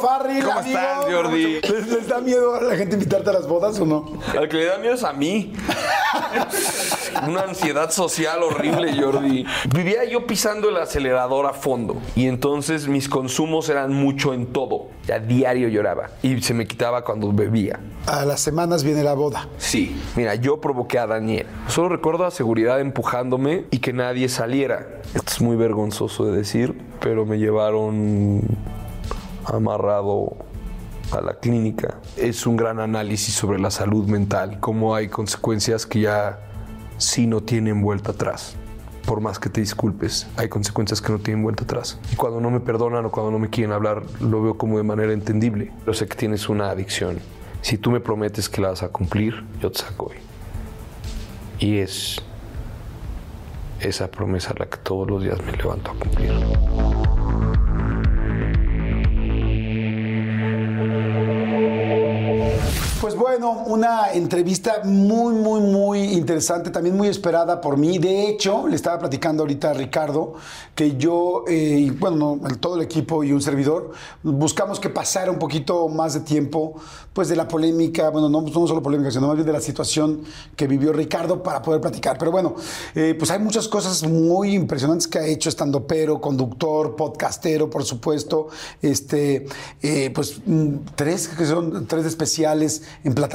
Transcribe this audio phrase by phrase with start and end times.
[0.00, 0.50] ¿Cómo amigo.
[0.64, 1.60] estás, Jordi?
[1.60, 4.06] ¿Les, les da miedo a la gente invitarte a las bodas o no?
[4.36, 5.52] Al que le da miedo es a mí.
[7.26, 9.44] Una ansiedad social horrible, Jordi.
[9.74, 11.96] Vivía yo pisando el acelerador a fondo.
[12.14, 14.88] Y entonces mis consumos eran mucho en todo.
[15.12, 16.10] A diario lloraba.
[16.22, 17.80] Y se me quitaba cuando bebía.
[18.06, 19.48] A las semanas viene la boda.
[19.58, 20.00] Sí.
[20.16, 21.46] Mira, yo provoqué a Daniel.
[21.66, 24.86] Solo recuerdo a seguridad empujándome y que nadie saliera.
[25.14, 28.42] Esto es muy vergonzoso de decir, pero me llevaron
[29.48, 30.36] amarrado
[31.12, 31.98] a la clínica.
[32.16, 36.38] Es un gran análisis sobre la salud mental, cómo hay consecuencias que ya
[36.98, 38.56] sí no tienen vuelta atrás.
[39.06, 41.98] Por más que te disculpes, hay consecuencias que no tienen vuelta atrás.
[42.12, 44.82] Y cuando no me perdonan o cuando no me quieren hablar, lo veo como de
[44.82, 45.72] manera entendible.
[45.86, 47.18] Yo sé que tienes una adicción.
[47.62, 50.16] Si tú me prometes que la vas a cumplir, yo te saco hoy.
[51.58, 52.20] Y es
[53.80, 57.27] esa promesa la que todos los días me levanto a cumplir.
[63.38, 67.98] Bueno, una entrevista muy, muy, muy interesante, también muy esperada por mí.
[67.98, 70.34] De hecho, le estaba platicando ahorita a Ricardo
[70.74, 73.92] que yo, eh, y bueno, todo el equipo y un servidor,
[74.24, 76.74] buscamos que pasara un poquito más de tiempo,
[77.12, 80.22] pues de la polémica, bueno, no, no solo polémica, sino más bien de la situación
[80.56, 82.18] que vivió Ricardo para poder platicar.
[82.18, 82.56] Pero bueno,
[82.96, 87.84] eh, pues hay muchas cosas muy impresionantes que ha hecho estando pero, conductor, podcastero, por
[87.84, 88.48] supuesto,
[88.82, 89.46] este,
[89.82, 93.27] eh, pues mm, tres que son tres especiales en plataformas,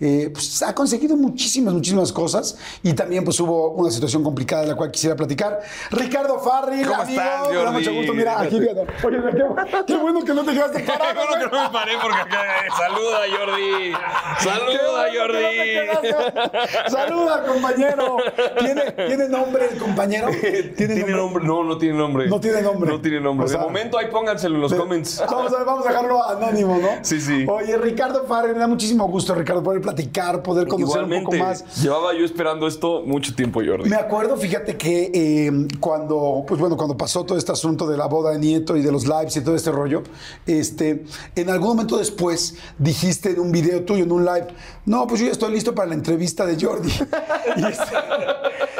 [0.00, 4.68] eh, pues ha conseguido muchísimas, muchísimas cosas y también pues hubo una situación complicada de
[4.68, 5.60] la cual quisiera platicar.
[5.90, 8.72] Ricardo Farri, ¿Cómo amigo, estás, me da mucho gusto, mira, aquí, mira,
[9.04, 11.20] oye, qué, qué bueno que no te quedaste parado.
[11.20, 12.42] Qué bueno que no me paré porque acá.
[12.76, 13.92] Saluda, Jordi.
[14.40, 15.56] Saluda, no Jordi.
[15.64, 16.90] quedaste.
[16.90, 18.16] Saluda, compañero.
[18.58, 20.28] ¿Tiene, ¿Tiene nombre el compañero?
[20.76, 21.44] ¿Tiene nombre?
[21.44, 22.28] No, no tiene nombre.
[22.28, 22.90] No tiene nombre.
[22.90, 23.46] No tiene nombre.
[23.46, 25.22] O sea, de momento ahí pónganselo en los de- comments.
[25.30, 26.88] Vamos a, vamos a dejarlo anónimo, ¿no?
[27.02, 27.46] Sí, sí.
[27.48, 31.64] Oye, Ricardo Farri, me da muchísimo gusto, Ricardo, poder platicar, poder conocer un poco más.
[31.80, 33.88] llevaba yo esperando esto mucho tiempo, Jordi.
[33.88, 38.06] Me acuerdo, fíjate que eh, cuando, pues bueno, cuando pasó todo este asunto de la
[38.06, 40.02] boda de Nieto y de los lives y todo este rollo,
[40.46, 44.48] este, en algún momento después dijiste en un video tuyo, en un live,
[44.84, 46.90] no, pues yo ya estoy listo para la entrevista de Jordi.
[47.56, 47.84] y, este,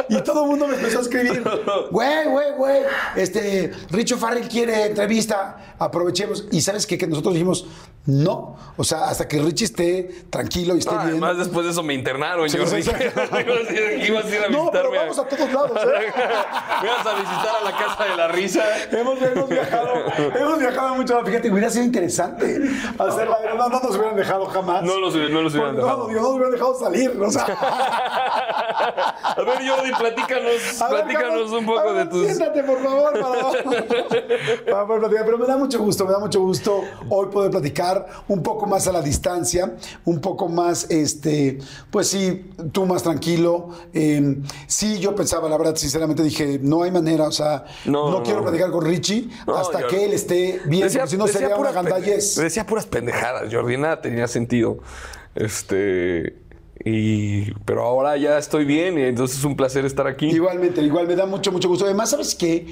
[0.09, 1.43] y todo el mundo me empezó a escribir,
[1.91, 2.83] güey, güey, güey,
[3.17, 6.47] este, Richo Farrell quiere entrevista, aprovechemos.
[6.51, 6.99] Y sabes qué?
[6.99, 7.67] que nosotros dijimos,
[8.07, 11.11] no, o sea, hasta que Richie esté tranquilo y esté Ah, bien.
[11.13, 12.83] además, después de eso me internaron, Sí, Jordi.
[12.83, 12.97] sí, sí.
[14.09, 16.13] Ibas a ir a No, pero vamos a todos lados, ¿eh?
[16.83, 18.63] Ibas a visitar a la casa de la risa.
[18.93, 19.89] Hemos, hemos viajado,
[20.39, 21.25] hemos viajado mucho.
[21.25, 22.61] Fíjate, hubiera sido interesante
[22.99, 23.39] hacerla.
[23.57, 24.83] No, no nos hubieran dejado jamás.
[24.83, 26.09] No los no los hubieran dejado.
[26.09, 27.11] No, no nos hubieran dejado salir.
[27.21, 27.45] O sea,
[29.23, 32.27] A ver, Jordi, platícanos, ver, platícanos un poco ver, de tus.
[32.27, 35.25] Siéntate, por favor, para, para platicar.
[35.25, 38.87] Pero me da mucho gusto, me da mucho gusto hoy poder platicar un poco más
[38.87, 39.75] a la distancia,
[40.05, 41.59] un poco más, este,
[41.91, 43.71] pues sí, tú más tranquilo.
[43.93, 48.19] Eh, sí, yo pensaba, la verdad, sinceramente dije, no hay manera, o sea, no, No,
[48.19, 51.41] no, quiero platicar con Richie No, hasta que él esté bien, porque si no decía
[51.41, 52.37] sería una gandallez.
[52.37, 54.79] Decía puras pendejadas, Jordi, nada tenía sentido.
[55.35, 56.44] Este.
[56.85, 57.53] Y.
[57.65, 60.27] Pero ahora ya estoy bien y entonces es un placer estar aquí.
[60.27, 61.85] Igualmente, igual me da mucho, mucho gusto.
[61.85, 62.67] Además, ¿sabes qué?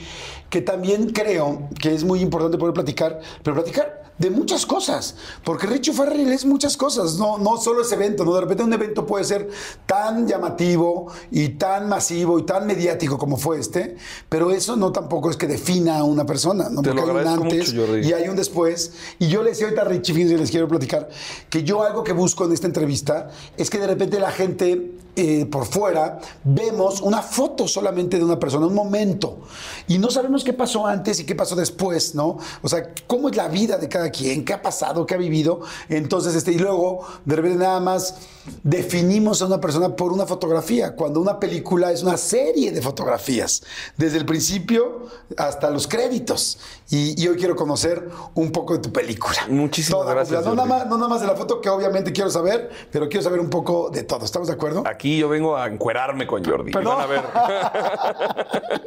[0.51, 5.67] Que también creo que es muy importante poder platicar, pero platicar de muchas cosas, porque
[5.67, 8.35] Richo Farrell es muchas cosas, no, no solo ese evento, ¿no?
[8.35, 9.49] De repente un evento puede ser
[9.87, 13.97] tan llamativo y tan masivo y tan mediático como fue este,
[14.29, 16.83] pero eso no tampoco es que defina a una persona, ¿no?
[16.83, 18.93] Te Porque lo hay un antes mucho, y hay un después.
[19.19, 21.09] Y yo le decía ahorita a Richie, fíjense, les quiero platicar,
[21.51, 25.45] que yo algo que busco en esta entrevista es que de repente la gente eh,
[25.45, 29.41] por fuera vemos una foto solamente de una persona, un momento,
[29.87, 32.39] y no sabemos qué pasó antes y qué pasó después, ¿no?
[32.63, 35.61] O sea, cómo es la vida de cada quien, qué ha pasado, qué ha vivido.
[35.91, 38.15] Entonces, este, y luego, de repente nada más
[38.63, 43.63] definimos a una persona por una fotografía, cuando una película es una serie de fotografías,
[43.97, 45.07] desde el principio
[45.37, 46.59] hasta los créditos.
[46.89, 49.47] Y, y hoy quiero conocer un poco de tu película.
[49.49, 52.31] Muchísimas Toda, gracias, No nada, más, no nada más de la foto, que obviamente quiero
[52.31, 54.25] saber, pero quiero saber un poco de todo.
[54.25, 54.83] ¿Estamos de acuerdo?
[54.87, 56.73] Aquí yo vengo a encuerarme con Jordi.
[56.73, 56.97] Perdón.
[56.97, 57.21] Van a ver.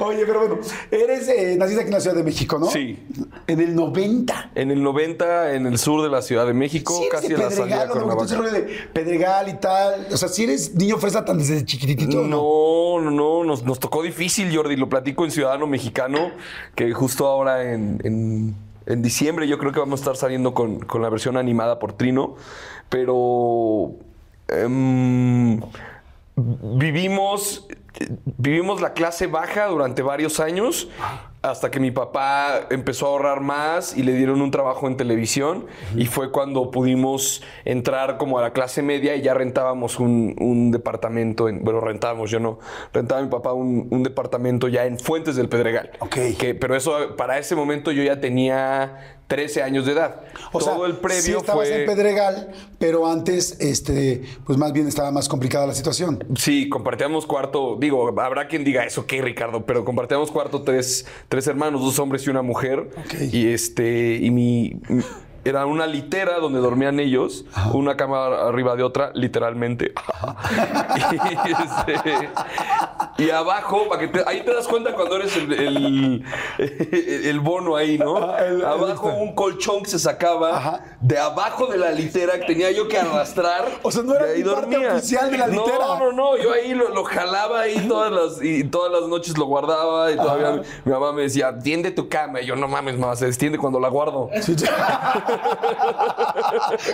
[0.00, 0.58] Oye, pero bueno,
[0.90, 2.66] eres, eh, naciste aquí en la Ciudad de México, ¿no?
[2.66, 2.98] Sí.
[3.46, 4.50] En el 90.
[4.54, 7.50] En el 90, en el sur de la Ciudad de México, Sí casi a la
[7.50, 7.94] salida ¿no?
[7.94, 8.62] Rollo de
[8.92, 10.06] Pedregal y tal.
[10.12, 12.22] O sea, si eres niño fresa tan desde chiquitito.
[12.22, 14.76] No, no, no, nos, nos tocó difícil, Jordi.
[14.76, 16.32] Lo platico en Ciudadano Mexicano,
[16.74, 18.54] que justo ahora en, en-
[18.86, 21.94] en diciembre yo creo que vamos a estar saliendo con, con la versión animada por
[21.94, 22.34] Trino.
[22.90, 23.92] Pero
[24.48, 25.60] em,
[26.36, 27.66] vivimos,
[28.38, 30.88] vivimos la clase baja durante varios años.
[31.42, 35.66] Hasta que mi papá empezó a ahorrar más y le dieron un trabajo en televisión.
[35.94, 40.70] Y fue cuando pudimos entrar como a la clase media y ya rentábamos un, un
[40.70, 41.50] departamento.
[41.50, 42.60] En, bueno, rentábamos, yo no.
[42.94, 45.90] Rentaba mi papá un, un departamento ya en Fuentes del Pedregal.
[46.00, 46.16] Ok.
[46.38, 50.20] Que, pero eso, para ese momento yo ya tenía 13 años de edad.
[50.52, 51.80] O Todo sea, el previo sí estabas fue...
[51.80, 56.22] en Pedregal, pero antes, este, pues más bien estaba más complicada la situación.
[56.36, 57.76] Sí, compartíamos cuarto.
[57.80, 59.66] Digo, habrá quien diga eso, ¿qué, Ricardo?
[59.66, 62.90] Pero compartíamos cuarto tres, tres hermanos, dos hombres y una mujer.
[62.96, 63.32] Ok.
[63.32, 64.80] Y este, y mi.
[65.44, 69.92] Mi- Era una litera donde dormían ellos, una cama arriba de otra, literalmente.
[71.44, 72.28] y, este,
[73.18, 76.24] y abajo, para que te- ahí te das cuenta cuando eres el, el,
[77.24, 78.16] el bono ahí, ¿no?
[78.18, 78.38] Ah,
[78.72, 79.22] abajo este.
[79.22, 80.80] un colchón que se sacaba Ajá.
[81.00, 83.64] de abajo de la litera que tenía yo que arrastrar.
[83.82, 85.78] O sea, no era ni parte oficial de la litera.
[85.78, 89.36] No, no, no, yo ahí lo, lo jalaba ahí todas las, y todas las noches
[89.38, 92.40] lo guardaba y todavía mi, mi mamá me decía, tiende tu cama.
[92.40, 94.30] Y yo, no mames, mamá, se extiende cuando la guardo.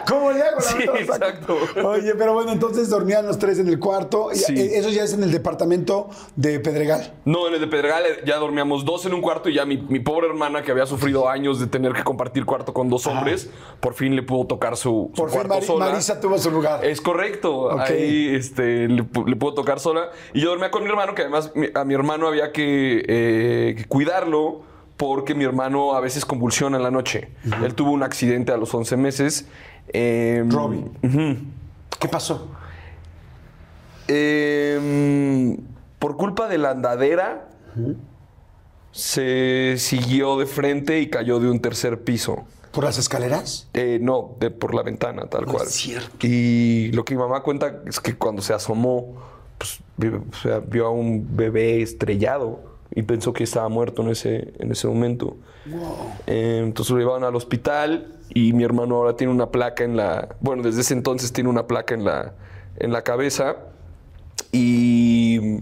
[0.09, 0.61] ¿Cómo le hago?
[0.61, 1.57] Sí, exacto.
[1.85, 4.29] Oye, pero bueno, entonces dormían los tres en el cuarto.
[4.33, 4.55] Sí.
[4.59, 7.15] eh, Eso ya es en el departamento de Pedregal.
[7.25, 9.77] No, en el de Pedregal eh, ya dormíamos dos en un cuarto y ya mi,
[9.79, 13.51] mi pobre hermana que había sufrido años de tener que compartir cuarto con dos hombres,
[13.81, 15.87] por fin le pudo tocar su, su Por fin cuarto sola.
[15.87, 16.85] Marisa tuvo su lugar.
[16.85, 17.55] Es correcto.
[17.67, 17.81] Ok.
[17.81, 20.11] Ahí este, le, pu- le puedo tocar sola.
[20.33, 23.85] Y yo dormía con mi hermano, que además a mi hermano había que, eh, que
[23.87, 24.63] cuidarlo
[25.01, 27.31] porque mi hermano a veces convulsiona en la noche.
[27.65, 29.47] Él tuvo un accidente a los 11 meses.
[29.95, 30.93] Eh, Robin.
[31.99, 32.51] ¿Qué pasó?
[34.09, 35.57] Eh,
[35.99, 37.49] por culpa de la andadera,
[38.93, 42.45] se siguió de frente y cayó de un tercer piso.
[42.73, 43.69] ¿Por las escaleras?
[43.73, 45.67] Eh, no, de, por la ventana, tal No cual.
[45.67, 46.27] es cierto.
[46.27, 49.15] Y lo que mi mamá cuenta es que cuando se asomó,
[49.57, 54.09] pues, vi- o sea, vio a un bebé estrellado y pensó que estaba muerto en
[54.09, 55.37] ese, en ese momento.
[56.27, 60.37] Eh, entonces lo llevaron al hospital y mi hermano ahora tiene una placa en la...
[60.41, 62.35] Bueno, desde ese entonces tiene una placa en la,
[62.77, 63.57] en la cabeza
[64.53, 65.61] y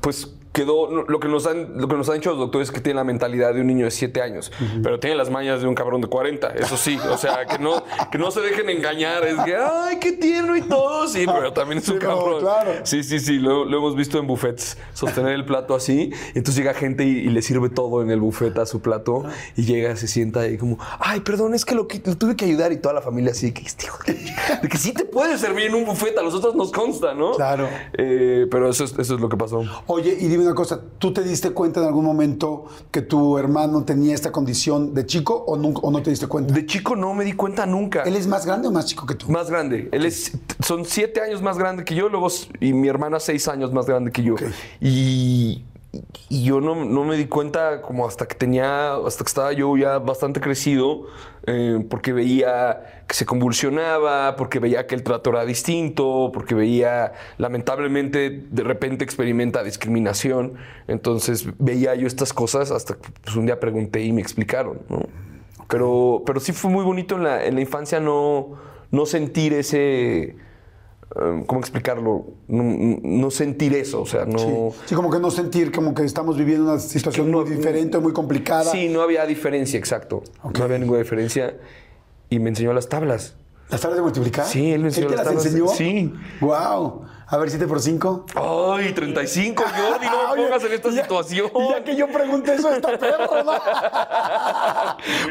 [0.00, 2.80] pues quedó lo que nos han lo que nos han dicho los doctores es que
[2.80, 4.50] tiene la mentalidad de un niño de 7 años,
[4.82, 7.84] pero tiene las mañas de un cabrón de 40, eso sí, o sea, que no
[8.10, 11.78] que no se dejen engañar, es que ay, qué tierno y todo, sí, pero también
[11.78, 12.40] es un Sí, no, cabrón.
[12.40, 12.70] claro.
[12.84, 16.56] Sí, sí, sí, lo, lo hemos visto en buffets, sostener el plato así, y entonces
[16.56, 19.24] llega gente y, y le sirve todo en el buffet a su plato
[19.56, 22.76] y llega, se sienta y como, ay, perdón, es que lo, tuve que ayudar y
[22.78, 26.16] toda la familia así, que este de, que sí te puede servir en un buffet,
[26.18, 27.32] a nosotros nos consta, ¿no?
[27.32, 27.68] Claro.
[27.96, 29.62] Eh, pero eso es, eso es lo que pasó.
[29.86, 33.84] Oye, y dime una cosa, ¿tú te diste cuenta en algún momento que tu hermano
[33.84, 36.54] tenía esta condición de chico o, nunca, o no te diste cuenta?
[36.54, 38.02] De chico no me di cuenta nunca.
[38.02, 39.30] ¿Él es más grande o más chico que tú?
[39.30, 39.88] Más grande.
[39.92, 40.32] Él es,
[40.64, 42.28] son siete años más grande que yo, luego,
[42.60, 44.34] y mi hermana seis años más grande que yo.
[44.80, 45.64] Y,
[46.28, 49.76] y yo no, no me di cuenta como hasta que tenía, hasta que estaba yo
[49.76, 51.06] ya bastante crecido,
[51.46, 57.14] eh, porque veía que se convulsionaba, porque veía que el trato era distinto, porque veía,
[57.38, 60.54] lamentablemente, de repente experimenta discriminación.
[60.88, 65.06] Entonces veía yo estas cosas hasta que pues, un día pregunté y me explicaron, ¿no?
[65.68, 68.58] Pero, pero sí fue muy bonito en la, en la infancia no,
[68.90, 70.36] no sentir ese.
[71.16, 72.26] Eh, ¿Cómo explicarlo?
[72.48, 72.62] No,
[73.02, 74.38] no sentir eso, o sea, no.
[74.38, 74.80] Sí.
[74.86, 78.70] Sí, como que no sentir como que estamos viviendo una situación muy diferente, muy complicada.
[78.70, 80.22] Sí, no había diferencia, exacto.
[80.56, 81.56] No había ninguna diferencia.
[82.30, 83.34] Y me enseñó las tablas.
[83.70, 84.46] ¿Las tablas de multiplicar?
[84.46, 85.68] Sí, él me enseñó te las las tablas de- enseñó?
[85.74, 86.14] sí.
[86.40, 87.02] Wow.
[87.30, 88.24] A ver, 7 por 5.
[88.36, 90.06] ¡Ay, 35, Jordi!
[90.06, 91.50] No me pongas en esta situación.
[91.54, 93.52] Y ya que yo pregunté eso, está perro, ¿no?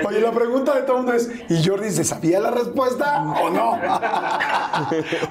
[0.08, 3.50] Oye, la pregunta de todo el mundo es: ¿y Jordi se sabía la respuesta o
[3.50, 3.80] no?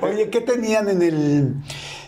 [0.03, 1.55] Oye, ¿qué tenían en el.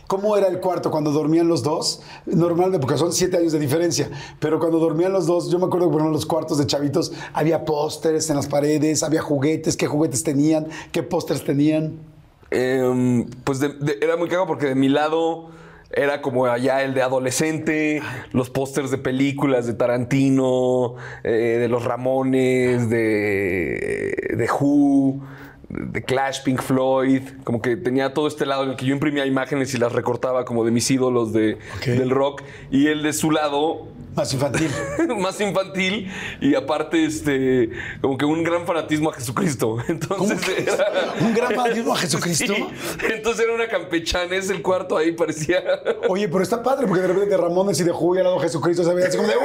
[0.08, 2.02] ¿Cómo era el cuarto cuando dormían los dos?
[2.26, 4.10] Normalmente, porque son siete años de diferencia,
[4.40, 7.64] pero cuando dormían los dos, yo me acuerdo que en los cuartos de chavitos había
[7.64, 12.07] pósters en las paredes, había juguetes, qué juguetes tenían, qué pósters tenían.
[12.50, 15.50] Em, pues de- era muy cago porque de mi lado
[15.90, 18.02] era como allá el de adolescente,
[18.32, 25.20] los pósters de películas de Tarantino, eh, de los Ramones, de, de Who,
[25.68, 29.26] de Clash, Pink Floyd, como que tenía todo este lado en el que yo imprimía
[29.26, 33.30] imágenes y las recortaba como de mis ídolos de, del rock y el de su
[33.30, 34.70] lado Más infantil.
[35.18, 36.10] más infantil
[36.40, 37.70] y aparte este
[38.00, 39.76] como que un gran fanatismo a Jesucristo.
[39.88, 42.54] Entonces era ¿Un gran fanatismo a Jesucristo?
[42.68, 43.06] Sí.
[43.12, 45.62] Entonces era una campechanes el cuarto ahí parecía
[46.08, 48.84] Oye, pero está padre porque de repente de Ramones y de y al lado Jesucristo
[48.84, 49.44] se veía así como de ¡wow!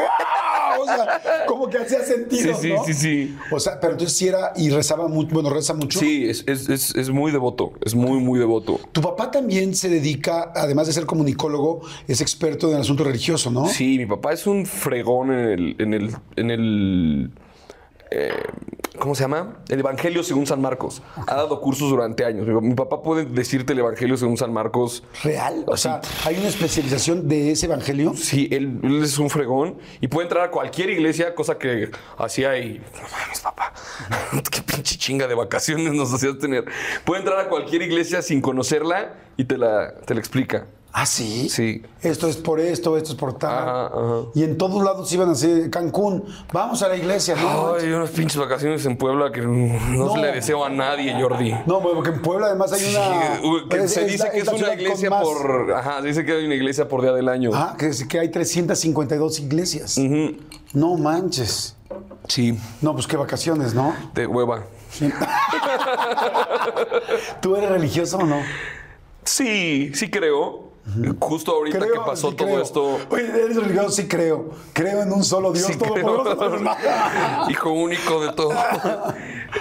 [0.84, 2.56] O sea, como que hacía sentido.
[2.56, 2.84] Sí, sí, ¿no?
[2.84, 3.38] sí, sí.
[3.52, 6.00] O sea, pero entonces sí era y rezaba mucho, bueno, reza mucho.
[6.00, 8.80] Sí, es, es- es- es muy devoto, es muy muy devoto.
[8.92, 13.50] Tu papá también se dedica, además de ser comunicólogo, es experto en el asunto religioso,
[13.52, 13.68] ¿no?
[13.68, 17.32] Sí, mi papá es un fregón en el en el en el
[18.12, 18.32] eh,
[19.00, 19.58] ¿Cómo se llama?
[19.70, 21.02] El Evangelio según San Marcos.
[21.28, 22.48] Ha dado cursos durante años.
[22.62, 25.64] Mi, papá puede decirte el Evangelio según San Marcos ¿Real?
[25.68, 28.14] O sea, hay una especialización de ese evangelio.
[28.16, 32.58] Sí, él, él es un fregón y puede entrar a cualquier iglesia, cosa que hacía
[32.60, 32.80] y.
[32.80, 33.74] No mames, papá.
[34.52, 36.66] Qué pinche chinga de vacaciones nos hacías tener.
[37.04, 40.68] Puede entrar a cualquier iglesia sin conocerla y te la, te la explica.
[40.96, 41.50] ¿Ah, sí?
[41.50, 41.82] Sí.
[42.04, 43.52] Esto es por esto, esto es por tal.
[43.58, 44.16] Ajá, ajá.
[44.36, 47.74] Y en todos lados iban así, Cancún, vamos a la iglesia, ¿no?
[47.74, 50.14] Ay, unas pinches vacaciones en Puebla que no, No.
[50.14, 51.52] se le deseo a nadie, Jordi.
[51.66, 53.38] No, porque en Puebla además hay una...
[53.38, 55.74] Sí, uh, que es- se es dice la- que es una iglesia por.
[55.74, 57.50] Ajá, se dice que hay una iglesia por día del año.
[57.56, 59.98] Ah, que, que hay 352 iglesias.
[60.74, 61.76] No manches.
[62.28, 63.96] Sí, No, pues qué vacaciones, ¿no?
[64.14, 64.64] de hueva.
[67.42, 68.42] ¿Tú eres religioso o no?
[69.24, 70.63] Sí, sí creo.
[71.20, 72.62] Justo ahorita que pasó sí todo creo.
[72.62, 73.00] esto.
[73.10, 74.52] Oye, eres religioso, sí creo.
[74.74, 76.38] Creo en un solo Dios Sí, todopoderoso.
[77.50, 78.52] Hijo único de todo.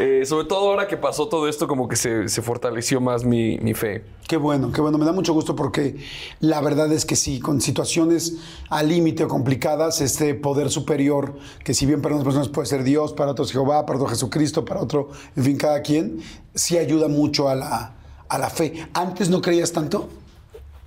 [0.00, 3.56] Eh, sobre todo ahora que pasó todo esto, como que se, se fortaleció más mi,
[3.58, 4.04] mi fe.
[4.26, 4.98] Qué bueno, qué bueno.
[4.98, 5.96] Me da mucho gusto porque
[6.40, 8.38] la verdad es que sí, con situaciones
[8.68, 12.82] al límite o complicadas, este poder superior, que si bien para unas personas puede ser
[12.82, 16.20] Dios, para otros Jehová, para otros Jesucristo, para otro, en fin, cada quien,
[16.54, 17.94] sí ayuda mucho a la,
[18.28, 18.88] a la fe.
[18.94, 20.08] ¿Antes no creías tanto?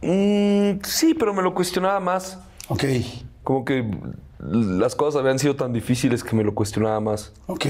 [0.02, 2.40] Mm, sí, pero me lo cuestionaba más.
[2.68, 2.84] Ok,
[3.44, 3.86] Como que
[4.52, 7.32] las cosas habían sido tan difíciles que me lo cuestionaba más.
[7.48, 7.66] ok.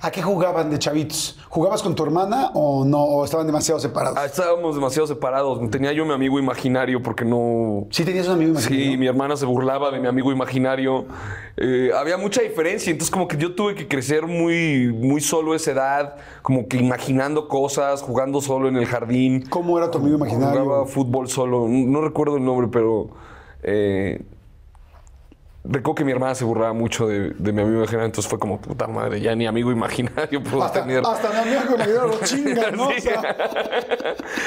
[0.00, 1.38] ¿A qué jugaban de chavitos?
[1.48, 3.02] ¿Jugabas con tu hermana o no?
[3.02, 4.18] ¿O estaban demasiado separados?
[4.18, 5.58] Ah, estábamos demasiado separados.
[5.70, 7.86] Tenía yo mi amigo imaginario porque no.
[7.90, 8.92] ¿Sí tenías un amigo imaginario?
[8.92, 11.06] Sí, mi hermana se burlaba de mi amigo imaginario.
[11.56, 15.56] Eh, había mucha diferencia, entonces como que yo tuve que crecer muy, muy solo a
[15.56, 19.44] esa edad, como que imaginando cosas, jugando solo en el jardín.
[19.48, 20.62] ¿Cómo era tu amigo imaginario?
[20.62, 23.08] Jugaba fútbol solo, no no recuerdo el nombre, pero
[23.62, 24.22] eh,
[25.68, 28.60] recuerdo que mi hermana se burlaba mucho de, de mi amigo imaginario, entonces fue como
[28.60, 31.02] puta madre, ya ni amigo imaginario puedo Hasta, tener.
[31.06, 32.88] hasta mi amigo imaginario lo chingan, ¿no?
[32.88, 33.00] O Sí.
[33.00, 33.36] sea,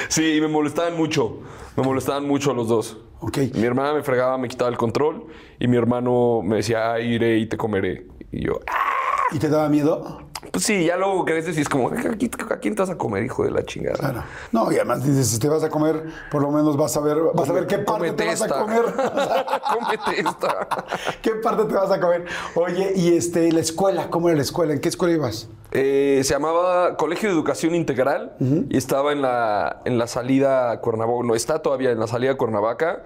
[0.07, 1.39] Sí, y me molestaban mucho,
[1.75, 2.97] me molestaban mucho los dos.
[3.21, 3.37] Ok.
[3.55, 5.25] Mi hermana me fregaba, me quitaba el control
[5.59, 8.07] y mi hermano me decía, "Ah, iré y te comeré.
[8.31, 8.73] Y yo, "Ah".
[9.31, 10.28] ¿Y te daba miedo?
[10.51, 12.97] Pues sí, ya luego creces y es como, ¿a quién, a quién te vas a
[12.97, 13.97] comer, hijo de la chingada?
[13.97, 14.23] Claro.
[14.51, 17.17] No, y además dices, si te vas a comer, por lo menos vas a ver,
[17.33, 18.81] vas a ver qué parte te vas a comer.
[19.73, 20.67] Cómete esta.
[21.21, 22.25] ¿Qué parte te vas a comer?
[22.55, 24.73] Oye, y este, la escuela, ¿cómo era la escuela?
[24.73, 25.49] ¿En qué escuela ibas?
[25.71, 30.81] Eh, se llamaba Colegio de Educación Integral y estaba en la, en la salida a
[30.81, 33.03] Cuernavaca, no, está todavía en la salida a Cuernavaca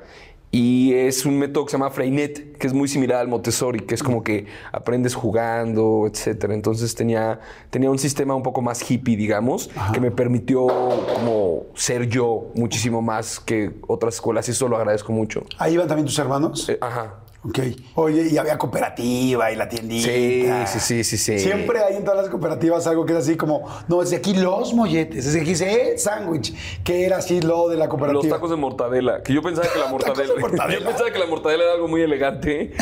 [0.56, 3.96] y es un método que se llama Freinet, que es muy similar al Montessori, que
[3.96, 6.54] es como que aprendes jugando, etcétera.
[6.54, 7.40] Entonces tenía,
[7.72, 13.02] tenía un sistema un poco más hippie, digamos, que me permitió como ser yo muchísimo
[13.02, 15.44] más que otras escuelas y eso lo agradezco mucho.
[15.58, 16.70] Ahí iban también tus hermanos.
[16.70, 17.23] Eh, ajá.
[17.46, 17.60] Ok.
[17.96, 20.08] Oye, y había cooperativa y la tiendita.
[20.08, 21.40] Sí, sí, sí, sí, sí.
[21.40, 24.34] Siempre hay en todas las cooperativas algo que es así como, no, es de aquí
[24.34, 28.24] los molletes, es de aquí ese sándwich, que era así lo de la cooperativa.
[28.24, 30.80] Los tacos de mortadela, que yo pensaba que la mortadela, de mortadela.
[30.80, 32.74] yo pensaba que la mortadela era algo muy elegante,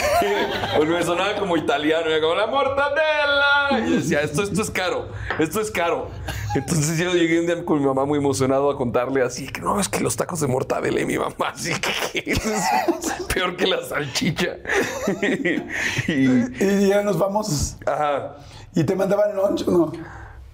[0.78, 4.70] porque me sonaba como italiano, era como la mortadela, y yo decía, esto, esto es
[4.70, 5.08] caro,
[5.40, 6.10] esto es caro.
[6.56, 9.80] Entonces yo llegué un día con mi mamá muy emocionado a contarle así, que no,
[9.80, 11.72] es que los tacos de mortadela y mi mamá así
[12.14, 12.40] que es
[13.34, 14.58] peor que la salchicha.
[16.08, 16.14] y,
[16.64, 17.78] Y ya nos vamos.
[17.86, 18.38] ajá.
[18.76, 19.92] ¿Y te mandaban lunch o no?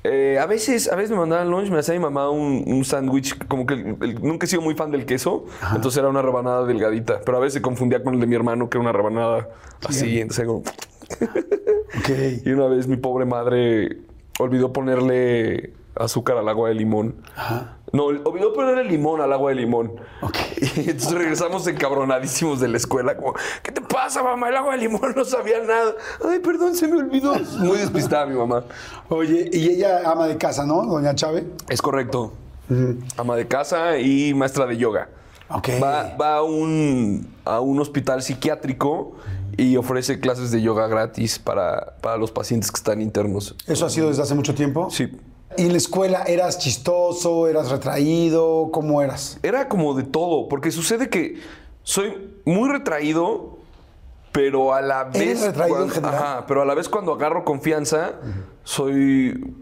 [0.04, 3.38] Eh, a veces, a veces me mandaban lunch, me hacía mi mamá un, un sándwich,
[3.48, 6.66] como que el- el- nunca he sido muy fan del queso, entonces era una rebanada
[6.66, 9.50] delgadita, pero a veces se confundía con el de mi hermano, que era una rebanada
[9.88, 10.60] así, entonces como-
[12.00, 12.10] Ok.
[12.46, 13.98] y una vez mi pobre madre
[14.40, 17.16] olvidó ponerle azúcar al agua de limón.
[17.94, 19.94] No, olvidó poner el limón al agua de limón.
[20.22, 20.36] Ok.
[20.78, 24.50] Y entonces regresamos encabronadísimos de la escuela, como, ¿qué te pasa, mamá?
[24.50, 25.94] El agua de limón no sabía nada.
[26.28, 27.36] Ay, perdón, se me olvidó.
[27.60, 28.64] Muy despistada mi mamá.
[29.10, 30.84] Oye, y ella ama de casa, ¿no?
[30.86, 31.46] Doña Chávez.
[31.70, 32.34] Es correcto.
[33.18, 35.10] Ama de casa y maestra de yoga.
[35.50, 35.70] Ok.
[35.82, 39.16] Va, va a, un, a un hospital psiquiátrico
[39.56, 43.56] y ofrece clases de yoga gratis para, para los pacientes que están internos.
[43.66, 44.90] ¿Eso ha sido desde hace mucho tiempo?
[44.92, 45.10] Sí.
[45.56, 48.70] ¿Y en la escuela eras chistoso, eras retraído?
[48.72, 49.40] ¿Cómo eras?
[49.44, 51.40] Era como de todo, porque sucede que
[51.84, 53.58] soy muy retraído,
[54.34, 55.46] pero a la ¿Eres vez.
[55.48, 56.16] retraído en cuando- general?
[56.16, 58.14] Ajá, pero a la vez cuando agarro confianza,
[58.64, 59.54] soy.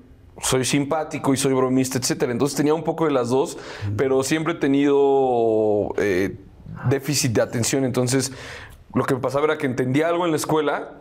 [0.42, 2.34] Soy simpático y soy bromista, etcétera.
[2.34, 3.58] Entonces tenía un poco de las dos,
[3.96, 6.38] pero siempre he tenido eh,
[6.90, 7.86] déficit de atención.
[7.86, 8.34] Entonces,
[8.94, 10.92] lo que me pasaba era que entendía algo en la escuela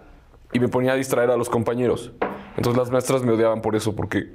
[0.52, 2.12] y me ponía a distraer a los compañeros.
[2.56, 4.32] Entonces las maestras me odiaban por eso, porque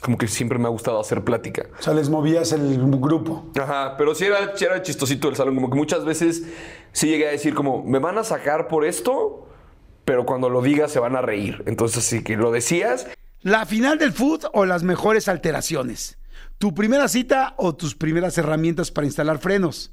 [0.00, 1.66] como que siempre me ha gustado hacer plática.
[1.78, 3.50] O sea, les movías el grupo.
[3.60, 6.44] Ajá, pero sí era, sí era chistosito el salón, como que muchas veces
[6.92, 9.48] sí llegué a decir como, me van a sacar por esto,
[10.04, 11.62] pero cuando lo digas se van a reír.
[11.66, 13.06] Entonces sí que lo decías.
[13.42, 16.18] La final del food o las mejores alteraciones.
[16.58, 19.92] Tu primera cita o tus primeras herramientas para instalar frenos.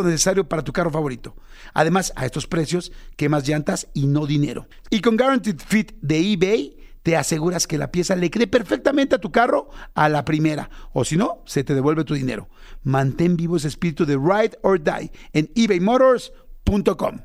[0.03, 1.35] necesario para tu carro favorito.
[1.73, 4.67] Además, a estos precios, quemas llantas y no dinero.
[4.89, 9.19] Y con Guaranteed Fit de eBay, te aseguras que la pieza le quede perfectamente a
[9.19, 10.69] tu carro a la primera.
[10.93, 12.49] O si no, se te devuelve tu dinero.
[12.83, 17.21] Mantén vivo ese espíritu de Ride or Die en ebaymotors.com.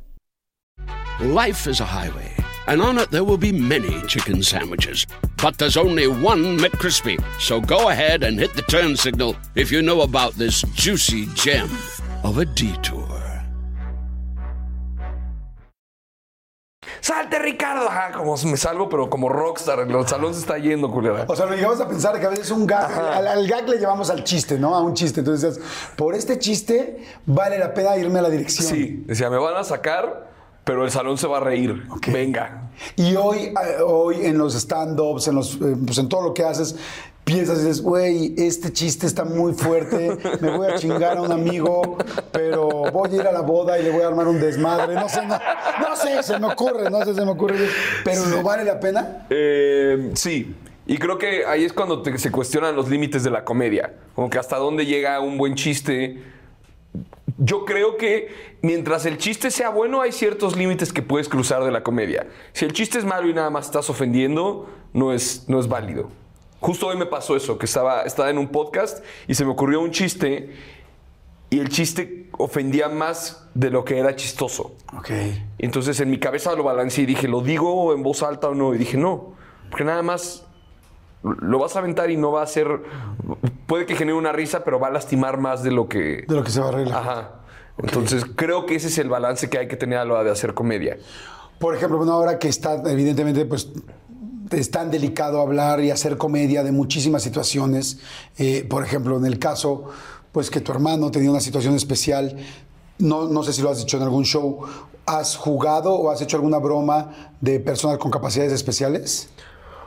[1.21, 2.31] Life is a highway,
[2.67, 5.07] and on it there will be many chicken sandwiches.
[5.43, 7.17] But there's only one McCrispy.
[7.41, 11.71] So go ahead and hit the turn signal if you know about this juicy gem
[12.27, 13.07] of a detour.
[17.01, 17.89] ¡Salte, Ricardo!
[17.89, 19.79] Ajá, como me salgo, pero como rockstar.
[19.79, 21.25] El salón se está yendo, culera.
[21.29, 23.79] O sea, lo llegamos a pensar que a veces un gag, al, al gag le
[23.79, 24.75] llevamos al chiste, ¿no?
[24.75, 25.21] A un chiste.
[25.21, 28.67] Entonces decías, por este chiste vale la pena irme a la dirección.
[28.67, 30.31] Sí, decía, me van a sacar,
[30.65, 31.87] pero el salón se va a reír.
[32.09, 32.71] Venga.
[32.97, 36.45] Y hoy, eh, hoy en los stand-ups, en, los, eh, pues en todo lo que
[36.45, 36.75] haces,
[37.27, 41.33] piensas y dices, güey, este chiste está muy fuerte, me voy a chingar a un
[41.33, 41.99] amigo,
[42.31, 44.95] pero voy a ir a la boda y le voy a armar un desmadre.
[44.95, 45.37] No sé, no,
[45.81, 47.57] no sé, se me ocurre, no sé, se me ocurre.
[48.05, 49.27] Pero ¿lo vale la pena?
[49.29, 50.55] Eh, sí.
[50.87, 53.93] Y creo que ahí es cuando te- se cuestionan los límites de la comedia.
[54.15, 56.23] Como que hasta dónde llega un buen chiste.
[57.39, 58.29] Yo creo que
[58.63, 62.29] mientras el chiste sea bueno, hay ciertos límites que puedes cruzar de la comedia.
[62.53, 66.09] Si el chiste es malo y nada más estás ofendiendo, no es, no es válido.
[66.67, 69.81] Justo hoy me pasó eso, que estaba, estaba en un podcast y se me ocurrió
[69.81, 70.51] un chiste
[71.49, 74.75] y el chiste ofendía más de lo que era chistoso.
[74.99, 75.11] Ok.
[75.59, 78.75] Entonces en mi cabeza lo balanceé y dije, ¿lo digo en voz alta o no?
[78.75, 79.35] Y dije, no,
[79.71, 80.45] porque nada más
[81.23, 82.67] lo vas a aventar y no va a ser,
[83.69, 86.25] puede que genere una risa, pero va a lastimar más de lo que...
[86.27, 86.99] De lo que se va a arreglar.
[86.99, 87.31] Ajá.
[87.79, 90.33] Entonces creo que ese es el balance que hay que tener a la hora de
[90.33, 90.99] hacer comedia.
[91.61, 93.71] Por ejemplo, bueno, ahora que está, evidentemente, pues
[94.51, 97.99] es tan delicado hablar y hacer comedia de muchísimas situaciones.
[98.39, 99.85] Eh, por ejemplo, en el caso,
[100.33, 102.37] pues que tu hermano tenía una situación especial.
[102.99, 104.61] No, no sé si lo has dicho en algún show.
[105.07, 109.31] ¿Has jugado o has hecho alguna broma de personas con capacidades especiales?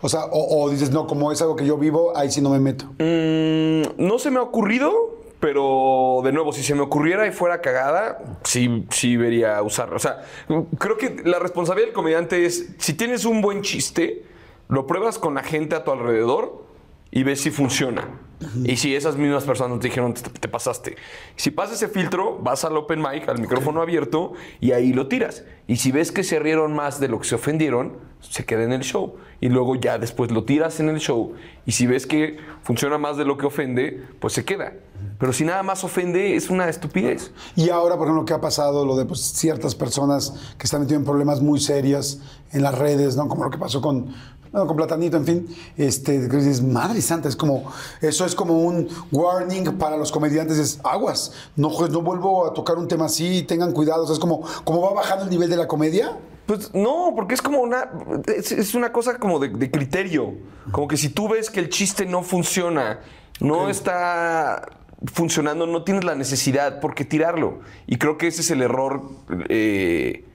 [0.01, 2.49] O sea, o, o dices, no, como es algo que yo vivo, ahí sí no
[2.49, 2.85] me meto.
[2.99, 7.61] Mm, no se me ha ocurrido, pero de nuevo, si se me ocurriera y fuera
[7.61, 9.95] cagada, sí, sí vería usarlo.
[9.95, 10.23] O sea,
[10.77, 14.23] creo que la responsabilidad del comediante es, si tienes un buen chiste,
[14.69, 16.63] lo pruebas con la gente a tu alrededor
[17.11, 18.07] y ves si funciona.
[18.63, 20.95] Y si esas mismas personas te dijeron, te, te pasaste.
[21.35, 25.43] Si pasa ese filtro, vas al open mic, al micrófono abierto, y ahí lo tiras.
[25.67, 28.71] Y si ves que se rieron más de lo que se ofendieron, se queda en
[28.71, 29.15] el show.
[29.41, 31.33] Y luego ya después lo tiras en el show.
[31.65, 34.73] Y si ves que funciona más de lo que ofende, pues se queda.
[35.17, 37.31] Pero si nada más ofende, es una estupidez.
[37.55, 40.81] Y ahora, por ejemplo, lo que ha pasado, lo de pues, ciertas personas que están
[40.81, 43.27] metidas en problemas muy serias en las redes, ¿no?
[43.27, 44.13] Como lo que pasó con,
[44.51, 45.55] bueno, con Platanito, en fin.
[45.77, 50.79] Este, dices, madre santa, es como, eso es como un warning para los comediantes, es
[50.83, 54.19] aguas, no, pues, no vuelvo a tocar un tema así, tengan cuidado, o sea, es
[54.19, 56.17] como, como va bajando el nivel de la comedia.
[56.45, 57.91] Pues no, porque es como una.
[58.25, 60.33] Es, es una cosa como de, de criterio.
[60.71, 63.01] Como que si tú ves que el chiste no funciona,
[63.39, 64.67] no está
[65.05, 67.59] funcionando, no tienes la necesidad por qué tirarlo.
[67.87, 69.03] Y creo que ese es el error
[69.47, 70.25] eh,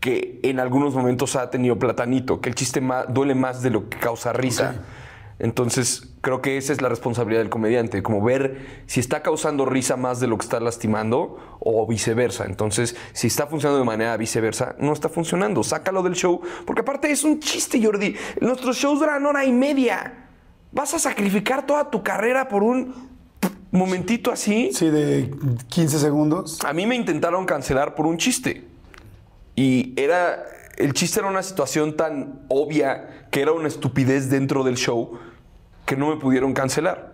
[0.00, 3.88] que en algunos momentos ha tenido Platanito, que el chiste ma- duele más de lo
[3.88, 4.82] que causa risa.
[5.38, 9.96] Entonces, creo que esa es la responsabilidad del comediante, como ver si está causando risa
[9.96, 12.44] más de lo que está lastimando o viceversa.
[12.44, 15.62] Entonces, si está funcionando de manera viceversa, no está funcionando.
[15.62, 18.14] Sácalo del show, porque aparte es un chiste, Jordi.
[18.42, 20.26] Nuestros shows duran hora y media.
[20.72, 22.94] ¿Vas a sacrificar toda tu carrera por un
[23.70, 24.70] momentito así?
[24.74, 25.30] Sí, de
[25.68, 26.58] 15 segundos.
[26.66, 28.66] A mí me intentaron cancelar por un chiste.
[29.60, 30.46] Y era.
[30.78, 35.18] El chiste era una situación tan obvia que era una estupidez dentro del show
[35.84, 37.12] que no me pudieron cancelar.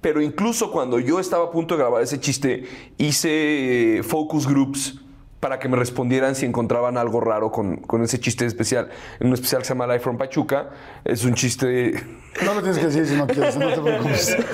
[0.00, 2.64] Pero incluso cuando yo estaba a punto de grabar ese chiste,
[2.96, 4.98] hice eh, focus groups
[5.40, 8.90] para que me respondieran si encontraban algo raro con, con ese chiste especial.
[9.18, 10.70] En un especial que se llama Life from Pachuca.
[11.04, 11.94] Es un chiste
[12.44, 14.36] No lo tienes que decir si no quieres, no te preocupes.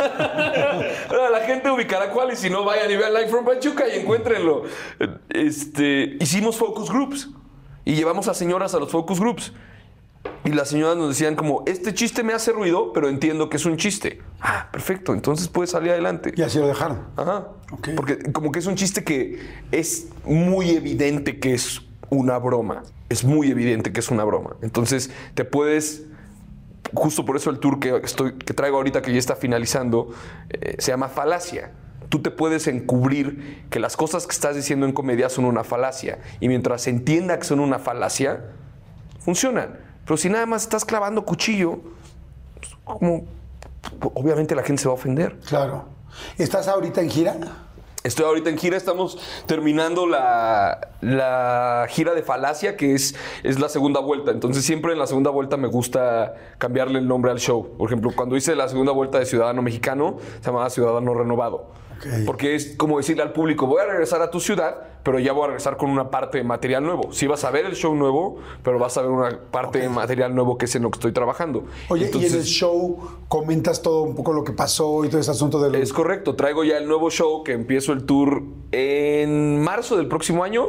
[1.32, 4.64] La gente ubicará cuál y si no vayan y vean Live from Pachuca y encuéntrenlo.
[5.28, 7.30] Este, hicimos focus groups
[7.84, 9.52] y llevamos a señoras a los focus groups.
[10.44, 13.66] Y las señoras nos decían como, este chiste me hace ruido, pero entiendo que es
[13.66, 14.20] un chiste.
[14.40, 16.32] Ah, perfecto, entonces puedes salir adelante.
[16.36, 17.06] Y así lo dejaron.
[17.16, 17.48] Ajá.
[17.72, 17.88] Ok.
[17.96, 19.40] Porque como que es un chiste que
[19.72, 22.82] es muy evidente que es una broma.
[23.08, 24.56] Es muy evidente que es una broma.
[24.62, 26.04] Entonces te puedes...
[26.94, 30.12] Justo por eso el tour que, estoy, que traigo ahorita, que ya está finalizando,
[30.50, 31.72] eh, se llama Falacia.
[32.08, 36.20] Tú te puedes encubrir que las cosas que estás diciendo en comedia son una falacia.
[36.38, 38.44] Y mientras se entienda que son una falacia,
[39.18, 39.85] funcionan.
[40.06, 41.80] Pero si nada más estás clavando cuchillo,
[42.60, 43.24] pues, como...
[44.14, 45.38] Obviamente la gente se va a ofender.
[45.40, 45.84] Claro.
[46.38, 47.36] ¿Estás ahorita en gira?
[48.02, 53.68] Estoy ahorita en gira, estamos terminando la, la gira de Falacia, que es, es la
[53.68, 54.30] segunda vuelta.
[54.30, 57.76] Entonces siempre en la segunda vuelta me gusta cambiarle el nombre al show.
[57.76, 61.66] Por ejemplo, cuando hice la segunda vuelta de Ciudadano Mexicano, se llamaba Ciudadano Renovado.
[62.24, 65.44] Porque es como decirle al público, voy a regresar a tu ciudad, pero ya voy
[65.44, 67.12] a regresar con una parte de material nuevo.
[67.12, 70.34] Sí vas a ver el show nuevo, pero vas a ver una parte de material
[70.34, 71.64] nuevo que es en lo que estoy trabajando.
[71.88, 75.30] Oye, y en el show comentas todo un poco lo que pasó y todo ese
[75.30, 75.80] asunto de los...
[75.80, 80.44] Es correcto, traigo ya el nuevo show que empiezo el tour en marzo del próximo
[80.44, 80.68] año.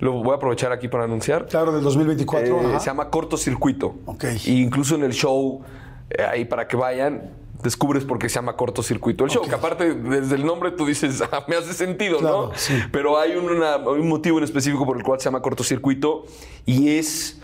[0.00, 1.46] Lo voy a aprovechar aquí para anunciar.
[1.46, 2.76] Claro, del 2024.
[2.76, 3.94] Eh, se llama Cortocircuito.
[4.06, 4.24] Ok.
[4.44, 5.62] Y incluso en el show,
[6.10, 7.30] eh, ahí para que vayan,
[7.66, 9.42] descubres por qué se llama Cortocircuito el show.
[9.42, 12.52] Que aparte, desde el nombre tú dices, "Ah, me hace sentido, Claro, ¿no?
[12.54, 12.74] sí.
[12.90, 16.24] Pero hay una- un motivo en específico por el cual se llama Cortocircuito
[16.64, 17.40] y es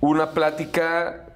[0.00, 1.26] una plática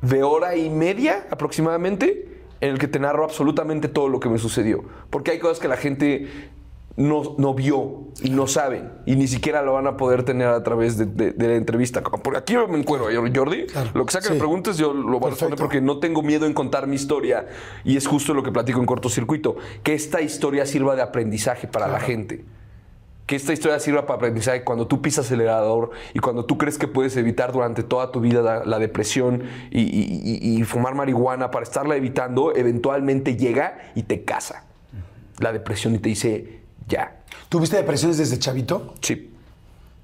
[0.00, 4.38] de hora y media aproximadamente en el que te narro absolutamente todo lo que me
[4.38, 4.84] sucedió.
[5.10, 6.50] Porque hay cosas que la gente
[6.96, 10.62] no, no vio y no saben y ni siquiera lo van a poder tener a
[10.62, 12.02] través de, de- de la entrevista.
[12.02, 13.66] Porque aquí me encuentro, Jordi.
[13.66, 14.32] Claro, Lo que sea que sí.
[14.32, 17.46] me preguntes, yo lo voy a responder porque no tengo miedo en contar mi historia
[17.84, 19.56] y es justo lo que platico en cortocircuito.
[19.82, 22.44] Que esta historia sirva de aprendizaje para la gente
[23.26, 26.78] que esta historia sirva para aprendizaje cuando tú pisas el acelerador y cuando tú crees
[26.78, 30.20] que puedes evitar durante toda tu vida la, la depresión y, y-
[30.52, 34.64] y- y fumar marihuana para estarla evitando, eventualmente llega y te casa.
[35.40, 37.22] La depresión y te dice, ya.
[37.48, 38.94] ¿Tuviste depresiones desde chavito?
[39.00, 39.32] Sí.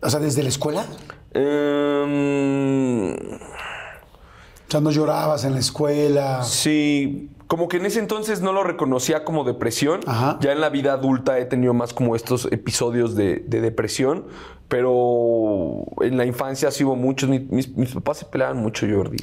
[0.00, 0.84] O sea, desde la escuela.
[1.32, 6.42] Em, O sea, no llorabas en la escuela.
[6.44, 10.00] sí, como que en ese entonces no lo reconocía como depresión.
[10.06, 10.38] Ajá.
[10.40, 14.24] Ya en la vida adulta he tenido más como estos episodios de, de depresión,
[14.68, 17.28] pero en la infancia sí hubo muchos.
[17.28, 19.18] Mi- Mis, mis papás se peleaban mucho, Jordi.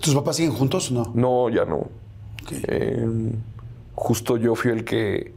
[0.00, 1.12] ¿Tus papás siguen juntos o no?
[1.14, 1.76] No, ya no.
[1.76, 2.52] Ok.
[2.68, 3.06] Eh,
[3.94, 5.34] justo yo fui el que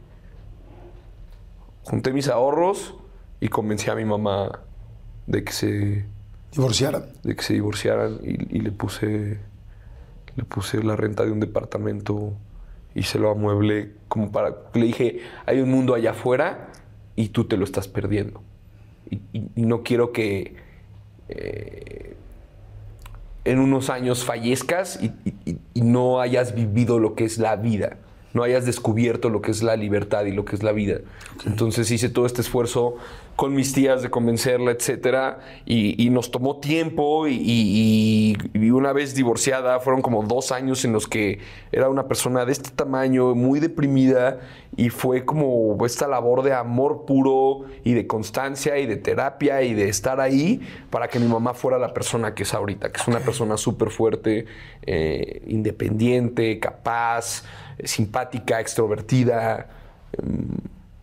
[1.88, 2.94] junté mis ahorros
[3.40, 4.60] y convencí a mi mamá
[5.26, 6.04] de que se,
[6.52, 7.04] Divorciaran.
[7.22, 9.38] de que se divorciaran y, y le puse
[10.36, 12.32] le puse la renta de un departamento
[12.94, 16.68] y se lo amueblé como para le dije hay un mundo allá afuera
[17.16, 18.40] y tú te lo estás perdiendo
[19.10, 20.56] y, y- y no quiero que
[21.28, 22.14] eh,
[23.44, 27.96] en unos años fallezcas y no hayas vivido lo que es la vida,
[28.38, 31.00] no hayas descubierto lo que es la libertad y lo que es la vida.
[31.44, 32.94] Entonces hice todo este esfuerzo
[33.34, 38.92] con mis tías de convencerla, etcétera, y, y nos tomó tiempo y, y- y una
[38.92, 41.38] vez divorciada fueron como dos años en los que
[41.72, 44.38] era una persona de este tamaño, muy deprimida
[44.76, 49.74] y fue como esta labor de amor puro y de constancia y de terapia y
[49.74, 53.08] de estar ahí para que mi mamá fuera la persona que es ahorita, que es
[53.08, 54.46] una persona súper fuerte,
[54.82, 57.44] eh, independiente, capaz,
[57.84, 59.68] simpática, extrovertida.
[60.18, 60.48] em,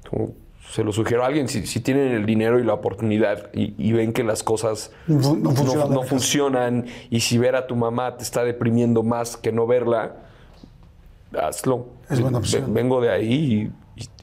[0.10, 0.34] como
[0.72, 3.94] se lo sugiero a alguien, si, si tienen el dinero y la oportunidad y, y
[3.94, 5.90] ven que las cosas No fu- no funcionan.
[5.94, 10.16] no funcionan y si ver a tu mamá te está deprimiendo más que no verla,
[11.40, 11.88] hazlo.
[12.10, 12.66] Es buena opción.
[12.74, 13.72] Ve- Vengo de ahí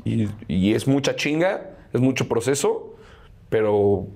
[0.05, 2.97] y, y- y es mucha chinga, es mucho proceso,
[3.49, 4.07] pero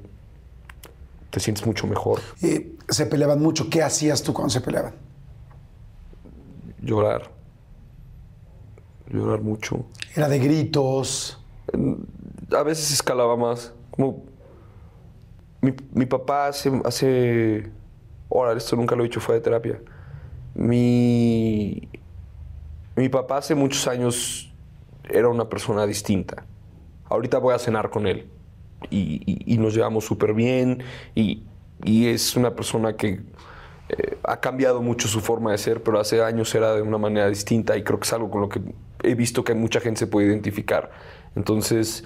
[1.31, 2.21] te sientes mucho mejor.
[2.43, 3.71] Eh, se peleaban mucho.
[3.71, 4.95] ¿Qué hacías tú cuando se peleaban?
[6.83, 7.31] Llorar.
[9.11, 9.87] Llorar mucho.
[10.15, 11.39] Era de gritos.
[12.57, 13.73] a veces escalaba más.
[13.91, 14.25] Como
[15.61, 17.71] mi, mi papá hace, hace.
[18.31, 19.81] Ahora, esto nunca lo he dicho, fue de terapia.
[20.55, 21.89] Mi.
[22.97, 24.53] Mi papá hace muchos años
[25.09, 26.45] era una persona distinta.
[27.09, 28.27] Ahorita voy a cenar con él.
[28.91, 30.83] Y, y- y nos llevamos súper bien.
[31.15, 31.45] Y,
[31.85, 33.21] y es una persona que
[33.91, 37.29] eh, ha cambiado mucho su forma de ser, pero hace años era de una manera
[37.29, 37.77] distinta.
[37.77, 38.61] Y creo que es algo con lo que
[39.03, 40.91] he visto que mucha gente se puede identificar.
[41.35, 42.05] Entonces,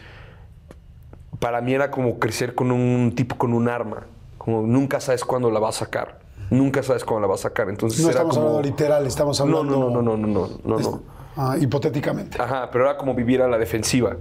[1.38, 4.06] para mí era como crecer con un tipo con un arma.
[4.38, 6.18] Como nunca sabes cuándo la va a sacar.
[6.50, 7.68] Nunca sabes cuándo la va a sacar.
[7.68, 9.78] Entonces No era estamos como- hablando literal, estamos No, hablando.
[9.78, 11.02] no, no, no, no, no, no, no.
[11.36, 12.40] Ah, hipotéticamente.
[12.42, 14.16] Ajá, pero era como vivir a la defensiva.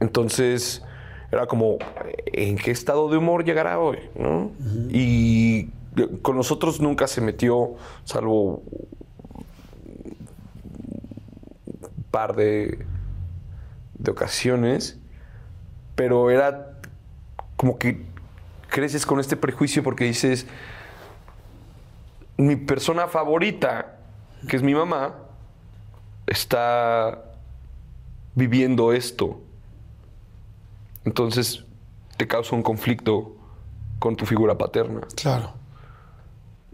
[0.00, 0.82] Entonces,
[1.30, 1.76] era como,
[2.26, 3.98] ¿en qué estado de humor llegará hoy?
[4.18, 4.50] ¿no?
[4.88, 5.68] Y
[6.22, 8.62] con nosotros nunca se metió, salvo
[11.66, 12.86] un par de,
[13.94, 14.98] de ocasiones,
[15.96, 16.78] pero era
[17.56, 18.04] como que
[18.68, 20.46] creces con este prejuicio porque dices,
[22.36, 23.98] mi persona favorita,
[24.48, 25.14] que es mi mamá,
[26.26, 27.24] está
[28.34, 29.40] viviendo esto.
[31.04, 31.64] Entonces
[32.16, 33.36] te causa un conflicto
[33.98, 35.02] con tu figura paterna.
[35.16, 35.52] Claro.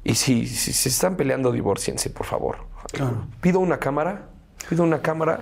[0.05, 2.59] Y si, si se están peleando, divórciense, por favor.
[2.93, 3.27] Claro.
[3.41, 4.28] Pido una cámara.
[4.69, 5.41] Pido una cámara.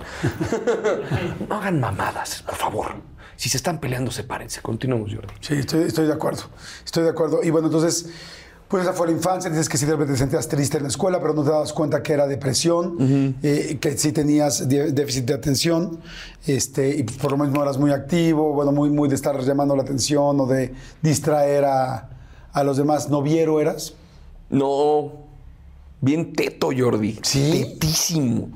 [1.48, 2.94] no hagan mamadas, por favor.
[3.36, 4.62] Si se están peleando, sepárense.
[4.62, 5.34] Continuemos, Jordi.
[5.40, 6.44] Sí, estoy, estoy de acuerdo.
[6.84, 7.40] Estoy de acuerdo.
[7.42, 8.08] Y bueno, entonces,
[8.68, 9.50] pues esa fue la infancia.
[9.50, 11.72] Dices que sí de repente te sentías triste en la escuela, pero no te dabas
[11.72, 16.00] cuenta que era depresión, eh, que sí tenías déficit de atención,
[16.46, 19.82] este, y por lo mismo eras muy activo, bueno, muy, muy de estar llamando la
[19.82, 22.08] atención o de distraer a,
[22.52, 23.08] a los demás.
[23.10, 23.94] ¿Noviero eras?
[24.48, 25.12] No.
[26.00, 27.18] Bien teto, Jordi.
[27.22, 27.50] ¿Sí?
[27.78, 28.48] Tetísimo.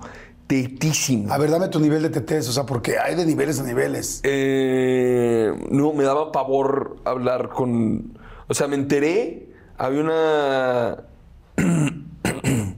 [0.51, 1.33] Tetísimo.
[1.33, 4.19] A ver, dame tu nivel de tetés, o sea, porque hay de niveles a niveles.
[4.25, 8.19] Eh, no, me daba pavor hablar con.
[8.49, 9.49] O sea, me enteré.
[9.79, 11.05] Había una.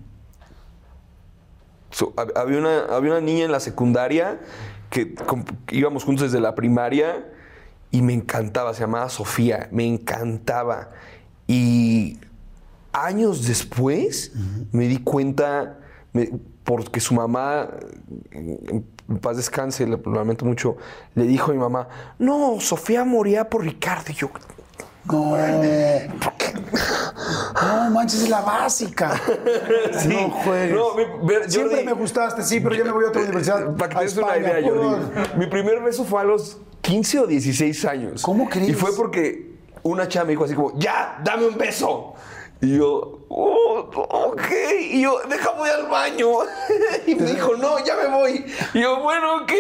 [1.91, 4.41] So, había, una había una niña en la secundaria
[4.91, 5.15] que
[5.71, 7.27] íbamos juntos desde la primaria
[7.91, 8.75] y me encantaba.
[8.75, 9.69] Se llamaba Sofía.
[9.73, 10.91] Me encantaba.
[11.47, 12.19] Y
[12.93, 14.33] años después
[14.73, 15.79] me di cuenta,
[16.13, 16.31] me-
[16.65, 17.69] porque su mamá,
[18.31, 18.85] en
[19.21, 20.77] paz descanse, le- lo lamento mucho,
[21.15, 24.05] le dijo a mi mamá, no, Sofía moría por Ricardo.
[24.11, 24.31] Y yo,
[25.07, 25.37] No.
[27.63, 29.21] No, manches, es la básica.
[30.09, 30.75] No juegues.
[30.77, 31.05] No, mi-
[31.51, 33.75] Siempre Jordi- me gustaste, sí, pero yo me voy a otra universidad.
[33.77, 35.05] Para que te des una idea, Jordi.
[35.39, 38.23] Mi primer beso fue a los 15 o 16 años.
[38.23, 38.69] ¿Cómo crees?
[38.71, 42.15] Y fue porque una chava me dijo así como, ya, dame un beso.
[42.63, 43.91] Y yo, oh,
[44.31, 44.41] ok.
[44.93, 46.29] Y yo, deja voy al baño.
[47.07, 48.45] Y me dijo, no, ya me voy.
[48.75, 49.53] Y yo, bueno, ok.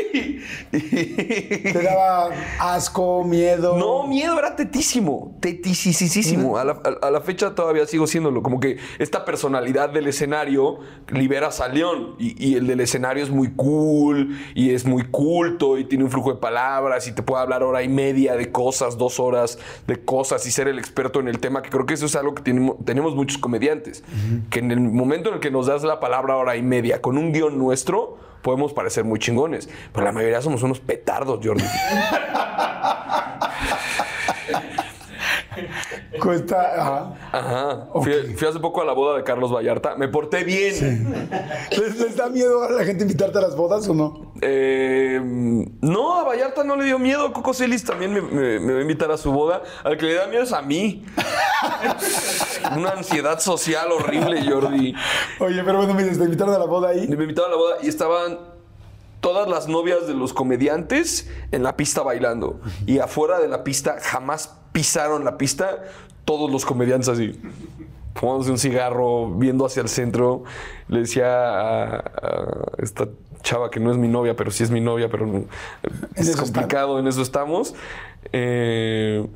[0.70, 3.76] Te daba asco, miedo.
[3.76, 6.56] No, miedo era tetísimo, tetisísimo.
[6.56, 8.42] A la, a- a la fecha todavía sigo siéndolo.
[8.42, 12.14] Como que esta personalidad del escenario liberas a León.
[12.18, 16.10] Y, y el del escenario es muy cool, y es muy culto, y tiene un
[16.10, 20.04] flujo de palabras, y te puede hablar hora y media de cosas, dos horas de
[20.04, 22.42] cosas, y ser el experto en el tema, que creo que eso es algo que
[22.42, 24.04] tenemos, tenemos muchos comediantes.
[24.50, 27.16] Que en el momento en el que nos das la palabra hora y media con
[27.16, 29.70] un guion nuestro, podemos parecer muy chingones.
[29.94, 31.64] Pero la mayoría somos unos petardos, Jordi.
[36.20, 36.80] Cuesta.
[36.80, 37.14] Ajá.
[37.32, 37.88] Ajá.
[37.94, 39.96] Fui, fui hace poco a la boda de Carlos Vallarta.
[39.96, 41.30] Me porté bien.
[41.70, 44.32] ¿Les, les da miedo a la gente invitarte a las bodas o no?
[44.40, 47.32] Eh, no, a Vallarta no le dio miedo.
[47.32, 49.62] Coco Celis también me, me- me va a invitar a su boda.
[49.84, 51.04] Al que le da miedo es a mí.
[52.76, 54.94] Una ansiedad social horrible, Jordi.
[55.40, 57.06] Oye, pero bueno, me invitaron a la boda ahí.
[57.08, 58.38] Me invitaron a la boda y estaban
[59.20, 62.60] todas las novias de los comediantes en la pista bailando.
[62.86, 65.84] Y afuera de la pista jamás pisaron la pista
[66.24, 67.38] todos los comediantes así.
[68.14, 70.44] Fumándose un cigarro, viendo hacia el centro.
[70.88, 72.02] Le decía a, a
[72.78, 73.08] esta
[73.42, 75.44] chava que no es mi novia, pero sí es mi novia, pero no-
[76.14, 77.74] es complicado, en eso estamos.
[78.32, 79.26] Eh,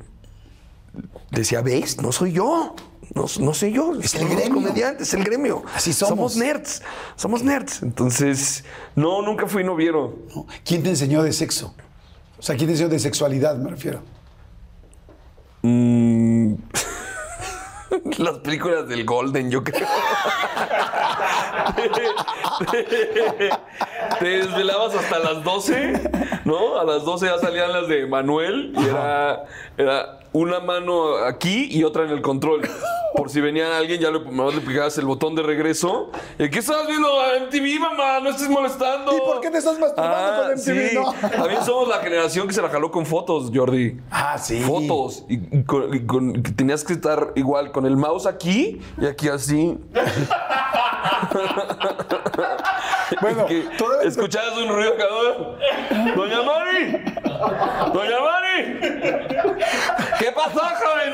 [1.31, 2.01] decía, ¿ves?
[2.01, 2.75] No soy yo.
[3.15, 3.93] No, no soy yo.
[3.99, 4.53] Es el Somos gremio.
[4.55, 5.63] comediantes, es el gremio.
[5.73, 6.33] Así somos.
[6.33, 6.81] Somos nerds.
[7.15, 7.81] Somos nerds.
[7.81, 8.63] Entonces,
[8.95, 10.13] no, nunca fui noviero.
[10.35, 10.45] No.
[10.63, 11.73] ¿Quién te enseñó de sexo?
[12.37, 14.01] O sea, ¿quién enseñó de sexualidad, me refiero?
[15.61, 16.53] Mm,
[18.17, 19.87] Las películas del Golden, yo creo.
[24.19, 26.79] Te desvelabas hasta las 12, ¿no?
[26.79, 29.45] A las 12 ya salían las de Manuel y era,
[29.77, 32.61] era una mano aquí y otra en el control.
[33.15, 36.11] Por si venía alguien, ya le, nomás le picabas el botón de regreso.
[36.37, 37.07] ¿Y qué estás viendo?
[37.47, 39.15] MTV, mamá, no estés molestando.
[39.15, 40.89] ¿Y por qué te estás masturbando con MTV?
[40.89, 40.95] Sí.
[40.95, 41.13] No.
[41.29, 43.97] También somos la generación que se la jaló con fotos, Jordi.
[44.11, 44.59] Ah, sí.
[44.61, 45.25] Fotos.
[45.29, 49.05] Y, y con- y con- que tenías que estar igual con el mouse aquí y
[49.07, 49.77] aquí así.
[53.21, 53.63] Bueno, que
[54.03, 57.06] escuchabas un ruido cada ¡Doña Mari!
[57.93, 58.79] ¡Doña Mari!
[60.19, 61.13] ¿Qué pasó, joven?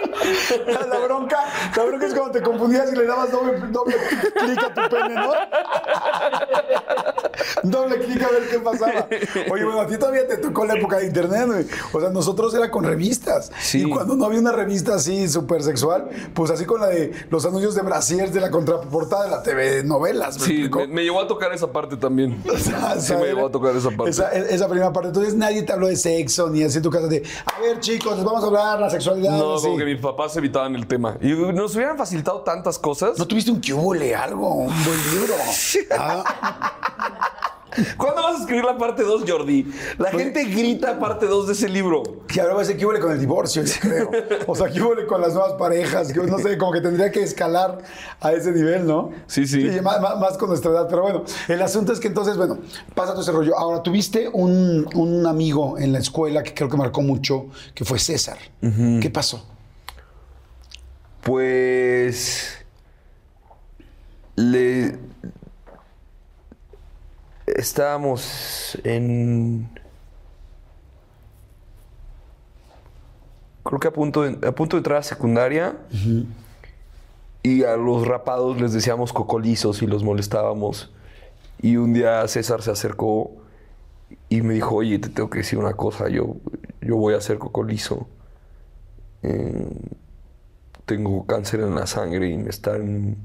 [0.88, 1.38] La bronca,
[1.76, 3.96] la bronca es cuando te confundías y le dabas doble, doble
[4.34, 5.32] clic a tu pene, ¿no?
[7.62, 9.06] Doble clic a ver qué pasaba.
[9.50, 11.66] Oye, bueno, a ti todavía te tocó la época de internet, güey.
[11.92, 13.50] O sea, nosotros era con revistas.
[13.58, 13.82] Sí.
[13.82, 17.44] Y cuando no había una revista así súper sexual, pues así con la de los
[17.46, 21.20] anuncios de brasiers de la contraportada de la TV novelas, ¿me Sí, me, me llevó
[21.20, 22.42] a tocar esa parte también.
[22.54, 24.10] O sea, Sí, me llevó a tocar esa parte.
[24.10, 25.08] Esa, esa primera parte.
[25.08, 28.16] Entonces nadie te habló de sexo ni así en tu casa de, a ver chicos,
[28.16, 29.32] les vamos a hablar la sexualidad.
[29.32, 29.66] No, así.
[29.66, 31.16] como que mis papás evitaban el tema.
[31.20, 33.18] Y nos hubieran facilitado tantas cosas.
[33.18, 34.54] ¿No tuviste un cubole, algo?
[34.54, 35.34] Un buen libro.
[35.98, 36.24] Ah,
[37.98, 39.64] ¿Cuándo vas a escribir la parte 2, Jordi?
[39.98, 42.04] La Pues- gente grita parte 2 de ese libro.
[42.28, 44.10] que ahora va a ser cubole con el divorcio, yo creo.
[44.46, 46.12] O sea, cubole con las nuevas parejas.
[46.12, 47.78] que no sé, como que tendría que escalar
[48.20, 49.10] a ese nivel, ¿no?
[49.26, 49.64] Sí, sí.
[49.82, 50.86] más, más- más con nuestra edad.
[50.88, 52.58] Pero bueno, el asunto es que entonces, bueno,
[52.94, 53.58] pasa todo ese rollo.
[53.58, 57.98] Ahora, tuviste un, un amigo en la escuela que creo que marcó mucho, que fue
[57.98, 58.38] César.
[58.60, 59.44] ¿Qué pasó?
[61.24, 62.64] Pues.
[64.36, 64.98] Le.
[67.46, 69.68] Estábamos en.
[73.64, 75.76] Creo que a punto de, a punto de entrar a secundaria.
[77.42, 80.92] Y a los rapados les decíamos cocolizos y los molestábamos.
[81.60, 83.30] Y un día César se acercó
[84.28, 86.10] y me dijo: Oye, te tengo que decir una cosa.
[86.10, 86.36] Yo,
[86.82, 88.08] yo voy a ser cocolizo.
[89.22, 89.70] Eh,
[90.86, 93.16] tengo cáncer en la sangre y me están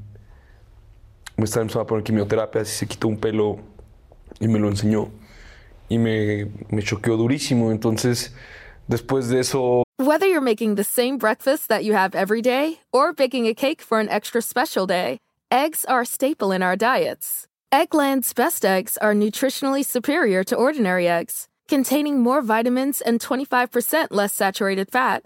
[1.39, 3.59] me están empezando a poner quimioterapia, se quitó un pelo
[4.39, 5.09] y me lo enseñó.
[5.87, 7.71] Y me, me choqueó durísimo.
[7.71, 8.33] Entonces,
[8.87, 13.11] después de eso, Whether you're making the same breakfast that you have every day or
[13.13, 15.19] baking a cake for an extra special day,
[15.51, 17.47] eggs are a staple in our diets.
[17.71, 24.33] Eggland's best eggs are nutritionally superior to ordinary eggs, containing more vitamins and 25% less
[24.33, 25.25] saturated fat.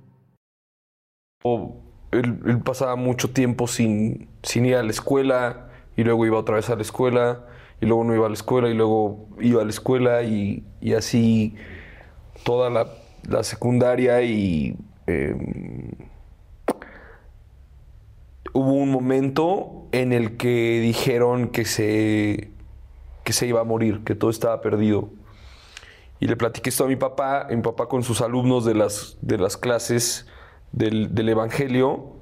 [1.43, 6.55] Él, él pasaba mucho tiempo sin, sin ir a la escuela y luego iba otra
[6.55, 7.45] vez a la escuela
[7.79, 10.93] y luego no iba a la escuela y luego iba a la escuela y, y
[10.93, 11.55] así
[12.43, 12.87] toda la,
[13.27, 14.77] la secundaria y
[15.07, 15.91] em,
[18.53, 22.51] hubo un momento en el que dijeron que se,
[23.23, 25.09] que se iba a morir, que todo estaba perdido.
[26.19, 29.37] Y le platiqué esto a mi papá, mi papá con sus alumnos de las, de
[29.39, 30.27] las clases
[30.71, 32.13] del, del Evangelio,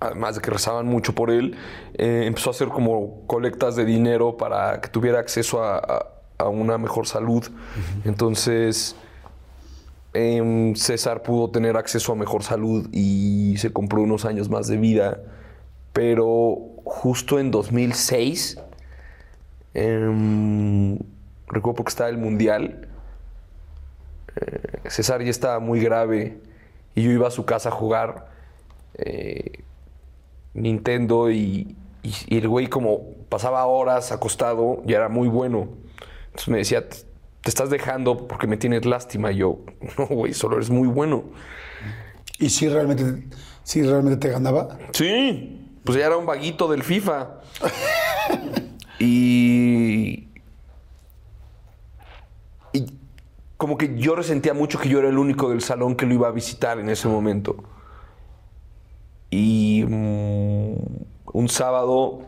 [0.00, 1.56] además de que rezaban mucho por él,
[1.94, 6.06] eh, empezó a hacer como colectas de dinero para que tuviera acceso a, a-
[6.38, 7.44] a una mejor salud.
[8.04, 8.96] Entonces,
[10.12, 14.76] em, César pudo tener acceso a mejor salud y se compró unos años más de
[14.76, 15.20] vida.
[15.92, 18.58] Pero justo en 2006,
[19.74, 20.98] em,
[21.46, 22.88] recuerdo porque estaba el Mundial,
[24.36, 26.38] eh, César ya estaba muy grave
[26.94, 28.28] y yo iba a su casa a jugar
[28.94, 29.62] eh,
[30.54, 35.68] Nintendo y, y- y el güey como pasaba horas acostado y era muy bueno.
[36.26, 36.96] Entonces me decía, te
[37.42, 39.32] te estás dejando porque me tienes lástima.
[39.32, 39.58] Y yo,
[39.98, 41.24] no, güey, solo eres muy bueno.
[42.38, 43.24] ¿Y si realmente,
[43.64, 44.78] si realmente te ganaba?
[44.92, 47.40] Sí, pues ya era un vaguito del FIFA.
[49.00, 50.28] y.
[52.72, 52.86] Y
[53.62, 56.26] como que yo resentía mucho que yo era el único del salón que lo iba
[56.26, 57.62] a visitar en ese momento.
[59.30, 60.74] Y mm,
[61.32, 62.22] un sábado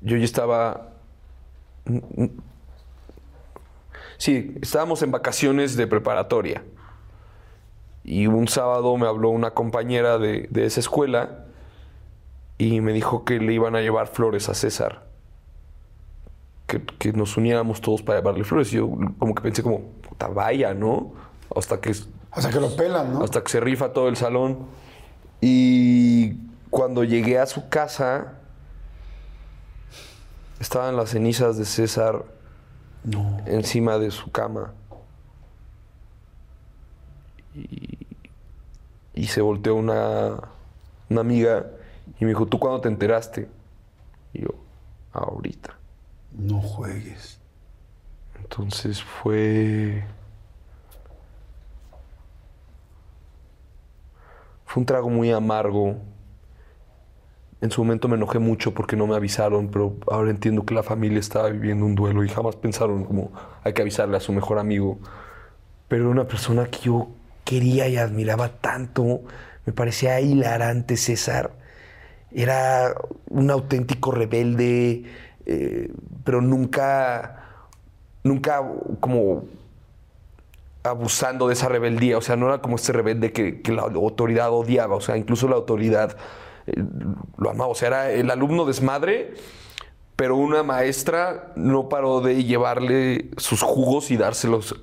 [0.00, 0.94] yo ya estaba...
[1.84, 2.30] mm, mm,
[4.16, 6.64] Sí, estábamos en vacaciones de preparatoria.
[8.02, 11.44] Y un sábado me habló una compañera de, de esa escuela
[12.56, 15.09] y me dijo que le iban a llevar flores a César.
[16.70, 18.72] Que, que nos uniéramos todos para llevarle flores.
[18.72, 21.12] Y yo como que pensé como, puta, vaya, ¿no?
[21.54, 21.92] Hasta que,
[22.30, 23.24] Hasta que lo pelan, ¿no?
[23.24, 24.66] hasta que se rifa todo el salón.
[25.40, 26.34] Y
[26.70, 28.34] cuando llegué a su casa,
[30.60, 32.24] estaban las cenizas de César
[33.46, 34.72] encima de su cama.
[37.56, 38.06] Y,
[39.14, 40.36] y se volteó una,
[41.08, 41.66] una amiga
[42.20, 43.48] y me dijo, ¿tú cuándo te enteraste?
[44.32, 44.50] Y yo,
[45.12, 45.79] ahorita.
[46.32, 47.40] No juegues.
[48.38, 50.04] Entonces fue...
[54.64, 55.96] Fue un trago muy amargo.
[57.60, 60.82] En su momento me enojé mucho porque no me avisaron, pero ahora entiendo que la
[60.82, 63.32] familia estaba viviendo un duelo y jamás pensaron como
[63.64, 64.98] hay que avisarle a su mejor amigo.
[65.88, 67.08] Pero era una persona que yo
[67.44, 69.22] quería y admiraba tanto.
[69.66, 71.52] Me parecía hilarante César.
[72.32, 72.94] Era
[73.28, 75.04] un auténtico rebelde,
[75.52, 75.92] eh,
[76.22, 77.42] pero nunca,
[78.22, 78.62] nunca
[79.00, 79.42] como
[80.84, 82.18] abusando de esa rebeldía.
[82.18, 84.94] O sea, no era como este rebelde que, que la autoridad odiaba.
[84.94, 86.16] O sea, incluso la autoridad
[86.68, 86.84] eh,
[87.36, 87.70] lo amaba.
[87.70, 89.34] O sea, era el alumno desmadre,
[90.14, 94.76] pero una maestra no paró de llevarle sus jugos y dárselos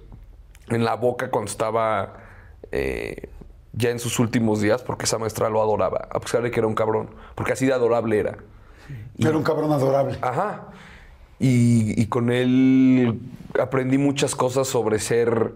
[0.67, 2.17] en la boca cuando estaba
[2.73, 3.29] eh,
[3.71, 6.67] ya en sus últimos días, porque esa maestra lo adoraba, a pesar de que era
[6.67, 8.37] un cabrón, porque así de adorable era.
[9.19, 10.17] Era un cabrón adorable.
[10.21, 10.67] Ajá.
[11.39, 13.19] Y, y con él
[13.61, 15.53] aprendí muchas cosas sobre ser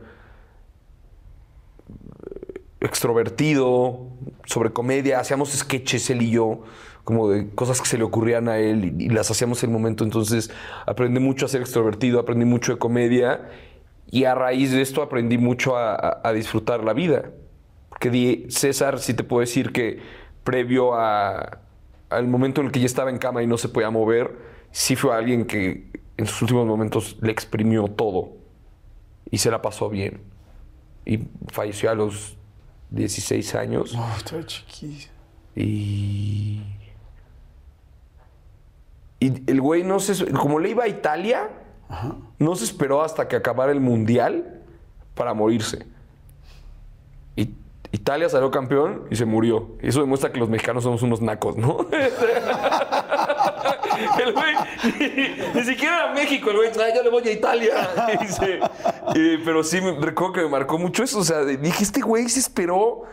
[2.80, 4.08] extrovertido,
[4.46, 5.20] sobre comedia.
[5.20, 6.64] Hacíamos sketches él y yo,
[7.04, 9.74] como de cosas que se le ocurrían a él y, y las hacíamos en el
[9.74, 10.04] momento.
[10.04, 10.52] Entonces
[10.86, 13.50] aprendí mucho a ser extrovertido, aprendí mucho de comedia
[14.10, 17.32] y a raíz de esto aprendí mucho a, a- a disfrutar la vida.
[18.10, 20.00] Di- César sí te puedo decir que
[20.44, 21.60] previo a-
[22.12, 24.38] al momento en el que ya estaba en cama y no se podía mover,
[24.72, 28.34] sí fue alguien que en sus últimos momentos le exprimió todo
[29.30, 30.22] y se la pasó bien.
[31.06, 32.38] Y falleció a los
[32.92, 33.96] 16 años.
[33.98, 35.10] Oh, chiquillo.
[35.56, 36.62] Y.
[39.20, 40.32] Y el güey no se.
[40.32, 41.50] Como le iba a Italia,
[42.38, 44.62] no se esperó hasta que acabara el mundial
[45.16, 45.86] para morirse.
[47.92, 49.72] Italia salió campeón y se murió.
[49.82, 51.86] Eso demuestra que los mexicanos somos unos nacos, ¿no?
[54.24, 54.56] el güey.
[55.54, 56.70] Ni, siquiera era México, el güey.
[56.70, 57.90] "Ay, yo le voy a Italia.
[59.46, 61.20] Pero sí, recuerdo que me marcó mucho eso.
[61.20, 63.04] O sea, dije, este güey se esperó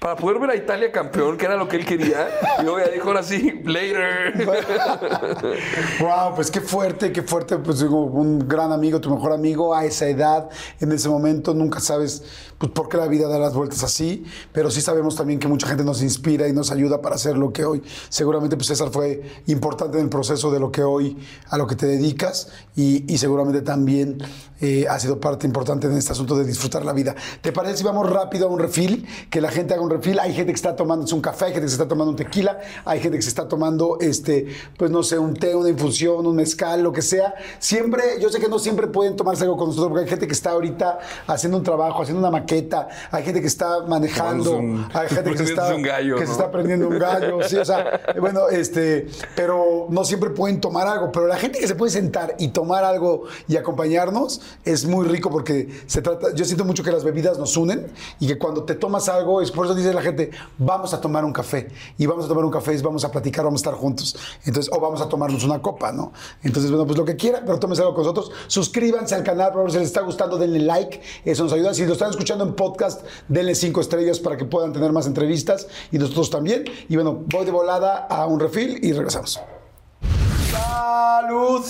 [0.00, 2.28] para poder ver a Italia campeón, que era lo que él quería.
[2.58, 4.32] Y luego ya dijo ahora sí, later.
[6.00, 9.84] Wow, pues qué fuerte, qué fuerte, pues digo, un gran amigo, tu mejor amigo a
[9.84, 10.48] esa edad,
[10.80, 12.24] en ese momento, nunca sabes
[12.60, 15.66] pues, por qué la vida da las vueltas así, pero sí sabemos también que mucha
[15.66, 19.22] gente nos inspira y nos ayuda para hacer lo que hoy, seguramente pues César fue
[19.46, 21.16] importante en el proceso de lo que hoy,
[21.48, 24.18] a lo que te dedicas y, y seguramente también
[24.60, 27.14] eh, ha sido parte importante en este asunto de disfrutar la vida.
[27.40, 29.06] ¿Te parece si vamos rápido a un refil?
[29.30, 31.64] Que la gente haga un refil, hay gente que está tomándose un café, hay gente
[31.64, 35.02] que se está tomando un tequila, hay gente que se está tomando, este, pues no
[35.02, 37.34] sé, un té, una infusión, un mezcal, lo que sea.
[37.58, 40.34] Siempre, yo sé que no siempre pueden tomarse algo con nosotros, porque hay gente que
[40.34, 42.49] está ahorita haciendo un trabajo, haciendo una maqueta,
[43.10, 46.26] hay gente que está manejando, un- hay gente que, se está, un gallo, que se
[46.26, 46.32] ¿no?
[46.32, 51.10] está prendiendo un gallo, sí, o sea, bueno, este, pero no siempre pueden tomar algo,
[51.12, 55.30] pero la gente que se puede sentar y tomar algo y acompañarnos es muy rico
[55.30, 57.86] porque se trata, yo siento mucho que las bebidas nos unen
[58.18, 61.24] y que cuando te tomas algo, es por eso dice la gente, vamos a tomar
[61.24, 64.16] un café y vamos a tomar un café, vamos a platicar, vamos a estar juntos,
[64.44, 66.12] entonces, o vamos a tomarnos una copa, ¿no?
[66.42, 69.56] Entonces, bueno, pues lo que quieran, pero tómense algo con nosotros, suscríbanse al canal, por
[69.60, 72.54] favor, si les está gustando, denle like, eso nos ayuda, si lo están escuchando en
[72.54, 77.22] podcast, denle cinco estrellas para que puedan tener más entrevistas y nosotros también, y bueno,
[77.26, 79.40] voy de volada a un refil y regresamos.
[80.50, 81.64] ¡Salud!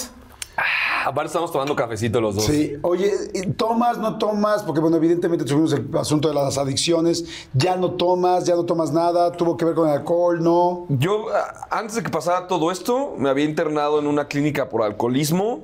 [1.07, 2.45] Aparte estamos tomando cafecito los dos.
[2.45, 3.11] Sí, oye,
[3.57, 4.62] ¿tomas, no tomas?
[4.62, 7.25] Porque, bueno, evidentemente tuvimos el asunto de las adicciones.
[7.55, 9.33] Ya no tomas, ya no tomas nada.
[9.33, 10.85] Tuvo que ver con el alcohol, ¿no?
[10.91, 14.83] Yo, a- antes de que pasara todo esto, me había internado en una clínica por
[14.83, 15.61] alcoholismo.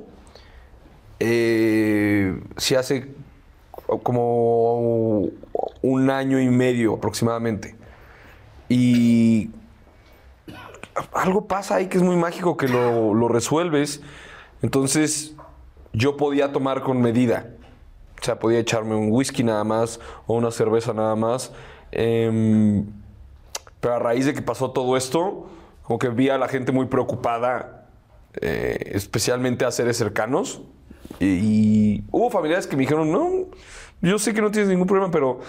[1.20, 3.08] Eh, sí, hace
[4.06, 5.22] como
[5.82, 7.74] un año y medio aproximadamente.
[8.68, 9.50] Y
[11.12, 14.00] algo pasa ahí que es muy mágico que lo, lo resuelves.
[14.62, 15.34] Entonces,
[15.92, 17.50] yo podía tomar con medida.
[18.20, 19.98] O sea, podía echarme un whisky nada más
[20.28, 21.52] o una cerveza nada más.
[21.90, 22.86] Em,
[23.80, 25.48] pero a raíz de que pasó todo esto,
[25.82, 27.88] como que vi a la gente muy preocupada,
[28.40, 30.62] eh, especialmente a seres cercanos.
[31.18, 33.45] Y, y hubo familiares que me dijeron, no,
[34.02, 35.40] yo sé que no tienes ningún problema, pero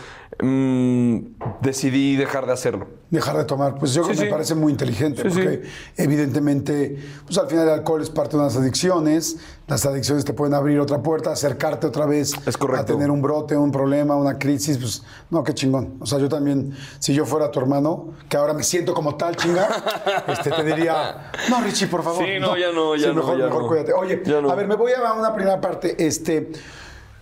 [0.41, 1.17] mm,
[1.61, 2.87] decidí dejar de hacerlo.
[3.09, 5.63] Dejar de tomar, pues yo creo Sí, que me parece muy inteligente, Sí, porque
[5.95, 9.37] evidentemente, pues al final el alcohol es parte de unas adicciones,
[9.67, 12.81] las adicciones te pueden abrir otra puerta, acercarte otra vez Es correcto.
[12.81, 15.95] a tener un brote, un problema, una crisis, pues no, qué chingón.
[15.99, 19.35] O sea, yo también, si yo fuera tu hermano, que ahora me siento como tal,
[19.35, 19.67] chinga,
[20.27, 22.23] este, te diría, no, Richie, por favor.
[22.25, 23.67] Sí, no, ya no, ya no, mejor, ya mejor no.
[23.67, 23.93] cuídate.
[23.93, 26.51] Oye, a ver, me voy a una primera parte, este...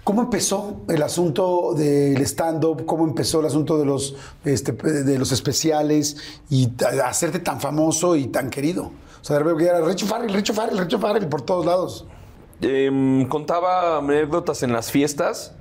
[0.06, 2.86] ¿Cómo empezó el asunto del stand-up?
[2.86, 6.18] ¿Cómo empezó el asunto de los, este, de los especiales
[6.49, 6.70] y
[7.03, 8.84] hacerte tan famoso y tan querido?
[8.86, 12.06] O sea, de repente era Richo Farrell, Richo Farrell, Richo Farrell por todos lados.
[12.62, 15.56] Em, contaba anécdotas en las fiestas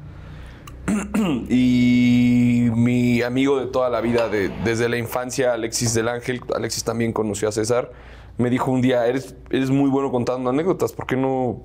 [1.49, 6.85] y mi amigo de toda la vida, de- desde la infancia, Alexis del Ángel, Alexis
[6.85, 7.91] también conoció a César,
[8.37, 11.63] me dijo un día, eres, eres muy bueno contando anécdotas, ¿por qué no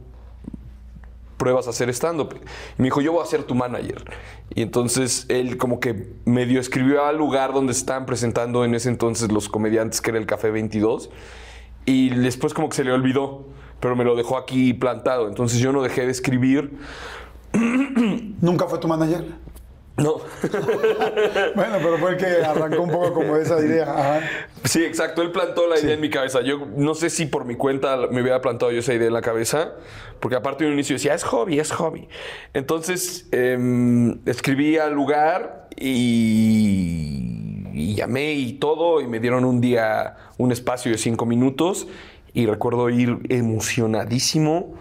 [1.39, 2.35] pruebas a hacer stand-up?
[2.77, 4.03] Me dijo, yo voy a ser tu manager.
[4.53, 9.31] Y entonces él como que medio escribió al lugar donde estaban presentando en ese entonces
[9.31, 11.09] los comediantes, que era el Café 22,
[11.85, 13.47] y después como que se le olvidó,
[13.79, 15.27] pero me lo dejó aquí plantado.
[15.27, 16.77] Entonces yo no dejé de escribir.
[18.41, 19.25] ¿Nunca fue tu manager?
[20.03, 20.15] No.
[21.55, 23.91] Bueno, pero fue el que arrancó un poco como esa idea.
[23.91, 24.21] Ajá.
[24.63, 25.21] Sí, exacto.
[25.21, 26.41] Él plantó la idea en mi cabeza.
[26.41, 29.21] Yo no sé si por mi cuenta me hubiera plantado yo esa idea en la
[29.21, 29.73] cabeza,
[30.19, 32.07] porque aparte de un inicio decía, es hobby, es hobby.
[32.53, 40.17] Entonces em, escribí al lugar y, y llamé y todo, y me dieron un día
[40.37, 41.87] un espacio de cinco minutos.
[42.33, 44.75] Y recuerdo ir emocionadísimo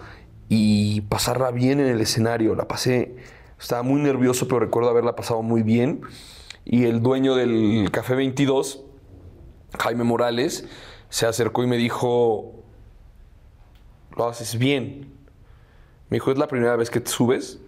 [0.49, 2.55] y pasarla bien en el escenario.
[2.55, 3.15] La pasé,
[3.59, 6.03] estaba muy nervioso, pero recuerdo haberla pasado muy bien.
[6.65, 8.85] Y el dueño del Café 22
[9.77, 10.67] Jaime Morales
[11.09, 12.65] se acercó y me dijo,
[14.17, 15.13] lo haces bien.
[16.09, 17.61] Me dijo, ¿es la primera vez que te subes?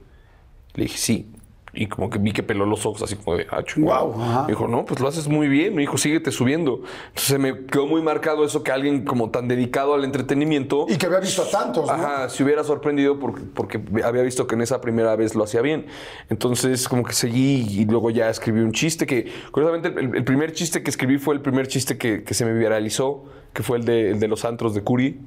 [0.74, 1.32] Le dije, sí.
[1.72, 3.62] Y como que vi que peló los ojos así como de, ah.
[3.76, 4.42] Guau, ajá.
[4.42, 5.74] Me dijo, no, pues lo haces muy bien.
[5.74, 6.82] Me dijo, síguete subiendo.
[7.08, 10.86] Entonces me quedó muy marcado eso que alguien como tan dedicado al entretenimiento...
[10.88, 11.92] Y que había visto a tantos, ¿no?
[11.92, 15.62] Ajá, se hubiera sorprendido porque, porque había visto que en esa primera vez lo hacía
[15.62, 15.86] bien.
[16.28, 20.52] Entonces, como que seguí y luego ya escribí un chiste que, curiosamente, el, el primer
[20.52, 23.84] chiste que escribí fue el primer chiste que, que se me viralizó, que fue el
[23.84, 25.20] de, el de los antros de Curi.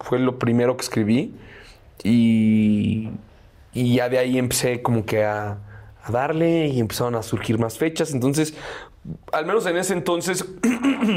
[0.00, 1.34] Fue lo primero que escribí.
[2.02, 3.08] Y,
[3.76, 5.58] y ya de ahí empecé como que a,
[6.08, 8.12] darle y empezaron a surgir más fechas.
[8.14, 8.54] Entonces,
[9.32, 10.44] al menos en ese entonces,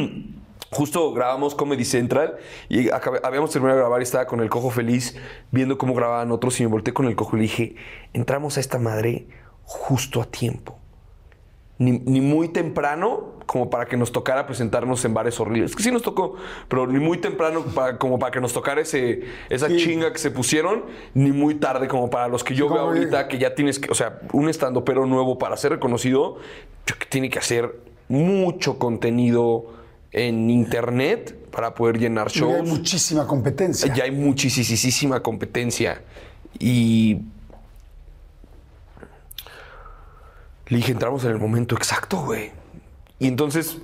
[0.72, 2.38] justo grabamos Comedy Central
[2.68, 5.16] y habíamos terminado de grabar y estaba con el cojo feliz
[5.52, 7.76] viendo cómo grababan otros y me volteé con el cojo y le dije,
[8.14, 9.28] entramos a esta madre
[9.64, 10.79] justo a tiempo.
[11.80, 15.72] Ni, ni muy temprano como para que nos tocara presentarnos en bares horribles.
[15.72, 16.36] Es que sí nos tocó,
[16.68, 19.78] pero ni muy temprano para- como para que nos tocara ese, esa Sí.
[19.78, 20.84] chinga que se pusieron,
[21.16, 23.96] ni muy tarde como para los que yo veo ahorita que ya tienes que, o
[23.96, 26.38] sea, un estando pero nuevo para ser reconocido,
[26.86, 29.66] que tiene que hacer mucho contenido
[30.12, 32.68] en internet para poder llenar Y hay shows.
[32.70, 33.92] muchísima competencia.
[33.96, 36.02] Ya hay muchísima competencia.
[36.60, 37.20] Y.
[40.70, 42.52] Le dije, entramos en el momento exacto, güey.
[43.18, 43.78] Y entonces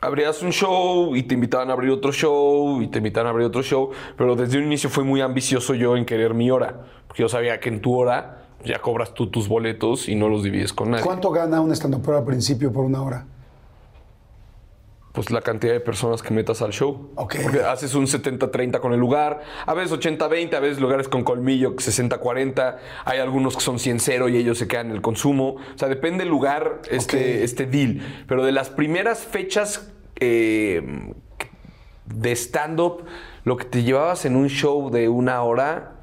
[0.00, 3.46] abrías un show y te invitaban a abrir otro show y te invitaban a abrir
[3.46, 3.90] otro show.
[4.16, 6.86] Pero desde un inicio fue muy ambicioso yo en querer mi hora.
[7.06, 10.42] Porque yo sabía que en tu hora ya cobras tú tus boletos y no los
[10.42, 11.04] divides con nadie.
[11.04, 13.26] ¿Cuánto gana un stand al principio por una hora?
[15.18, 17.10] Pues la cantidad de personas que metas al show.
[17.16, 17.38] Ok.
[17.42, 21.74] Porque haces un 70-30 con el lugar, a veces 80-20, a veces lugares con colmillo
[21.74, 25.56] 60-40, hay algunos que son 100-0 y ellos se quedan en el consumo.
[25.74, 27.42] O sea, depende del lugar este, Ok.
[27.42, 28.00] este deal.
[28.28, 29.90] Pero de las primeras fechas
[30.20, 31.10] eh,
[32.06, 33.04] de stand-up,
[33.42, 35.96] lo que te llevabas en un show de una hora,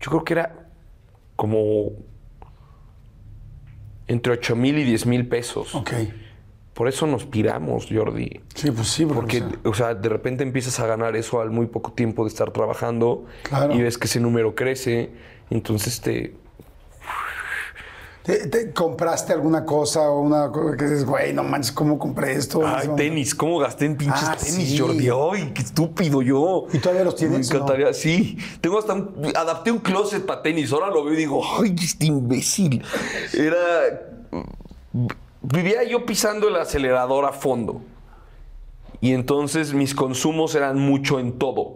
[0.00, 0.68] yo creo que era
[1.34, 1.90] como
[4.06, 5.74] entre 8 mil y 10 mil pesos.
[5.74, 5.90] Ok.
[6.74, 8.40] Por eso nos piramos, Jordi.
[8.54, 9.68] Sí, pues sí, Porque, porque...
[9.68, 13.26] o sea, de repente empiezas a ganar eso al muy poco tiempo de estar trabajando
[13.42, 13.74] Claro.
[13.74, 15.10] y ves que ese número crece,
[15.50, 16.34] entonces te...
[18.22, 22.32] ¿Te, te compraste alguna cosa o una cosa que dices, güey, no manches, ¿cómo compré
[22.34, 22.64] esto?
[22.64, 24.78] Ay, Eso- tenis, ¿cómo gasté en pinches Ah, tenis, sí.
[24.78, 25.08] Jordi?
[25.10, 26.66] Ay, qué estúpido yo.
[26.72, 27.64] ¿Y todavía los tienes, Me no?
[27.64, 28.38] encantaría, sí.
[28.60, 32.06] Tengo hasta un, adapté un closet para tenis, ahora lo veo y digo, ay, este
[32.06, 32.84] imbécil.
[33.34, 33.58] Era...
[35.42, 37.82] Vivía yo pisando el acelerador a fondo.
[39.00, 41.74] Y entonces mis consumos eran mucho en todo.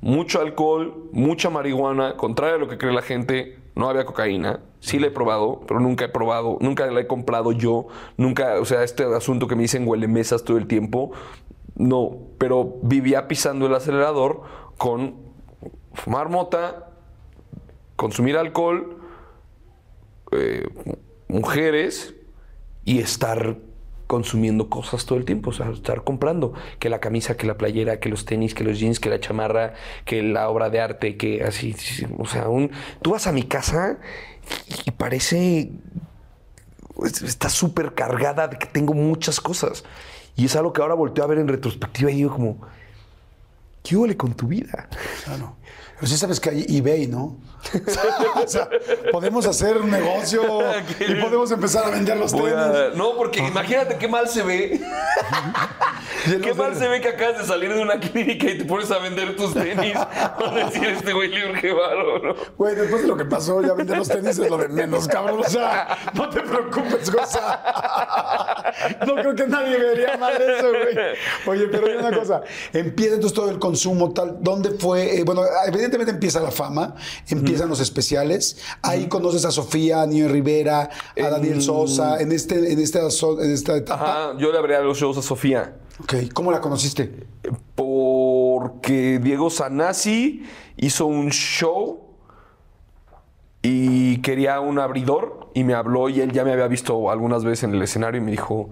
[0.00, 4.60] Mucho alcohol, mucha marihuana, contrario a lo que cree la gente, no había cocaína.
[4.80, 8.64] Sí la he probado, pero nunca he probado, nunca la he comprado yo, nunca, o
[8.64, 11.12] sea, este asunto que me dicen huele mesas todo el tiempo,
[11.74, 14.42] no, pero vivía pisando el acelerador
[14.78, 15.16] con
[15.92, 16.88] fumar mota,
[17.96, 18.96] consumir alcohol,
[20.32, 20.66] eh,
[21.28, 22.15] mujeres
[22.86, 23.58] y estar
[24.06, 27.98] consumiendo cosas todo el tiempo, o sea, estar comprando, que la camisa, que la playera,
[27.98, 29.74] que los tenis, que los jeans, que la chamarra,
[30.04, 32.70] que la obra de arte, que así, sí, o sea, un,
[33.02, 33.98] tú vas a mi casa
[34.84, 35.72] y parece,
[37.04, 39.84] está súper cargada de que tengo muchas cosas.
[40.36, 42.60] Y es algo que ahora volteo a ver en retrospectiva y digo como,
[43.82, 44.88] ¿qué huele con tu vida?
[45.24, 45.56] Claro.
[45.98, 47.38] Pero sí sabes que hay eBay, ¿no?
[48.44, 48.68] o sea,
[49.10, 50.60] podemos hacer un negocio
[51.00, 52.56] y podemos empezar a vender los Voy tenis.
[52.58, 54.80] a- No, porque imagínate qué mal se ve.
[56.42, 58.98] qué mal se ve que acabas de salir de una clínica y te pones a
[58.98, 59.94] vender tus tenis.
[60.40, 62.34] Van a decir, este güey le urge ¿no?
[62.56, 65.40] Güey, después de lo que pasó, ya vender los tenis es lo de menos, cabrón.
[65.40, 68.64] O sea, no te preocupes, cosa.
[69.06, 70.96] No creo que nadie vería mal eso, güey.
[71.46, 72.42] Oye, pero hay una cosa.
[72.72, 74.38] Empieza entonces todo el consumo, tal.
[74.40, 75.18] ¿Dónde fue?
[75.18, 76.94] Eh, bueno, evidentemente empieza la fama,
[77.28, 78.58] empiezan los especiales.
[78.82, 83.52] Ahí conoces a Sofía, a Niño Rivera, a Daniel Sosa, en, este, en, esta, en
[83.52, 84.28] esta etapa.
[84.28, 85.74] Ajá, yo le abría los shows a Sofía.
[86.00, 87.26] Ok, ¿cómo la conociste?
[87.74, 90.44] Porque Diego Sanasi
[90.76, 92.06] hizo un show
[93.62, 97.64] y quería un abridor y me habló y él ya me había visto algunas veces
[97.64, 98.70] en el escenario y me dijo,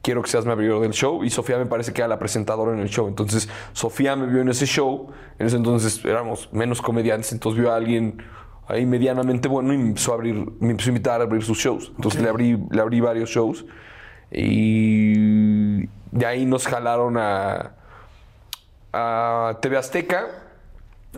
[0.00, 2.72] quiero que seas mi abridor del show y Sofía me parece que era la presentadora
[2.72, 3.08] en el show.
[3.08, 7.72] Entonces Sofía me vio en ese show, en ese entonces éramos menos comediantes, entonces vio
[7.72, 8.22] a alguien
[8.68, 11.58] ahí medianamente bueno y me empezó a abrir, me empezó a invitar a abrir sus
[11.58, 11.92] shows.
[11.96, 13.66] Entonces le, abrí, le abrí varios shows
[14.30, 15.14] y
[16.18, 17.72] de ahí nos jalaron a,
[18.92, 20.26] a TV Azteca.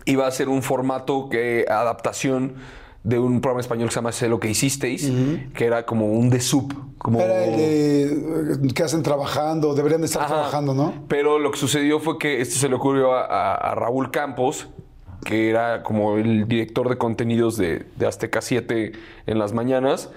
[0.05, 2.55] Iba a ser un formato que adaptación
[3.03, 5.11] de un programa español que se llama Sé lo que hicisteis,
[5.55, 10.05] que era como un de sub, como Era el de que hacen trabajando, deberían de
[10.05, 10.33] estar Ajá.
[10.35, 10.93] trabajando, ¿no?
[11.07, 14.67] Pero lo que sucedió fue que esto se le ocurrió a, a- a Raúl Campos,
[15.25, 18.91] que era como el director de contenidos de, de Azteca 7
[19.25, 20.09] en las mañanas.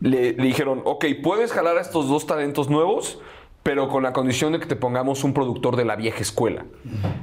[0.00, 3.18] Le, le dijeron, ok, puedes jalar a estos dos talentos nuevos,
[3.66, 6.66] pero con la condición de que te pongamos un productor de la vieja escuela.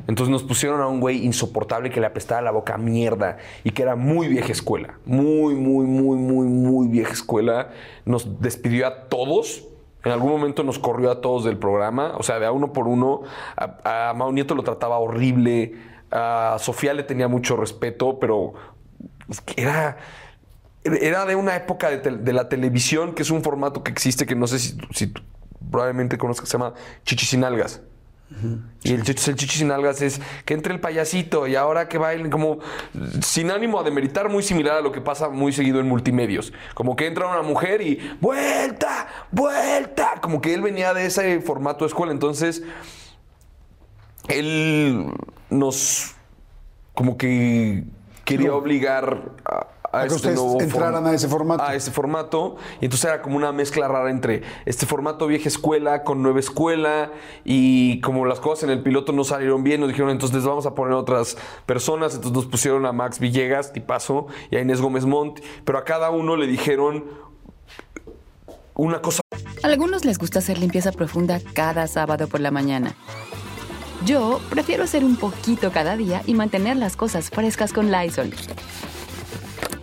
[0.10, 3.70] Entonces nos pusieron a un güey insoportable que le apestaba la boca a mierda y
[3.70, 4.96] que era muy vieja escuela.
[5.06, 7.70] Muy, muy, muy, muy, muy vieja escuela.
[8.04, 9.64] Nos despidió a todos.
[10.04, 12.90] En algún momento nos corrió a todos del programa, o sea, de a uno por
[12.90, 13.22] uno.
[13.56, 15.76] A, a Mau Nieto lo trataba horrible.
[16.12, 18.54] A Sofía le tenía mucho respeto, pero
[19.56, 19.96] era,
[20.84, 24.46] era de una época de, la televisión, que es un formato que existe, que no
[24.46, 25.14] sé si, si
[25.74, 27.82] probablemente conozcas, se llama Chichis sin algas.
[28.84, 32.00] Y el, chichis- el chichis sin algas es que entre el payasito y ahora que
[32.00, 32.60] bailen, como
[33.22, 36.52] sin ánimo a demeritar, muy similar a lo que pasa muy seguido en multimedios.
[36.74, 39.08] Como que entra una mujer y ¡vuelta!
[39.32, 40.16] ¡vuelta!
[40.22, 42.12] Como que él venía de ese formato de escuela.
[42.12, 42.64] Entonces,
[44.30, 45.12] él
[45.52, 46.16] nos
[46.96, 47.84] como que
[48.26, 51.64] quería obligar a, a A que este ustedes nuevo entraran a ese formato.
[51.64, 56.04] a ese formato y entonces era como una mezcla rara entre este formato vieja escuela
[56.04, 57.12] con nueva escuela
[57.46, 60.66] y como las cosas en el piloto no salieron bien nos dijeron entonces les vamos
[60.66, 61.38] a poner otras
[61.68, 65.84] personas entonces nos pusieron a Max Villegas tipazo y a Inés Gómez Montt pero a
[65.84, 67.06] cada uno le dijeron
[68.76, 69.22] una cosa
[69.64, 72.96] A algunos les gusta hacer limpieza profunda cada sábado por la mañana.
[74.06, 78.34] Yo prefiero hacer un poquito cada día y mantener las cosas frescas con Lysol.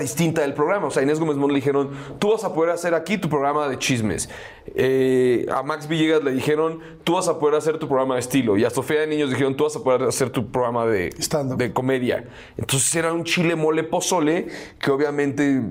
[0.00, 0.88] Distinta del programa.
[0.88, 3.68] O sea, Inés Gómez Mont le dijeron, tú vas a poder hacer aquí tu programa
[3.68, 4.28] de chismes.
[4.74, 8.56] Eh, a Max Villegas le dijeron, tú vas a poder hacer tu programa de estilo.
[8.56, 11.10] Y a Sofía de Niños dijeron, tú vas a poder hacer tu programa de,
[11.56, 12.24] de comedia.
[12.56, 14.48] Entonces era un chile mole pozole
[14.80, 15.62] que obviamente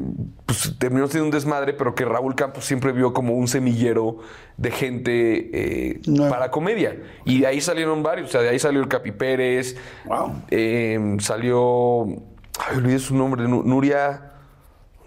[0.45, 4.19] pues, terminó siendo un desmadre, pero que Raúl Campos siempre vio como un semillero
[4.55, 5.49] de gente
[5.91, 6.97] eh, para comedia.
[7.25, 8.29] Y de ahí salieron varios.
[8.29, 9.75] O sea, de ahí salió el Capi Pérez.
[10.05, 10.43] Wow.
[10.49, 12.23] eh, salió.
[12.59, 13.47] Ay, olvidé su nombre.
[13.47, 14.31] Nu- Nuria.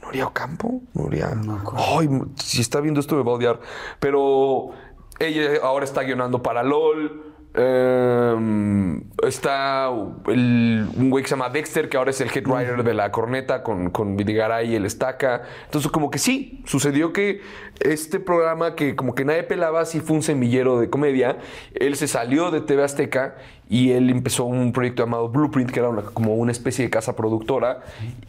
[0.02, 0.82] ¿Nuria Ocampo?
[0.94, 1.30] Nuria.
[1.76, 3.60] Ay, si está viendo esto me va a odiar.
[3.98, 4.70] Pero
[5.18, 7.25] ella ahora está guionando para LOL.
[7.58, 9.88] Eh, está
[10.26, 13.10] el- un güey que se llama Dexter, que ahora es el head writer de La
[13.10, 15.42] Corneta con, con Vidigaray y el Estaca.
[15.64, 17.40] Entonces, como que sí, sucedió que
[17.80, 21.38] este programa que como que nadie pelaba, sí fue un semillero de comedia.
[21.74, 23.36] Él se salió de TV Azteca
[23.68, 27.16] y él empezó un proyecto llamado Blueprint, que era una- como una especie de casa
[27.16, 27.80] productora.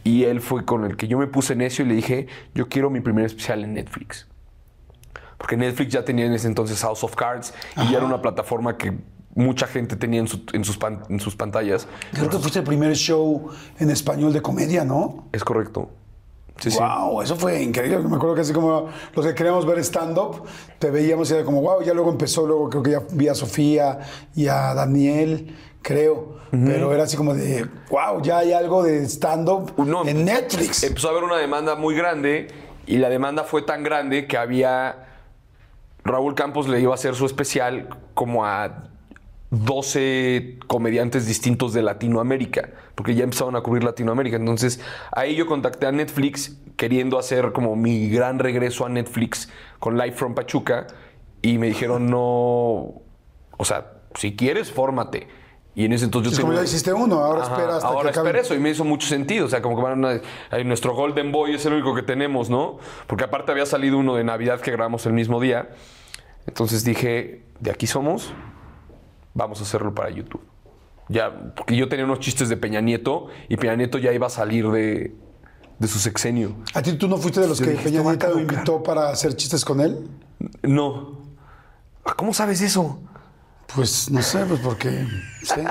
[0.04, 2.88] Y él fue con el que yo me puse necio y le dije, yo quiero
[2.88, 4.26] mi primer especial en Netflix.
[5.36, 8.76] Porque Netflix ya tenía en ese entonces House of Cards y ya era una plataforma
[8.76, 8.92] que
[9.38, 11.86] mucha gente tenía en, su- en sus, pan- en sus pantallas.
[12.12, 15.28] Creo que fuiste el primer show en español de comedia, ¿no?
[15.32, 15.90] Es correcto.
[16.60, 16.78] Sí, sí.
[16.78, 17.98] wow, eso fue increíble.
[18.08, 20.42] Me acuerdo que así como los que queríamos ver stand-up,
[20.80, 23.34] te veíamos y era como, wow, ya luego empezó, luego creo que ya vi a
[23.36, 24.00] Sofía
[24.34, 26.36] y a Daniel, creo.
[26.50, 30.82] Pero era así como de, wow, ya hay algo de stand-up No, en Netflix.
[30.82, 32.48] Empezó a haber una demanda muy grande
[32.86, 35.04] y la demanda fue tan grande que había.
[36.04, 38.87] Raúl Campos le iba a hacer su especial como a
[39.50, 44.36] 12 comediantes distintos de Latinoamérica, porque ya empezaron a cubrir Latinoamérica.
[44.36, 44.80] Entonces,
[45.12, 50.12] ahí yo contacté a Netflix queriendo hacer como mi gran regreso a Netflix con Live
[50.12, 50.86] from Pachuca
[51.42, 55.28] y me dijeron, no, o sea, si quieres, fórmate.
[55.74, 58.10] Y en ese entonces yo Es como ya hiciste uno, ahora Ajá, espera hasta ahora
[58.10, 59.46] que espera eso y me hizo mucho sentido.
[59.46, 60.20] O sea, como que van a,
[60.64, 62.78] nuestro Golden Boy es el único que tenemos, ¿no?
[63.06, 65.70] Porque aparte había salido uno de Navidad que grabamos el mismo día.
[66.48, 68.32] Entonces dije, de aquí somos,
[69.38, 70.42] vamos a hacerlo para YouTube.
[71.08, 74.30] Ya, porque yo tenía unos chistes de Peña Nieto y Peña Nieto ya iba a
[74.30, 75.14] salir de,
[75.78, 76.56] de su sexenio.
[76.74, 79.08] ¿A ti tú no fuiste de los Yo que dije, Peña Nieto lo invitó para
[79.08, 80.06] hacer chistes con él?
[80.62, 81.16] No.
[82.16, 83.00] ¿Cómo sabes eso?
[83.74, 85.06] Pues no sé, pues porque.
[85.42, 85.60] sí.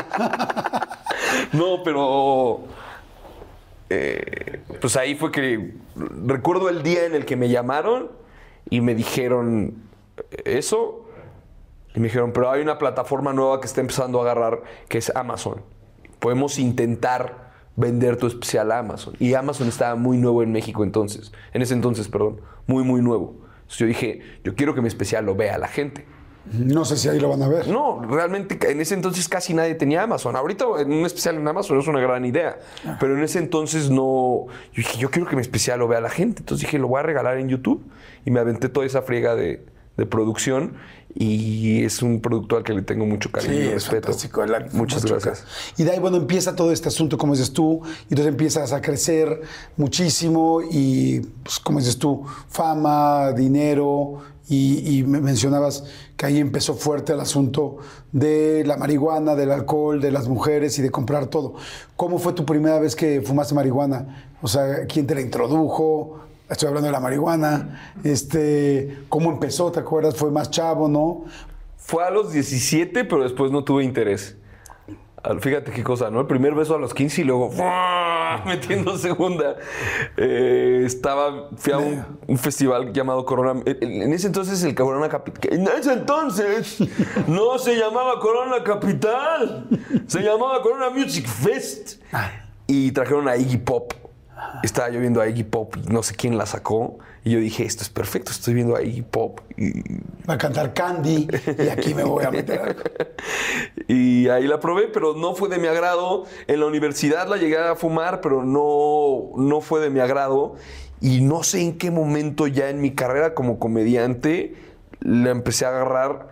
[1.52, 2.64] No, pero.
[3.90, 5.76] eh, pues ahí fue que.
[6.26, 8.12] Recuerdo el día en el que me llamaron
[8.70, 9.74] y me dijeron
[10.46, 11.07] eso.
[11.98, 15.12] Y me dijeron, pero hay una plataforma nueva que está empezando a agarrar, que es
[15.16, 15.64] Amazon.
[16.20, 19.16] Podemos intentar vender tu especial a Amazon.
[19.18, 21.32] Y Amazon estaba muy nuevo en México entonces.
[21.54, 22.40] En ese entonces, perdón.
[22.68, 23.38] Muy, muy nuevo.
[23.62, 26.06] Entonces yo dije, yo quiero que mi especial lo vea la gente.
[26.54, 27.68] No sé si ahí lo van a ver.
[27.68, 30.36] No, realmente en ese entonces casi nadie tenía Amazon.
[30.36, 32.60] Ahorita un especial en Amazon es una gran idea.
[33.00, 34.46] Pero en ese entonces no.
[34.72, 36.44] Yo dije, yo quiero que mi especial lo vea la gente.
[36.44, 37.84] Entonces dije, lo voy a regalar en YouTube.
[38.24, 39.66] Y me aventé toda esa friega de,
[39.98, 40.76] de producción.
[41.20, 44.10] Y es un producto al que le tengo mucho cariño y es respeto.
[44.74, 45.44] Muchas gracias.
[45.76, 48.82] Y de ahí, bueno, empieza todo este asunto, como dices tú, y entonces empiezas a
[48.82, 49.42] crecer
[49.78, 56.76] muchísimo y, pues, como dices tú, fama, dinero, y, y me mencionabas que ahí empezó
[56.76, 57.78] fuerte el asunto
[58.12, 61.56] de la marihuana, del alcohol, de las mujeres y de comprar todo.
[61.96, 64.34] ¿Cómo fue tu primera vez que fumaste marihuana?
[64.42, 66.27] O sea, ¿quién te la introdujo?
[66.50, 67.94] Estoy hablando de la marihuana.
[68.04, 69.72] Este, ¿Cómo empezó?
[69.72, 70.16] ¿Te acuerdas?
[70.16, 71.26] Fue más chavo, ¿no?
[71.78, 74.38] Fue a los 17, pero después no tuve interés.
[75.42, 76.22] Fíjate qué cosa, ¿no?
[76.22, 78.42] El primer beso a los 15 y luego ¡fua!
[78.46, 79.58] metiendo segunda.
[80.16, 83.62] Eh, estaba, fui a un, un festival llamado Corona.
[83.66, 85.54] En en ese entonces el Corona Capital.
[85.54, 86.78] En ese entonces
[87.28, 89.68] no se llamaba Corona Capital,
[90.08, 92.02] se llamaba Corona Music Fest.
[92.68, 93.94] Y trajeron a Iggy Pop.
[94.64, 97.00] Estaba yo viendo a Iggy Pop y no sé quién la sacó.
[97.24, 99.42] Y yo dije, esto es perfecto, estoy viendo a Iggy Pop.
[99.58, 99.84] Y
[100.30, 101.28] Va a cantar Candy
[101.58, 102.76] y aquí me voy a meter.
[103.90, 106.26] Y ahí la probé, pero no fue de mi agrado.
[106.48, 110.56] En la universidad la llegué a fumar, pero no, no fue de mi agrado.
[111.00, 114.56] Y no sé en qué momento ya en mi carrera como comediante
[115.00, 116.28] la empecé a agarrar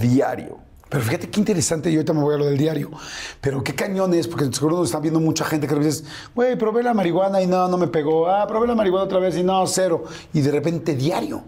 [0.00, 0.58] diario.
[0.88, 2.90] Pero fíjate qué interesante, y ahorita me voy a lo del diario.
[3.40, 6.56] Pero qué cañón es, porque seguro nos está viendo mucha gente que a veces, güey,
[6.56, 8.28] probé la marihuana y no, no me pegó.
[8.28, 10.04] Ah, probé la marihuana otra vez y no, cero.
[10.32, 11.42] Y de repente diario.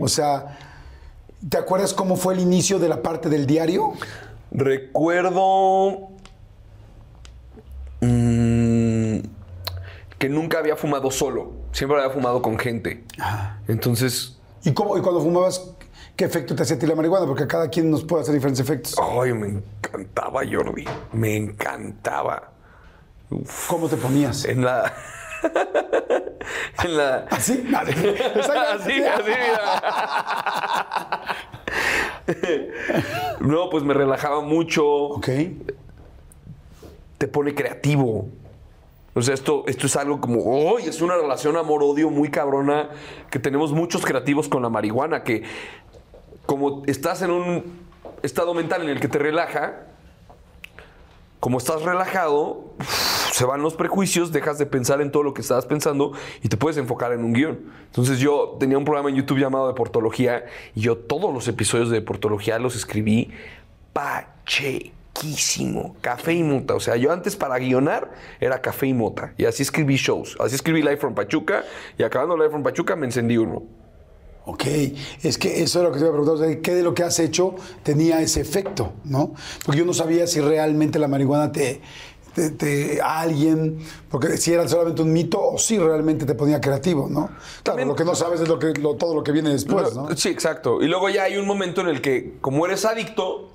[0.00, 0.58] O sea,
[1.48, 3.92] ¿te acuerdas cómo fue el inicio de la parte del diario?
[4.50, 6.08] Recuerdo
[8.00, 9.18] mm,
[10.18, 13.04] que nunca había fumado solo, siempre había fumado con gente.
[13.68, 15.70] Entonces, ¿Y, cómo, y cuando fumabas,
[16.20, 17.24] qué efecto te hacía a ti la marihuana?
[17.24, 18.94] Porque cada quien nos puede hacer diferentes efectos.
[18.98, 22.52] ay, me encantaba Jordi, me encantaba.
[23.66, 24.44] ¿Cómo te ponías?
[24.44, 24.92] En la.
[26.84, 27.16] en la...
[27.30, 27.66] ¿Así?
[27.74, 27.94] Así,
[28.44, 29.62] así, mira.
[33.40, 34.84] no, pues me relajaba mucho.
[34.84, 35.28] Ok.
[37.16, 38.28] Te pone creativo.
[39.14, 42.90] O sea, esto, esto es algo como, hoy es una relación amor-odio muy cabrona
[43.28, 45.42] que tenemos muchos creativos con la marihuana, que
[46.50, 47.62] como estás en un
[48.24, 49.86] estado mental en el que te relaja,
[51.38, 52.74] como estás relajado,
[53.30, 56.10] se van los prejuicios, dejas de pensar en todo lo que estabas pensando
[56.42, 57.60] y te puedes enfocar en un guion.
[57.86, 60.44] Entonces yo tenía un programa en YouTube llamado Deportología
[60.74, 63.30] y yo todos los episodios de Deportología los escribí
[63.92, 66.74] pachequísimo, café y mota.
[66.74, 70.36] O sea, yo antes para guionar era café y mota y así escribí shows.
[70.40, 71.62] Así escribí Live from Pachuca
[71.96, 73.79] y acabando Live from Pachuca me encendí uno.
[74.52, 74.64] Ok,
[75.22, 76.58] es que eso es lo que te iba a preguntar.
[76.60, 78.92] ¿Qué de lo que has hecho tenía ese efecto?
[79.04, 79.32] ¿no?
[79.64, 81.80] Porque yo no sabía si realmente la marihuana te,
[82.34, 83.78] te, te- a alguien,
[84.10, 87.26] porque si era solamente un mito o si realmente te ponía creativo, ¿no?
[87.26, 89.94] Claro, También- lo que no sabes es lo que, lo- todo lo que viene después,
[89.94, 90.08] ¿no?
[90.16, 90.82] Sí, exacto.
[90.82, 93.50] Y luego ya hay un momento en el que, como eres adicto,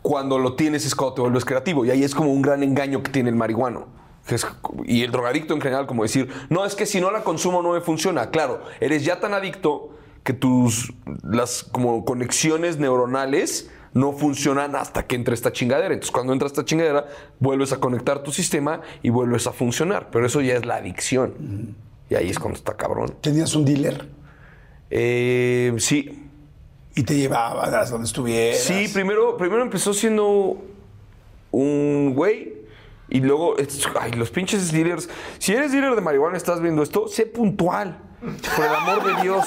[0.00, 1.84] cuando lo tienes es cuando te vuelves creativo.
[1.84, 3.86] Y ahí es como un gran engaño que tiene el marihuano.
[4.28, 4.46] Es-
[4.86, 7.72] y el drogadicto en general, como decir, no, es que si no la consumo no
[7.72, 8.30] me funciona.
[8.30, 9.90] Claro, eres ya tan adicto
[10.24, 15.94] que tus las como conexiones neuronales no funcionan hasta que entra esta chingadera.
[15.94, 17.06] Entonces, cuando entra esta chingadera,
[17.38, 20.10] vuelves a conectar tu sistema y vuelves a funcionar.
[20.10, 21.76] Pero eso ya es la adicción.
[22.10, 23.14] Y ahí es cuando está cabrón.
[23.20, 24.08] Tenías un dealer
[24.90, 26.28] Eh, sí,
[26.96, 28.60] y te llevaba a donde estuvieras.
[28.60, 30.62] Sí, primero, primero empezó siendo
[31.50, 32.54] un güey
[33.08, 33.56] y luego,
[34.00, 35.08] ay, los pinches dealers.
[35.38, 38.00] Si eres dealer de marihuana y estás viendo esto, sé puntual.
[38.56, 39.44] Por el amor de Dios.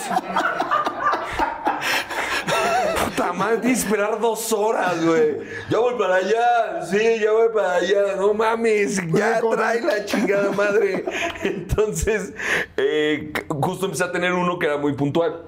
[3.06, 5.38] Puta madre, tienes que esperar dos horas, güey.
[5.70, 8.16] Ya voy para allá, sí, ya voy para allá.
[8.18, 11.06] No mames, ya trae la chingada madre.
[11.44, 12.34] Entonces,
[12.78, 15.44] eh, justo empecé a tener uno que era muy puntual.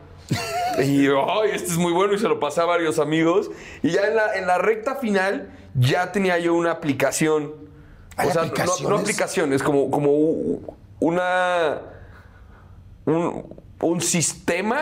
[0.80, 3.50] Y yo, ay, este es muy bueno y se lo pasé a varios amigos.
[3.84, 7.54] Y ya en la, en la recta final ya tenía yo una aplicación.
[8.16, 9.02] ¿Hay o sea, no- no, aplicaciones?
[9.02, 10.12] aplicaciones, como, como
[11.00, 11.82] una...
[13.10, 13.46] Un,
[13.82, 14.82] un sistema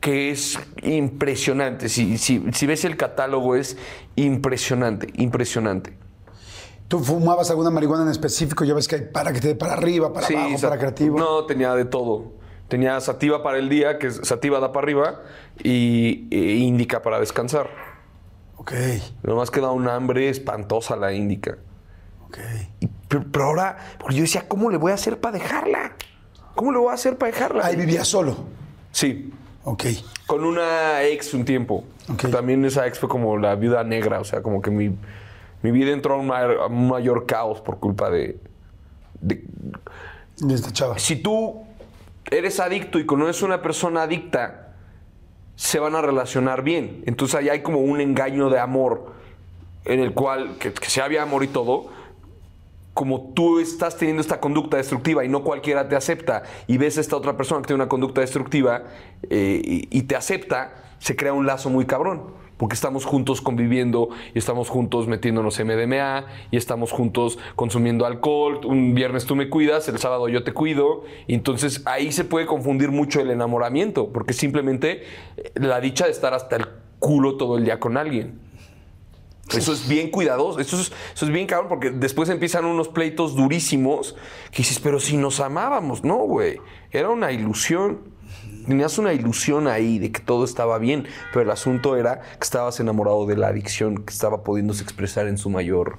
[0.00, 1.88] que es impresionante.
[1.88, 3.76] Si, si, si ves el catálogo es
[4.16, 5.96] impresionante, impresionante.
[6.88, 8.64] ¿Tú fumabas alguna marihuana en específico?
[8.64, 11.18] Ya ves que hay para que te dé para arriba, para abajo, sa- para creativo.
[11.18, 12.32] No, tenía de todo.
[12.68, 15.22] Tenía sativa para el día, que es sativa da para arriba,
[15.62, 17.68] y e índica para descansar.
[18.56, 18.72] Ok,
[19.22, 21.58] Nomás queda un hambre espantosa la índica.
[22.26, 22.38] ok.
[22.80, 25.92] Y- pero, pero ahora, porque yo decía, ¿cómo le voy a hacer para dejarla?
[26.54, 27.66] ¿Cómo le voy a hacer para dejarla?
[27.66, 28.36] Ahí vivía solo.
[28.92, 29.32] Sí,
[29.64, 29.84] Ok.
[30.26, 31.84] con una ex un tiempo.
[32.12, 32.30] Ok.
[32.30, 34.94] También esa ex fue como la viuda negra, o sea, como que mi,
[35.62, 38.38] mi vida entró a un, ma- a un mayor caos por culpa de,
[39.20, 39.44] de,
[40.38, 40.98] De esta chava.
[40.98, 41.62] si tú
[42.30, 44.74] eres adicto y conoces una persona adicta,
[45.56, 47.02] se van a relacionar bien.
[47.06, 49.12] Entonces ahí hay como un engaño de amor
[49.84, 51.88] en el cual, que, que sí había amor y todo,
[52.94, 57.00] como tú estás teniendo esta conducta destructiva y no cualquiera te acepta y ves a
[57.00, 58.84] esta otra persona que tiene una conducta destructiva
[59.28, 62.38] eh, y, te acepta, se crea un lazo muy cabrón.
[62.56, 68.60] Porque estamos juntos conviviendo y estamos juntos metiéndonos MDMA y estamos juntos consumiendo alcohol.
[68.66, 71.04] Un viernes tú me cuidas, el sábado yo te cuido.
[71.26, 75.04] Entonces ahí se puede confundir mucho el enamoramiento, porque simplemente
[75.38, 76.66] eh, la dicha de estar hasta el
[76.98, 78.49] culo todo el día con alguien.
[79.58, 83.34] Eso es bien cuidadoso, eso es, eso es bien cabrón, porque después empiezan unos pleitos
[83.34, 84.16] durísimos
[84.50, 86.58] que dices, pero si nos amábamos, no, güey,
[86.90, 87.98] era una ilusión.
[88.66, 92.78] Tenías una ilusión ahí de que todo estaba bien, pero el asunto era que estabas
[92.78, 95.98] enamorado de la adicción que estaba pudiéndose expresar en su mayor.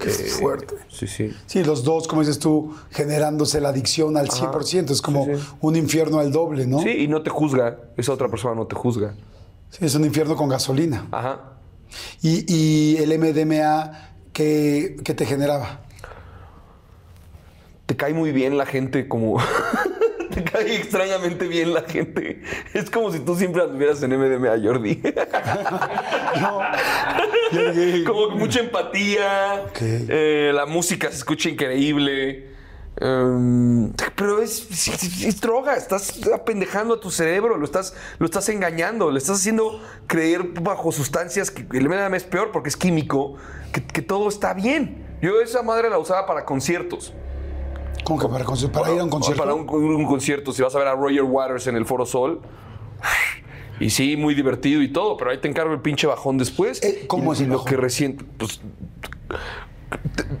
[0.00, 0.74] Qué fuerte.
[0.88, 1.32] Sí, sí.
[1.46, 4.90] Sí, los dos, como dices tú, generándose la adicción al 100%.
[4.90, 5.42] Es como Sí, sí.
[5.60, 6.80] un infierno al doble, ¿no?
[6.80, 9.14] Sí, y no te juzga, esa otra persona no te juzga.
[9.70, 11.06] Sí, es un infierno con gasolina.
[11.12, 11.51] Ajá.
[12.22, 15.82] Y, y el MDMA, ¿qué, qué te generaba?
[17.92, 19.36] te cae muy bien la gente como...
[20.34, 22.40] te cae extrañamente bien la gente.
[22.72, 25.02] Es como si tú siempre anduvieras en MDMA, Jordi.
[26.40, 26.60] No.
[28.06, 29.66] Como mucha empatía.
[29.78, 32.51] Eh, la música se escucha increíble.
[32.96, 38.48] Em, pero es, es- es droga, estás apendejando a tu cerebro, lo estás, lo estás
[38.48, 43.34] engañando, le estás haciendo creer bajo sustancias que el es peor porque es químico,
[43.72, 45.06] que, que todo está bien.
[45.22, 47.14] Yo esa madre la usaba para conciertos.
[48.04, 49.42] ¿Cómo que para, conci- para ir a un concierto?
[49.42, 52.40] Para un, un concierto, si vas a ver a Roger Waters en el Foro Sol.
[53.80, 56.82] Y sí, muy divertido y todo, pero ahí te encargo el pinche bajón después.
[56.82, 57.68] Eh, ¿cómo Y es el lo bajón?
[57.70, 58.16] que recién.
[58.38, 58.60] Pues,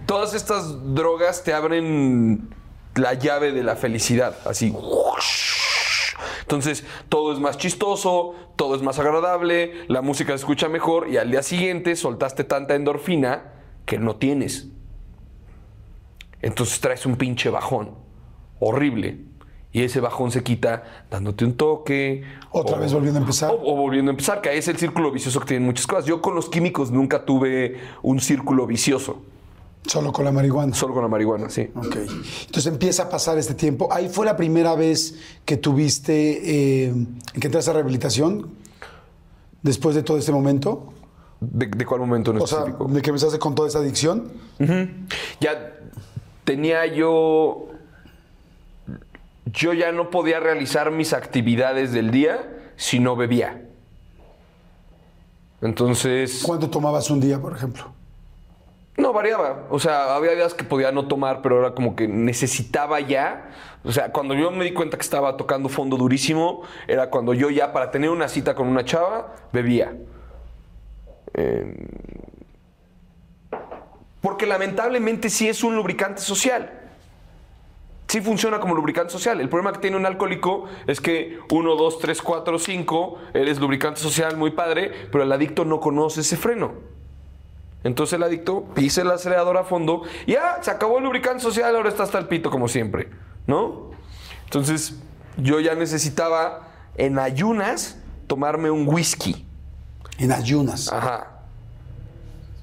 [0.06, 2.54] todas estas drogas te abren
[2.94, 4.74] la llave de la felicidad, así.
[6.42, 11.16] Entonces, todo es más chistoso, todo es más agradable, la música se escucha mejor y
[11.16, 13.52] al día siguiente soltaste tanta endorfina
[13.86, 14.68] que no tienes.
[16.42, 17.94] Entonces traes un pinche bajón
[18.60, 19.20] horrible.
[19.74, 22.24] Y ese bajón se quita dándote un toque.
[22.50, 23.50] Otra vez volviendo a empezar.
[23.50, 26.04] O, o volviendo a empezar, que es el círculo vicioso que tienen muchas cosas.
[26.04, 29.22] Yo con los químicos nunca tuve un círculo vicioso.
[29.86, 30.74] Solo con la marihuana.
[30.74, 31.68] Solo con la marihuana, sí.
[31.74, 31.96] Ok.
[31.96, 33.88] Entonces empieza a pasar este tiempo.
[33.92, 36.94] Ahí fue la primera vez que tuviste, eh,
[37.40, 38.50] que entraste a rehabilitación
[39.62, 40.92] después de todo este momento.
[41.40, 42.86] ¿De, de cuál momento en O sea, específico?
[42.88, 44.30] de que empezaste con toda esa adicción.
[45.40, 45.74] ya
[46.44, 47.66] tenía yo.
[49.46, 53.66] Yo ya no podía realizar mis actividades del día si no bebía.
[55.60, 56.42] Entonces.
[56.44, 57.92] ¿Cuánto tomabas un día, por ejemplo?
[58.96, 59.66] No, variaba.
[59.70, 63.50] O sea, había días que podía no tomar, pero era como que necesitaba ya.
[63.84, 67.48] O sea, cuando yo me di cuenta que estaba tocando fondo durísimo, era cuando yo
[67.48, 69.96] ya, para tener una cita con una chava, bebía.
[71.34, 71.74] Eh,
[74.20, 76.78] porque lamentablemente sí es un lubricante social.
[78.08, 79.40] Sí funciona como lubricante social.
[79.40, 84.00] El problema que tiene un alcohólico es que 1, 2, 3, 4, 5, eres lubricante
[84.00, 86.91] social muy padre, pero el adicto no conoce ese freno.
[87.84, 91.74] Entonces el adicto pisa el acelerador a fondo y ya se acabó el lubricante social,
[91.74, 93.08] ahora está hasta el pito como siempre,
[93.46, 93.90] ¿no?
[94.44, 95.00] Entonces
[95.36, 99.46] yo ya necesitaba en ayunas tomarme un whisky.
[100.18, 100.92] En ayunas.
[100.92, 101.28] Ajá.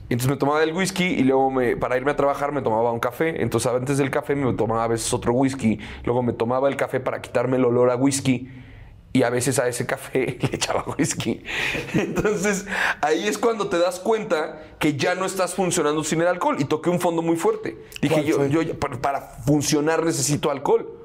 [0.03, 2.99] Entonces me tomaba el whisky y luego me- para irme a trabajar me tomaba un
[2.99, 3.41] café.
[3.43, 5.79] Entonces antes del café me tomaba a veces otro whisky.
[6.03, 8.49] Luego me tomaba el café para quitarme el olor a whisky.
[9.11, 11.43] Y a veces a ese café le echaba whisky.
[11.93, 12.65] Entonces
[13.01, 16.57] ahí es cuando te das cuenta que ya no estás funcionando sin el alcohol.
[16.59, 17.77] Y toqué un fondo muy fuerte.
[18.01, 20.95] Dije, ¿Cuál yo, yo para, funcionar necesito alcohol.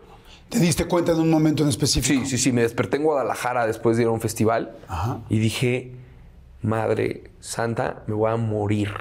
[0.50, 2.24] ¿Te diste cuenta en un momento en específico?
[2.24, 2.52] Sí, sí, sí.
[2.52, 5.20] Me desperté en Guadalajara después de ir a un festival Ajá.
[5.30, 5.92] y dije,
[6.60, 8.92] Madre Santa, me voy a morir.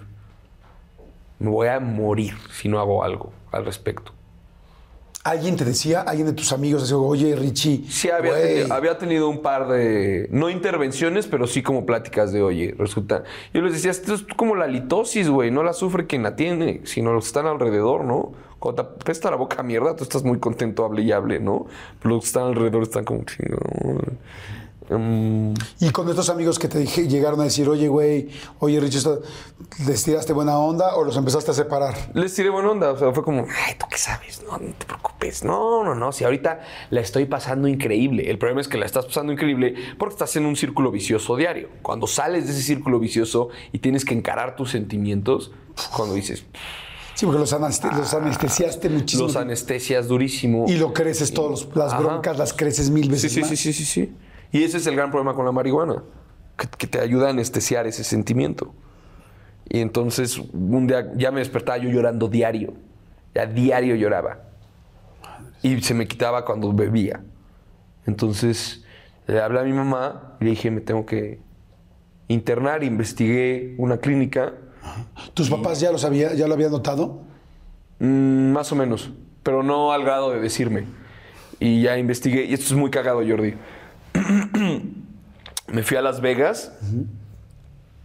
[1.39, 4.12] Me voy a morir si no hago algo al respecto.
[5.23, 7.85] ¿Alguien te decía, alguien de tus amigos, decía, oye, Richie?
[7.87, 12.41] Sí, había, tenido, había tenido un par de, no intervenciones, pero sí como pláticas de,
[12.41, 13.23] oye, resulta.
[13.53, 16.81] Yo les decía, esto es como la litosis, güey, no la sufre quien la tiene,
[16.83, 18.33] sino los que están alrededor, ¿no?
[18.59, 21.67] Cuando te apesta la boca a mierda, tú estás muy contento, hable y hable, ¿no?
[22.01, 24.19] Pero los que están alrededor están como chingón.
[24.89, 28.29] Mm, Y con estos amigos que te dije, llegaron a decir, oye, güey,
[28.59, 28.99] oye, Richie,
[29.87, 31.93] ¿les tiraste buena onda o los empezaste a separar?
[32.13, 34.41] Les tiré buena onda, o sea, fue como, ay, ¿tú qué sabes?
[34.43, 35.43] No, no te preocupes.
[35.43, 38.29] No, no, no, si ahorita la estoy pasando increíble.
[38.29, 41.69] El problema es que la estás pasando increíble porque estás en un círculo vicioso diario.
[41.81, 45.51] Cuando sales de ese círculo vicioso y tienes que encarar tus sentimientos,
[45.95, 46.45] cuando dices,
[47.15, 49.27] Sí, porque los, aneste- los anestesiaste muchísimo.
[49.27, 50.65] los anestesias durísimo.
[50.67, 52.01] y lo creces todos, los- las Ajá.
[52.01, 53.49] broncas las creces mil Sí, veces sí, más.
[53.49, 54.11] sí, sí, sí, sí.
[54.53, 56.01] Y ese es el gran problema con la marihuana,
[56.57, 58.73] que, que te ayuda a anestesiar ese sentimiento.
[59.67, 62.73] Y entonces un día ya me despertaba yo llorando diario,
[63.35, 64.39] ya diario lloraba.
[65.61, 67.21] Y se me quitaba cuando bebía.
[68.05, 68.85] Entonces
[69.27, 71.41] le hablé a mi mamá y le dije, me tengo que
[72.29, 74.53] internar, investigué una clínica,
[75.33, 77.21] ¿Tus papás ya, los había, ya lo habían notado?
[77.99, 80.85] Mm, más o menos, pero no al grado de decirme.
[81.59, 83.53] Y ya investigué, y esto es muy cagado, Jordi.
[85.67, 86.71] me fui a Las Vegas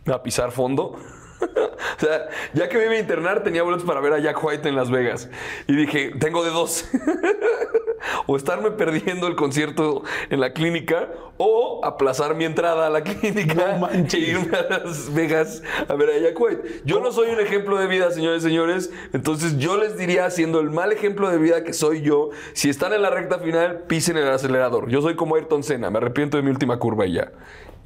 [0.07, 0.99] a pisar fondo.
[1.41, 4.69] o sea, ya que me iba a internar, tenía boletos para ver a Jack White
[4.69, 5.29] en Las Vegas.
[5.67, 6.89] Y dije, tengo de dos.
[8.27, 13.79] o estarme perdiendo el concierto en la clínica o aplazar mi entrada a la clínica
[13.79, 16.83] No e irme a Las Vegas a ver a Jack White.
[16.85, 18.91] Yo no soy un ejemplo de vida, señores y señores.
[19.13, 22.93] Entonces yo les diría, siendo el mal ejemplo de vida que soy yo, si están
[22.93, 24.89] en la recta final, pisen el acelerador.
[24.89, 27.33] Yo soy como Ayrton Senna, me arrepiento de mi última curva y ya.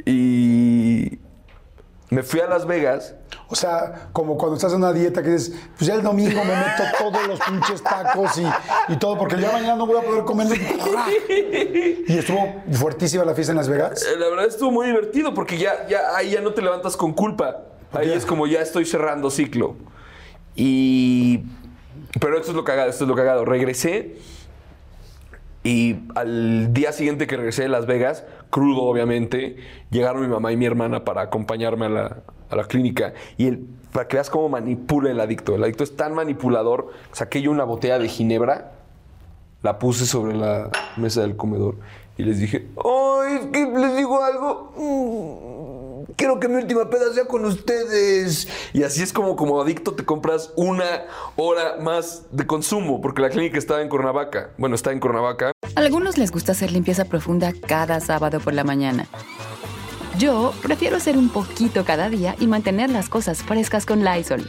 [0.04, 0.81] Y
[2.12, 3.14] me fui a Las Vegas.
[3.48, 6.54] O sea, como cuando estás en una dieta que dices, pues ya el domingo me
[6.54, 8.46] meto todos los pinches tacos y,
[8.92, 10.48] y todo, porque ya mañana no voy a poder comer.
[12.06, 14.02] Y estuvo fuertísima la fiesta en Las Vegas.
[14.02, 17.14] Eh, La verdad estuvo muy divertido porque ya, ya ahí ya no te levantas con
[17.14, 17.62] culpa.
[17.92, 19.76] Ahí es como ya estoy cerrando ciclo.
[20.54, 21.44] Y.
[22.20, 23.46] Pero esto es lo cagado, esto es lo cagado.
[23.46, 24.18] Regresé
[25.64, 29.56] y al día siguiente que regresé de Las Vegas, crudo obviamente,
[29.90, 32.16] llegaron mi mamá y mi hermana para acompañarme a la,
[32.50, 33.14] a la clínica.
[33.36, 35.54] Y el, para que veas cómo manipula el adicto.
[35.54, 36.92] El adicto es tan manipulador.
[37.12, 38.72] Saqué yo una botella de ginebra,
[39.62, 41.76] la puse sobre la mesa del comedor
[42.16, 44.72] y les dije, ¡ay, es que les digo algo!
[46.16, 48.48] Quiero que mi última peda sea con ustedes.
[48.72, 51.04] Y así es como, como adicto te compras una
[51.36, 54.50] hora más de consumo, porque la clínica está en Cuernavaca.
[54.58, 55.52] Bueno, está en Cuernavaca.
[55.74, 59.06] A algunos les gusta hacer limpieza profunda cada sábado por la mañana.
[60.18, 64.48] Yo prefiero hacer un poquito cada día y mantener las cosas frescas con Lysol.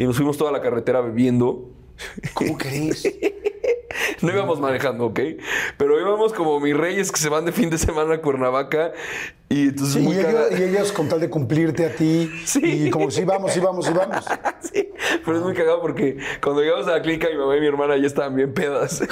[0.00, 1.68] Y nos fuimos toda la carretera bebiendo.
[2.32, 3.02] ¿Cómo crees?
[4.22, 5.20] No íbamos manejando, ¿ok?
[5.76, 8.92] Pero íbamos como mis reyes que se van de fin de semana a Cuernavaca.
[9.48, 12.30] Y entonces Sí, muy y, ellos, y ellos con tal de cumplirte a ti.
[12.44, 12.86] Sí.
[12.86, 14.24] Y como si vamos, sí, vamos, sí, vamos.
[14.60, 14.90] Sí,
[15.24, 17.96] pero es muy cagado porque cuando llegamos a la clínica mi mamá y mi hermana
[17.96, 19.02] ya estaban bien pedas.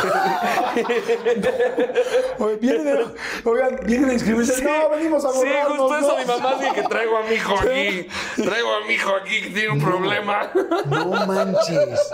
[2.38, 2.98] Oye, vienen,
[3.44, 4.62] oigan, vienen a inscribirse.
[4.62, 6.18] No, venimos a Sí, borrarnos, justo eso ¿no?
[6.18, 8.08] mi mamá dice que traigo a mi hijo aquí.
[8.42, 10.50] Traigo a mi hijo aquí que tiene un problema.
[10.88, 12.12] No manches.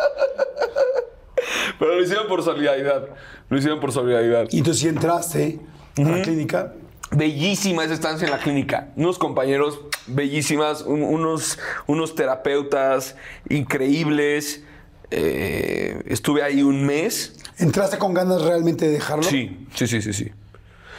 [1.79, 3.09] Pero lo hicieron por solidaridad.
[3.49, 4.47] Lo hicieron por solidaridad.
[4.51, 5.61] Y tú sí entraste
[5.99, 6.73] a la clínica.
[7.11, 8.89] Bellísima esa estancia en la clínica.
[8.97, 13.17] Unos compañeros bellísimas, un- unos, unos terapeutas
[13.49, 14.65] increíbles.
[15.11, 17.37] Eh, estuve ahí un mes.
[17.59, 19.23] ¿Entraste con ganas realmente de dejarlo?
[19.23, 20.33] Sí, sí, sí, sí, sí.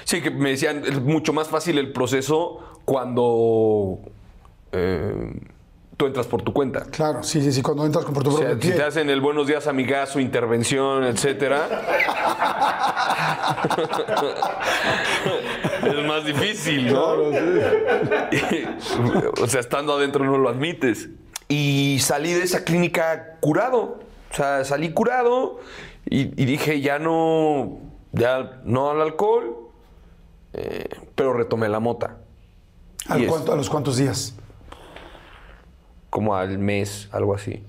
[0.06, 4.00] Sí, que me decían, es mucho más fácil el proceso cuando
[4.72, 5.34] eh,
[5.98, 6.82] tú entras por tu cuenta.
[6.86, 9.22] Claro, sí, sí, sí, cuando entras con por tu O sea, si te hacen el
[9.22, 11.68] buenos días amigazo, intervención, etcétera.
[15.84, 17.06] es más difícil, ¿no?
[19.42, 21.10] o sea, estando adentro no lo admites.
[21.48, 24.00] Y salí de esa clínica curado.
[24.32, 25.60] O sea, salí curado
[26.10, 27.78] y, y dije, ya no,
[28.12, 29.56] ya no al alcohol,
[30.54, 32.18] eh, pero retomé la mota.
[33.08, 34.34] ¿Al cuánto- ¿A los cuántos días?
[36.16, 37.62] Como al mes, algo así.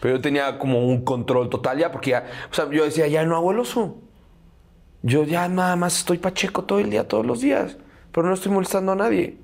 [0.00, 3.24] Pero yo tenía como un control total ya, porque ya, o sea, yo decía, ya
[3.24, 3.96] no hago el oso.
[5.02, 7.76] Yo ya nada más estoy pacheco todo el día, todos los días,
[8.12, 9.36] pero no estoy molestando a nadie.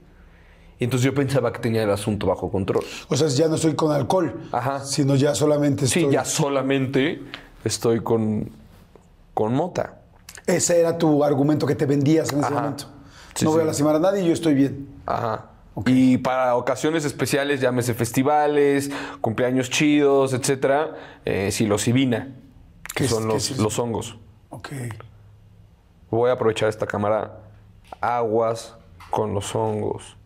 [0.78, 2.84] Y entonces yo pensaba que tenía el asunto bajo control.
[3.08, 4.84] O sea, ya no estoy con alcohol, Ajá.
[4.84, 6.04] sino ya solamente estoy...
[6.04, 7.20] Sí, ya solamente
[7.64, 8.50] estoy con,
[9.34, 9.98] con mota.
[10.46, 12.54] Ese era tu argumento que te vendías en ese Ajá.
[12.54, 12.84] momento.
[13.34, 13.66] Sí, no voy a sí.
[13.66, 14.86] lastimar a nadie y yo estoy bien.
[15.06, 15.57] Ajá.
[15.86, 22.34] Y para ocasiones especiales, llámese festivales, cumpleaños chidos, etcétera, eh, psilocibina,
[22.94, 23.58] ¿Qué que son los, es?
[23.58, 24.18] los hongos.
[24.50, 24.70] Ok.
[26.10, 27.40] Voy a aprovechar esta cámara.
[28.00, 28.76] Aguas
[29.10, 30.16] con los hongos.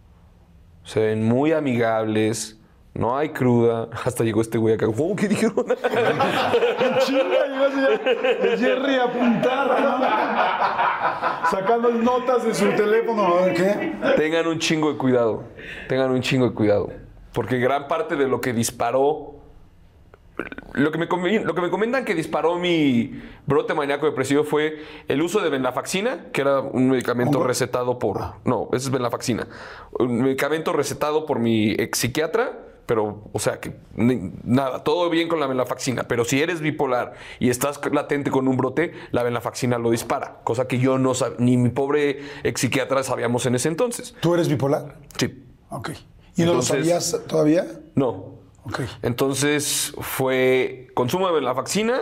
[0.84, 2.58] Se ven muy amigables.
[2.94, 3.88] No hay cruda.
[4.04, 4.86] Hasta llegó este güey acá.
[5.16, 5.54] ¿Qué dijeron?
[7.00, 7.88] Chinga, ya
[8.42, 11.50] el Jerry a apuntar, ¿no?
[11.50, 13.34] Sacando notas de su teléfono.
[13.54, 13.94] ¿Qué?
[14.16, 15.44] Tengan un chingo de cuidado.
[15.88, 16.90] Tengan un chingo de cuidado.
[17.32, 19.36] Porque gran parte de lo que disparó.
[20.72, 21.06] Lo que, me,
[21.40, 26.30] lo que me comentan que disparó mi brote maníaco depresivo fue el uso de venlafaxina,
[26.32, 28.18] que era un medicamento recetado por.
[28.44, 29.46] No, ese es venlafaxina.
[29.98, 32.58] Un medicamento recetado por mi ex psiquiatra,
[32.92, 36.02] pero, o sea, que ni- nada, todo bien con la venlafaxina.
[36.02, 40.40] Pero si eres bipolar y estás latente con un brote, la venlafaxina lo dispara.
[40.44, 44.14] Cosa que yo no sab- ni mi pobre ex psiquiatra sabíamos en ese entonces.
[44.20, 44.98] ¿Tú eres bipolar?
[45.16, 45.42] Sí.
[45.70, 45.92] Ok.
[46.36, 47.66] ¿Y no lo sabías todavía?
[47.94, 48.34] No.
[48.64, 48.80] Ok.
[49.00, 51.98] Entonces fue consumo de venlafaxina,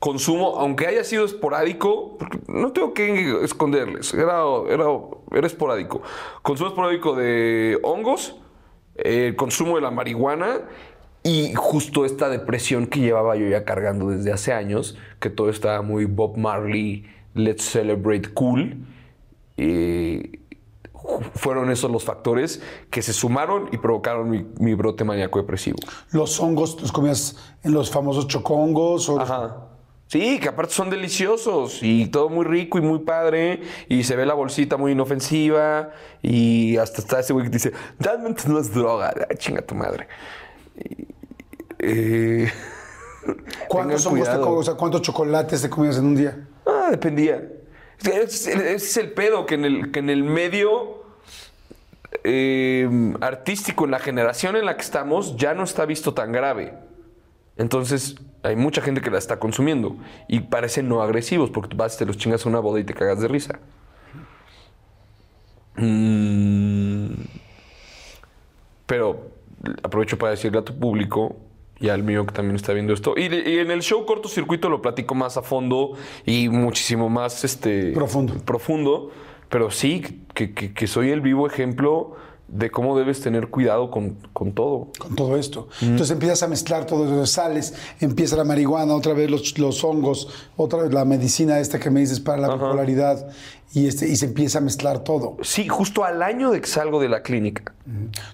[0.00, 4.84] consumo, aunque haya sido esporádico, porque no tengo que esconderles, era, era,
[5.32, 6.02] era esporádico.
[6.42, 8.36] Consumo esporádico de hongos,
[8.96, 10.62] el consumo de la marihuana
[11.22, 15.80] y justo esta depresión que llevaba yo ya cargando desde hace años, que todo estaba
[15.82, 18.76] muy Bob Marley, Let's Celebrate Cool.
[19.56, 20.38] Y
[21.34, 25.78] fueron esos los factores que se sumaron y provocaron mi, mi brote maníaco depresivo.
[26.10, 29.08] ¿Los hongos los comías en los famosos chocongos?
[29.08, 29.73] O Ajá.
[30.06, 34.26] Sí, que aparte son deliciosos y todo muy rico y muy padre y se ve
[34.26, 35.90] la bolsita muy inofensiva
[36.22, 40.06] y hasta está ese güey que dice, realmente no es droga, Ay, chinga tu madre.
[41.78, 42.48] Eh,
[43.68, 46.46] ¿Cuántos, co- o sea, ¿Cuántos chocolates te comías en un día?
[46.66, 47.42] Ah, dependía.
[48.00, 51.02] Ese es, ese es el pedo, que en el, que en el medio
[52.22, 52.88] eh,
[53.20, 56.74] artístico, en la generación en la que estamos, ya no está visto tan grave.
[57.56, 59.96] Entonces, hay mucha gente que la está consumiendo
[60.28, 62.94] y parecen no agresivos porque tú vas, te los chingas a una boda y te
[62.94, 63.58] cagas de risa.
[65.76, 67.06] Mm,
[68.86, 69.30] pero
[69.82, 71.36] aprovecho para decirle a tu público
[71.80, 73.14] y al mío que también está viendo esto.
[73.16, 75.92] Y, y en el show cortocircuito lo platico más a fondo
[76.24, 78.34] y muchísimo más este, Profundo.
[78.44, 79.10] profundo.
[79.48, 82.16] Pero sí, que, que- que soy el vivo ejemplo
[82.54, 84.88] de cómo debes tener cuidado con, con todo.
[84.98, 85.66] con todo esto.
[85.82, 90.28] Entonces empiezas a mezclar todo eso, sales, empieza la marihuana, otra vez los, los hongos,
[90.56, 93.28] otra vez la medicina esta que me dices para la popularidad
[93.72, 95.36] y, este, y se empieza a mezclar todo.
[95.42, 97.74] Sí, justo al año de que salgo de la clínica.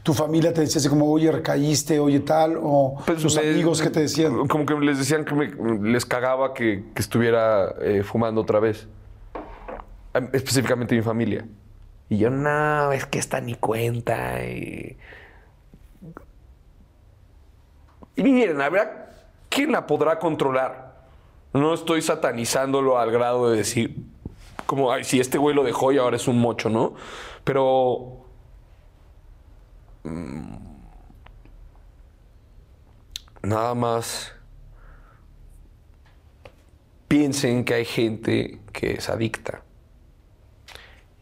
[0.02, 3.80] Tu familia te decía así como, oye, recaíste, oye, tal, o Pues tus me- amigos
[3.80, 4.46] que te decían.
[4.48, 8.86] Como que les decían que me- les cagaba que, que estuviera eh, fumando otra vez.
[10.12, 11.46] Em, Específicamente mi familia.
[12.10, 14.44] Y yo, no, es que esta ni cuenta.
[14.44, 14.98] Y,
[18.16, 19.10] y miren, habrá
[19.48, 21.06] quién la podrá controlar.
[21.52, 23.96] No estoy satanizándolo al grado de decir,
[24.66, 26.94] como, ay, si este güey lo dejó y ahora es un mocho, ¿no?
[27.44, 28.26] Pero
[33.42, 34.32] nada más
[37.06, 39.62] piensen que hay gente que es adicta.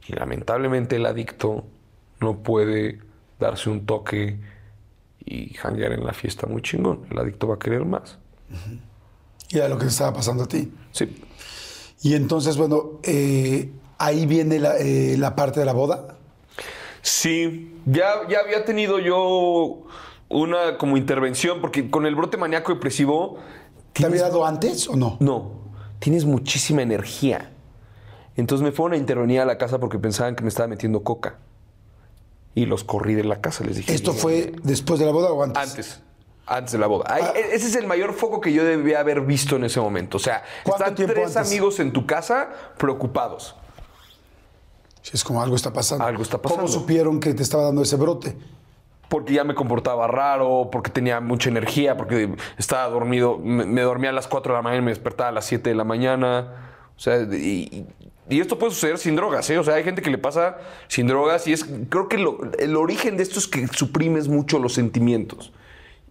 [0.08, 1.64] Y lamentablemente el adicto
[2.20, 3.00] no puede
[3.38, 4.40] darse un toque
[5.24, 7.06] y janguear en la fiesta muy chingón.
[7.10, 8.18] El adicto va a querer más.
[9.50, 10.72] Y era lo que te estaba pasando a ti.
[10.90, 11.22] Sí.
[12.02, 16.16] Y entonces, bueno, eh, ahí viene la, eh, la parte de la boda.
[17.02, 19.82] Sí, ya, ya había tenido yo
[20.28, 23.38] una como intervención, porque con el brote maníaco depresivo
[23.98, 25.16] ¿Te había dado antes o no?
[25.20, 25.50] No,
[25.98, 27.50] tienes muchísima energía.
[28.38, 31.36] Entonces me fueron a intervenir a la casa porque pensaban que me estaba metiendo coca.
[32.54, 33.92] Y los corrí de la casa, les dije.
[33.92, 35.62] ¿Esto fue después de la boda o antes?
[35.70, 36.00] Antes.
[36.46, 37.04] Antes de la boda.
[37.08, 37.32] Ah.
[37.34, 40.16] e- Ese es el mayor foco que yo debía haber visto en ese momento.
[40.16, 41.50] O sea, ¿Cuánto están tres antes?
[41.52, 42.48] amigos en tu casa
[42.78, 43.54] preocupados.
[45.12, 46.04] Es como algo está pasando.
[46.04, 46.62] Algo está pasando.
[46.62, 48.36] ¿Cómo supieron que te estaba dando ese brote?
[49.08, 53.38] Porque ya me comportaba raro, porque tenía mucha energía, porque estaba dormido.
[53.38, 55.70] Me, me dormía a las 4 de la mañana y me despertaba a las 7
[55.70, 56.52] de la mañana.
[56.96, 59.58] O sea, y, y esto puede suceder sin drogas, ¿eh?
[59.58, 61.64] O sea, hay gente que le pasa sin drogas y es.
[61.88, 62.16] Creo que
[62.58, 65.52] el origen de esto es que suprimes mucho los sentimientos.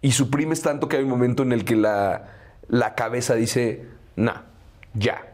[0.02, 2.28] Y suprimes tanto que hay un momento en el que la,
[2.68, 3.86] la cabeza dice,
[4.16, 4.42] nah,
[4.94, 5.24] ya.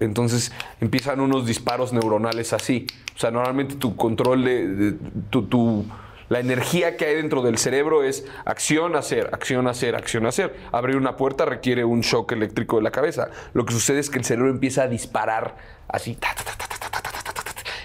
[0.00, 2.86] Entonces empiezan unos disparos neuronales así.
[3.14, 4.94] O sea, normalmente tu control de,
[5.30, 5.86] tu-
[6.28, 10.56] la energía que hay dentro del cerebro es acción, hacer, acción, hacer, acción, hacer.
[10.72, 13.28] Abrir una puerta requiere un shock eléctrico de la cabeza.
[13.52, 15.56] Lo que sucede es que el cerebro empieza a disparar
[15.88, 16.18] así.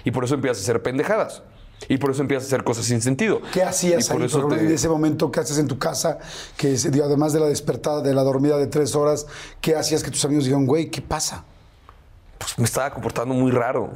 [0.04, 1.42] Y por eso empiezas a hacer pendejadas.
[1.88, 3.40] Y por eso empiezas a hacer cosas sin sentido.
[3.52, 5.30] ¿Qué hacías por eso en ese momento?
[5.30, 6.18] ¿Qué haces en tu casa?
[6.56, 9.26] Que además de la despertada, de la dormida de tres horas,
[9.60, 11.44] ¿qué hacías que tus amigos dijeron, güey, ¿qué pasa?
[12.38, 13.90] Pues me estaba comportando muy raro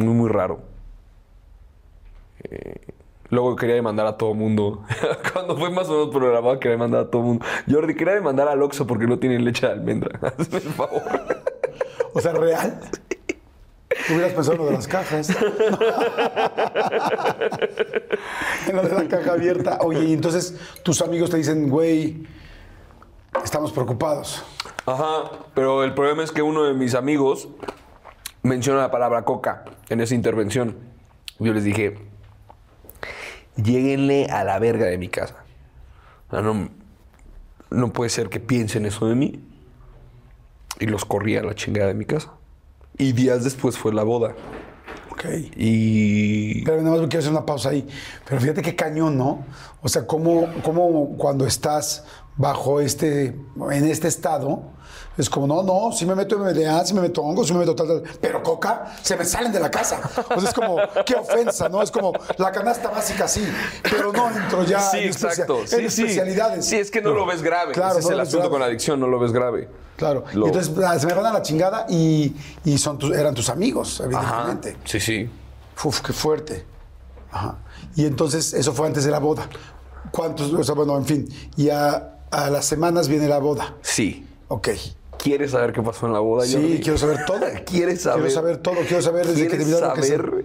[0.00, 0.60] muy, muy raro.
[2.44, 2.92] Eh,
[3.28, 4.84] luego quería demandar a todo mundo.
[5.32, 7.44] Cuando fue más o menos programado, quería demandar a todo mundo.
[7.68, 10.18] Jordi, quería demandar al Oxxo porque no tiene leche de almendra.
[10.38, 11.02] Hazme el favor.
[12.12, 12.80] O sea, real.
[14.08, 15.30] Hubieras pensado en lo de las cajas.
[18.68, 19.78] en lo de la caja abierta.
[19.82, 22.26] Oye, y entonces tus amigos te dicen, güey,
[23.44, 24.44] estamos preocupados.
[24.86, 27.48] Ajá, pero el problema es que uno de mis amigos
[28.42, 30.76] menciona la palabra coca en esa intervención.
[31.38, 31.96] Yo les dije,
[33.56, 35.36] lléguenle a la verga de mi casa.
[36.28, 36.70] O sea, no,
[37.70, 39.44] no puede ser que piensen eso de mí.
[40.78, 42.32] Y los corrí a la chingada de mi casa.
[42.96, 44.34] Y días después fue la boda.
[45.10, 45.24] Ok.
[45.56, 46.64] Y...
[46.64, 47.86] Pero nada más quiero hacer una pausa ahí.
[48.28, 49.44] Pero fíjate qué cañón, ¿no?
[49.82, 52.04] O sea, cómo, cómo cuando estás
[52.36, 53.36] bajo este,
[53.70, 54.62] en este estado,
[55.20, 57.74] es como, no, no, si me meto MDA, si me meto hongo, si me meto
[57.74, 60.00] tal, tal, pero coca, se me salen de la casa.
[60.34, 60.76] O sea, es como,
[61.06, 61.82] qué ofensa, ¿no?
[61.82, 63.44] Es como, la canasta básica sí,
[63.82, 65.60] pero no entro ya Sí, en, especia- exacto.
[65.60, 66.02] en Sí, sí.
[66.02, 66.64] especialidades.
[66.66, 67.72] Sí, es que no lo ves grave.
[67.72, 68.50] Claro, Ese es no el asunto grave.
[68.50, 69.68] con la adicción, no lo ves grave.
[69.96, 70.24] Claro.
[70.32, 72.34] Lo- entonces ah, se me van a la chingada y,
[72.64, 74.42] y son tus, eran tus amigos, Ajá.
[74.44, 74.76] evidentemente.
[74.84, 75.30] Sí, sí.
[75.84, 76.64] Uf, qué fuerte.
[77.30, 77.58] Ajá.
[77.96, 79.48] Y entonces, eso fue antes de la boda.
[80.10, 80.52] ¿Cuántos?
[80.52, 81.28] O sea, bueno, en fin.
[81.56, 83.74] Y a, a las semanas viene la boda.
[83.82, 84.26] Sí.
[84.48, 84.68] Ok.
[85.22, 86.80] ¿Quieres saber qué pasó en la boda, Sí, Jordi?
[86.80, 87.40] quiero saber todo.
[87.66, 88.20] ¿Quieres saber?
[88.26, 88.74] Quiero saber todo.
[88.86, 90.44] Quiero saber desde que te ¿Quieres olvidaron que se- saber?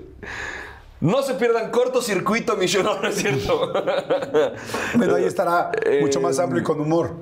[1.01, 2.65] No se pierdan cortocircuito, mi.
[2.83, 3.71] No, no es cierto.
[4.99, 5.71] Pero ahí estará
[6.01, 7.15] mucho más amplio y con humor.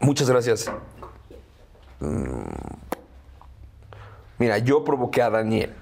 [0.00, 0.70] Muchas gracias.
[2.00, 2.42] Mm.
[4.38, 5.74] Mira, yo provoqué a Daniel.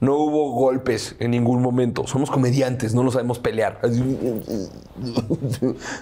[0.00, 2.06] No hubo golpes en ningún momento.
[2.08, 3.78] Somos comediantes, no nos sabemos pelear.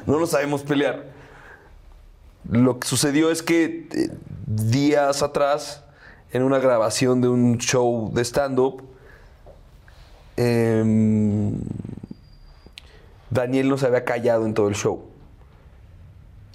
[0.06, 1.04] No nos sabemos pelear.
[2.48, 4.10] Lo que sucedió es que eh,
[4.46, 5.84] días atrás,
[6.32, 8.82] en una grabación de un show de stand-up,
[10.36, 11.54] em,
[13.30, 15.04] Daniel no se había callado en todo el show.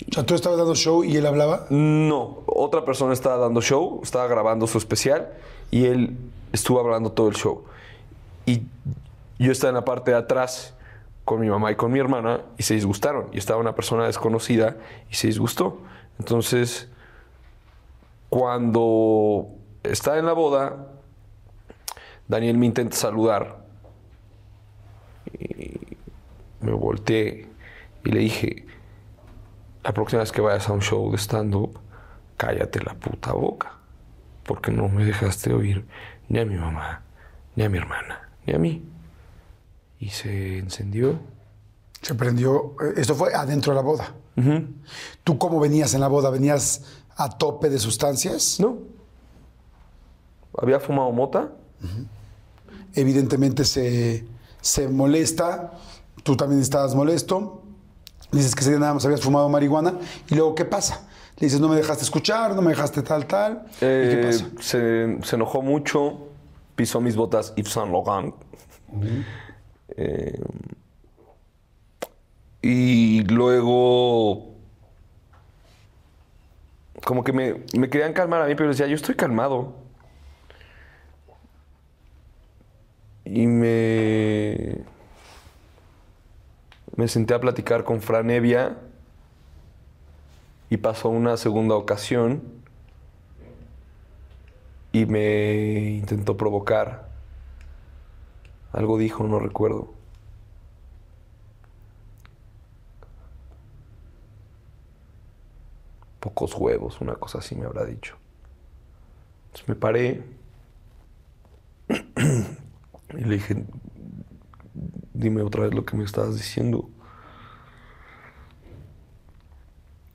[0.09, 1.67] O sea, tú estabas dando show y él hablaba.
[1.69, 5.29] No, otra persona estaba dando show, estaba grabando su especial
[5.71, 6.17] y él
[6.51, 7.63] estuvo hablando todo el show.
[8.45, 8.63] Y
[9.39, 10.74] yo estaba en la parte de atrás
[11.25, 13.29] con mi mamá y con mi hermana y se disgustaron.
[13.33, 14.77] Y estaba una persona desconocida
[15.09, 15.81] y se disgustó.
[16.19, 16.89] Entonces,
[18.29, 19.47] cuando
[19.83, 20.87] está en la boda,
[22.27, 23.65] Daniel me intenta saludar.
[25.33, 25.97] Y
[26.61, 27.47] me volteé
[28.03, 28.65] y le dije,
[29.83, 31.79] la próxima vez que vayas a un show de stand-up,
[32.37, 33.73] cállate la puta boca.
[34.43, 35.85] Porque no me dejaste oír
[36.29, 37.01] ni a mi mamá,
[37.55, 38.83] ni a mi hermana, ni a mí.
[39.99, 41.19] Y se encendió.
[42.01, 42.75] Se prendió.
[42.81, 44.13] eh, Esto fue adentro de la boda.
[45.23, 46.29] ¿Tú cómo venías en la boda?
[46.29, 46.83] ¿Venías
[47.15, 48.59] a tope de sustancias?
[48.59, 48.77] No.
[50.61, 51.51] Había fumado mota.
[52.93, 54.25] Evidentemente se,
[54.61, 55.71] se molesta.
[56.23, 57.61] Tú también estabas molesto.
[58.31, 59.97] Dices que nada más habías fumado marihuana.
[60.29, 61.07] ¿Y luego qué pasa?
[61.37, 63.65] Le dices, no me dejaste escuchar, no me dejaste tal, tal.
[63.75, 64.45] ¿Y qué Eh, pasa?
[64.61, 66.27] se, se enojó mucho,
[66.75, 68.33] pisó mis botas Yves Saint Laurent.
[69.97, 70.39] Eh,
[72.61, 74.55] y luego,
[77.03, 79.75] como que me, me querían calmar a mí, pero decía, yo estoy calmado.
[83.25, 84.83] Y me,
[86.95, 88.77] me senté a platicar con Fran Evia
[90.69, 92.41] y pasó una segunda ocasión
[94.91, 97.04] y me intentó provocar.
[98.75, 99.87] Algo dijo, no recuerdo.
[106.19, 108.17] Pocos huevos, una cosa así me habrá dicho.
[109.45, 110.23] Entonces me paré
[113.17, 113.63] y le dije,
[115.13, 116.89] dime otra vez lo que me estabas diciendo.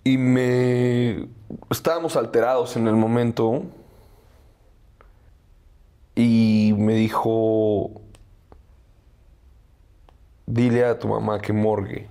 [0.05, 1.31] Y me...
[1.71, 3.63] Estábamos alterados en el momento.
[6.15, 8.03] Y me dijo,
[10.51, 12.09] dile a tu mamá que morgue.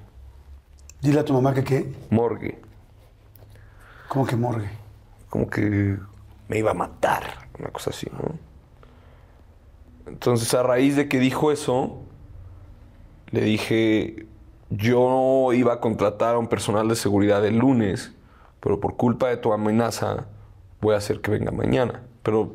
[1.01, 1.93] Dile a tu mamá que qué.
[2.09, 2.59] Morgue.
[4.07, 4.69] ¿Cómo que morgue?
[5.29, 5.97] Como que
[6.47, 7.49] me iba a matar.
[7.59, 8.35] Una cosa así, ¿no?
[10.07, 11.99] Entonces, a raíz de que dijo eso,
[13.31, 14.25] le dije,
[14.69, 18.13] yo iba a contratar a un personal de seguridad el lunes,
[18.59, 20.25] pero por culpa de tu amenaza
[20.81, 22.01] voy a hacer que venga mañana.
[22.23, 22.53] Pero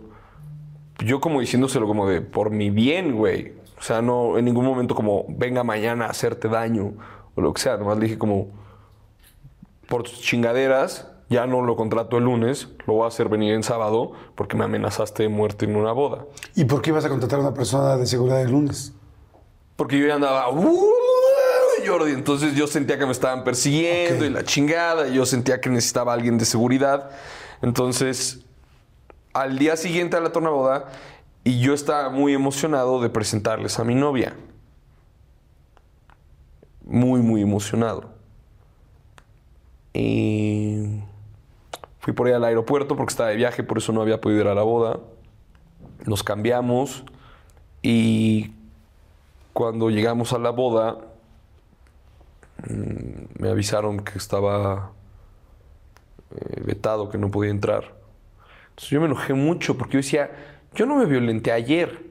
[0.98, 3.52] yo como diciéndoselo como de, por mi bien, güey.
[3.84, 6.94] O sea, no en ningún momento como, venga mañana a hacerte daño
[7.34, 7.76] o lo que sea.
[7.76, 8.48] Nomás le dije como,
[9.90, 13.62] por tus chingaderas, ya no lo contrato el lunes, lo voy a hacer venir en
[13.62, 16.24] sábado porque me amenazaste de muerte en una boda.
[16.54, 18.94] ¿Y por qué ibas a contratar a una persona de seguridad el lunes?
[19.76, 20.80] Porque yo ya andaba, "Uh,
[21.86, 24.30] Jordi, entonces yo sentía que me estaban persiguiendo Ok.
[24.30, 27.10] y la chingada, y yo sentía que necesitaba a alguien de seguridad.
[27.60, 28.40] Entonces,
[29.34, 30.86] al día siguiente a la tornaboda,
[31.44, 34.34] y yo estaba muy emocionado de presentarles a mi novia.
[36.86, 38.10] Muy, muy emocionado.
[39.92, 41.00] Y
[42.00, 44.48] fui por ahí al aeropuerto porque estaba de viaje, por eso no había podido ir
[44.48, 45.00] a la boda.
[46.06, 47.04] Nos cambiamos
[47.82, 48.52] y
[49.52, 50.98] cuando llegamos a la boda
[52.68, 54.92] mm, me avisaron que estaba
[56.34, 57.94] eh, vetado, que no podía entrar.
[58.70, 60.30] Entonces yo me enojé mucho porque yo decía,
[60.74, 62.04] yo no me violenté ayer.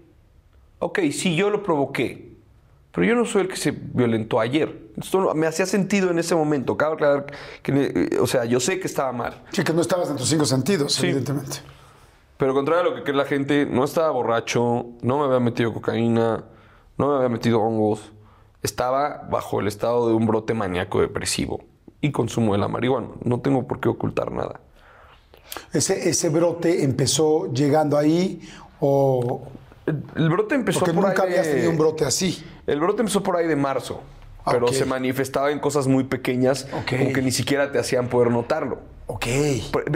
[0.79, 2.33] Ok, sí, yo lo provoqué,
[2.91, 4.81] pero yo no soy el que se violentó ayer.
[4.97, 6.75] Esto me hacía sentido en ese momento.
[6.77, 7.25] Cabe aclarar
[7.61, 7.71] que,
[8.13, 9.41] eh, o sea, yo sé que estaba mal.
[9.51, 11.05] Sí, que no estabas en tus cinco sentidos, Sí.
[11.07, 11.57] evidentemente.
[12.37, 15.73] Pero contrario a lo que cree la gente, no estaba borracho, no me había metido
[15.73, 16.43] cocaína,
[16.97, 18.11] no me había metido hongos.
[18.61, 21.63] Estaba bajo el estado de un brote maníaco depresivo
[22.01, 23.07] y consumo de la marihuana.
[23.23, 24.59] No tengo por qué ocultar nada.
[25.71, 28.41] Ese, ese brote empezó llegando ahí
[28.79, 29.43] o...
[29.85, 32.43] El, brote empezó Porque por nunca ahí habías tenido un brote así.
[32.65, 34.01] El brote empezó por ahí de marzo,
[34.49, 36.97] pero se manifestaba en cosas muy pequeñas, Ok.
[36.97, 38.79] como que ni siquiera te hacían poder notarlo.
[39.07, 39.25] Ok.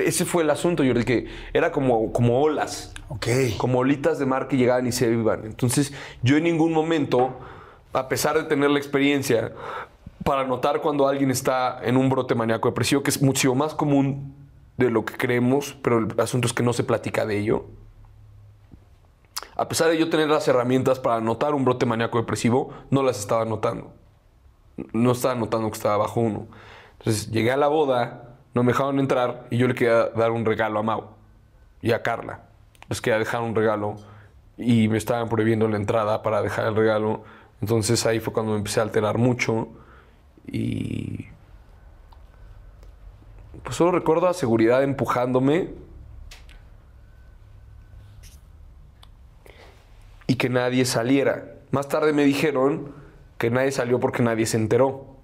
[0.03, 2.93] Ese fue el asunto, yo que era como, como olas.
[3.09, 3.27] Ok.
[3.57, 5.45] como olitas de mar que llegaban y se iban.
[5.45, 7.37] Entonces, yo en ningún momento,
[7.93, 9.53] a pesar de tener la experiencia,
[10.25, 14.33] para notar cuando alguien está en un brote maníaco depresivo, que es mucho más común
[14.77, 17.65] de lo que creemos, pero el asunto es que no se platica de ello.
[19.55, 23.19] A pesar de yo tener las herramientas para notar un brote maníaco depresivo, no las
[23.19, 23.91] estaba notando.
[24.93, 26.47] No estaba notando que estaba bajo uno.
[26.99, 30.45] Entonces llegué a la boda, no me dejaron entrar y yo le quería dar un
[30.45, 31.03] regalo a Mau
[31.81, 32.41] y a Carla.
[32.87, 33.95] Les quería dejar un regalo
[34.57, 37.23] y me estaban prohibiendo la entrada para dejar el regalo.
[37.59, 39.69] Entonces ahí fue cuando me empecé a alterar mucho
[40.45, 41.25] y
[43.67, 45.73] pues solo recuerdo a seguridad empujándome
[50.25, 51.55] y que nadie saliera.
[51.71, 52.93] Más tarde me dijeron
[53.37, 55.17] que nadie salió porque nadie se enteró.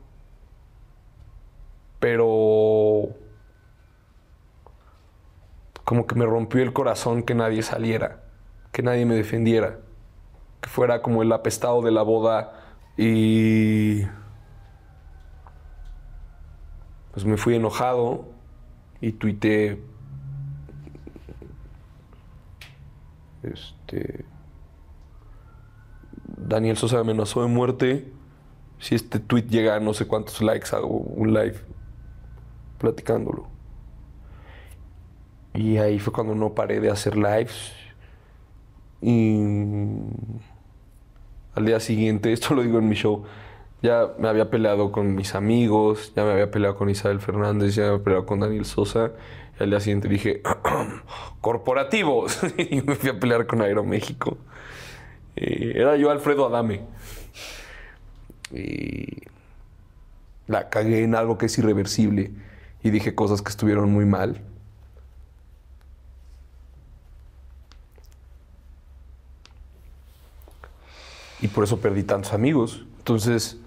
[2.01, 3.15] Pero
[5.85, 8.23] como que me rompió el corazón que nadie saliera,
[8.73, 9.79] que nadie me defendiera,
[10.59, 12.59] que fuera como el apestado de la boda
[12.97, 14.01] y
[17.13, 18.32] pues me fui enojado
[19.03, 19.77] y tuité
[23.43, 24.23] este
[26.37, 28.13] Daniel Sosa me amenazó de muerte.
[28.79, 31.57] Si este tweet llega a no sé cuántos likes, hago un live
[32.77, 33.47] platicándolo.
[35.53, 37.73] Y ahí fue cuando no paré de hacer lives.
[39.01, 39.41] Y
[41.55, 43.25] al día siguiente, esto lo digo en mi show,
[43.83, 47.83] ya me había peleado con mis amigos, ya me había peleado con Isabel Fernández, ya
[47.83, 49.11] me había peleado con Daniel Sosa.
[49.59, 50.41] Y al día siguiente dije,
[51.41, 52.39] corporativos.
[52.57, 54.37] y me fui a pelear con Aeroméxico.
[55.35, 56.85] Eh, era yo Alfredo Adame.
[58.51, 59.23] Y
[60.47, 62.31] la cagué en algo que es irreversible
[62.83, 64.39] y dije cosas que estuvieron muy mal.
[71.41, 72.85] Y por eso perdí tantos amigos.
[72.99, 73.59] Entonces,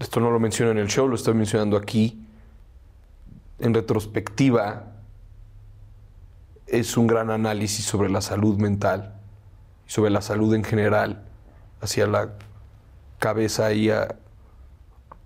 [0.00, 2.26] esto no lo menciono en el show, lo estoy mencionando aquí.
[3.60, 4.86] En retrospectiva,
[6.66, 9.20] es un gran análisis sobre la salud mental
[9.90, 11.24] sobre la salud en general,
[11.80, 12.34] hacia la
[13.18, 14.14] cabeza y a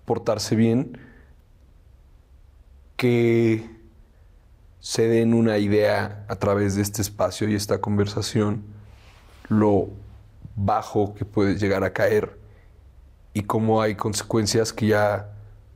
[0.06, 0.96] portarse bien,
[2.96, 3.68] que
[4.80, 8.64] se den una idea a través de este espacio y esta conversación,
[9.50, 9.88] lo
[10.56, 12.38] bajo que puedes llegar a caer
[13.34, 15.32] y cómo hay consecuencias que ya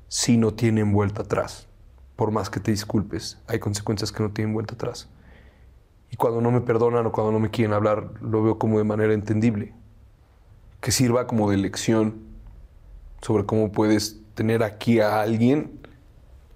[0.06, 1.66] sí no tienen vuelta atrás.
[2.16, 5.08] Por más que te disculpes, hay consecuencias que no tienen vuelta atrás.
[6.10, 8.84] Y cuando no me perdonan o cuando no me quieren hablar, lo veo como de
[8.84, 9.74] manera entendible.
[10.80, 12.22] Que sirva como de lección
[13.20, 15.80] sobre cómo puedes tener aquí a alguien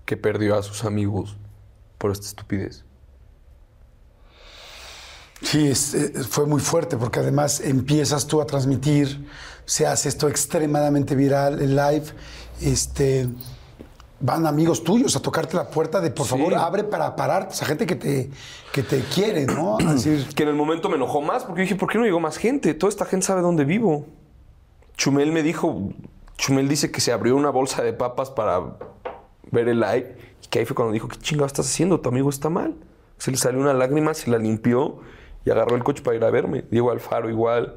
[0.07, 1.37] que perdió a sus amigos
[1.99, 2.85] por esta estupidez.
[5.43, 5.75] Sí, eh,
[6.29, 9.27] fue muy fuerte porque además empiezas tú a transmitir,
[9.65, 12.05] se hace esto extremadamente viral, el live,
[12.61, 13.29] este,
[14.21, 16.31] van amigos tuyos a tocarte la puerta de por Sí.
[16.31, 18.31] favor abre para pararte, esa gente que te,
[18.73, 19.79] que te quiere, ¿no?
[19.79, 22.21] A decir, Que en el momento me enojó más porque dije, ¿por qué no llegó
[22.21, 22.75] más gente?
[22.75, 24.07] Toda esta gente sabe dónde vivo.
[24.97, 25.91] Chumel me dijo,
[26.37, 28.61] Chumel dice que se abrió una bolsa de papas para
[29.51, 32.01] ver el live y que ahí fue cuando dijo, ¿qué chingado estás haciendo?
[32.01, 32.75] Tu amigo está mal.
[33.19, 34.99] Se le salió una lágrima, se la limpió
[35.45, 36.65] y agarró el coche para ir a verme.
[36.71, 37.77] Diego Alfaro igual,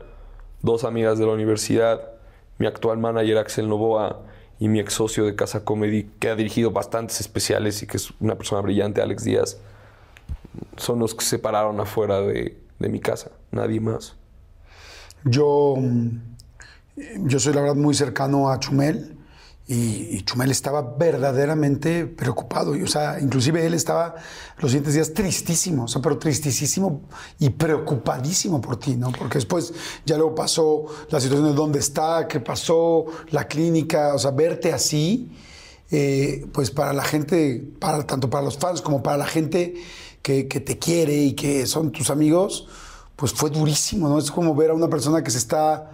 [0.66, 2.02] dos amigas de la universidad,
[2.58, 4.22] mi actual manager Axel Novoa
[4.60, 8.12] y mi ex socio de Casa Comedy, que ha dirigido bastantes especiales y que es
[8.20, 9.58] una persona brillante, Alex Díaz,
[10.78, 14.16] son los que se pararon afuera de, de mi casa, nadie más.
[15.24, 15.76] yo,
[16.96, 19.15] yo soy la verdad muy cercano a Chumel
[19.68, 22.76] y, Chumel estaba verdaderamente preocupado.
[22.76, 24.16] Y, o sea, inclusive él estaba
[24.60, 27.02] los siguientes días tristísimo, o sea, pero tristísimo
[27.40, 29.12] y preocupadísimo por ti, ¿no?
[29.12, 29.74] Porque después
[30.06, 34.72] ya luego pasó la situación de dónde está, qué pasó, la clínica, o sea, verte
[34.72, 35.32] así,
[35.90, 39.74] eh, pues para la gente, para, tanto para los fans como para la gente
[40.22, 42.68] que, que te quiere y que son tus amigos,
[43.16, 44.20] pues fue durísimo, ¿no?
[44.20, 45.92] Es como ver a una persona que se está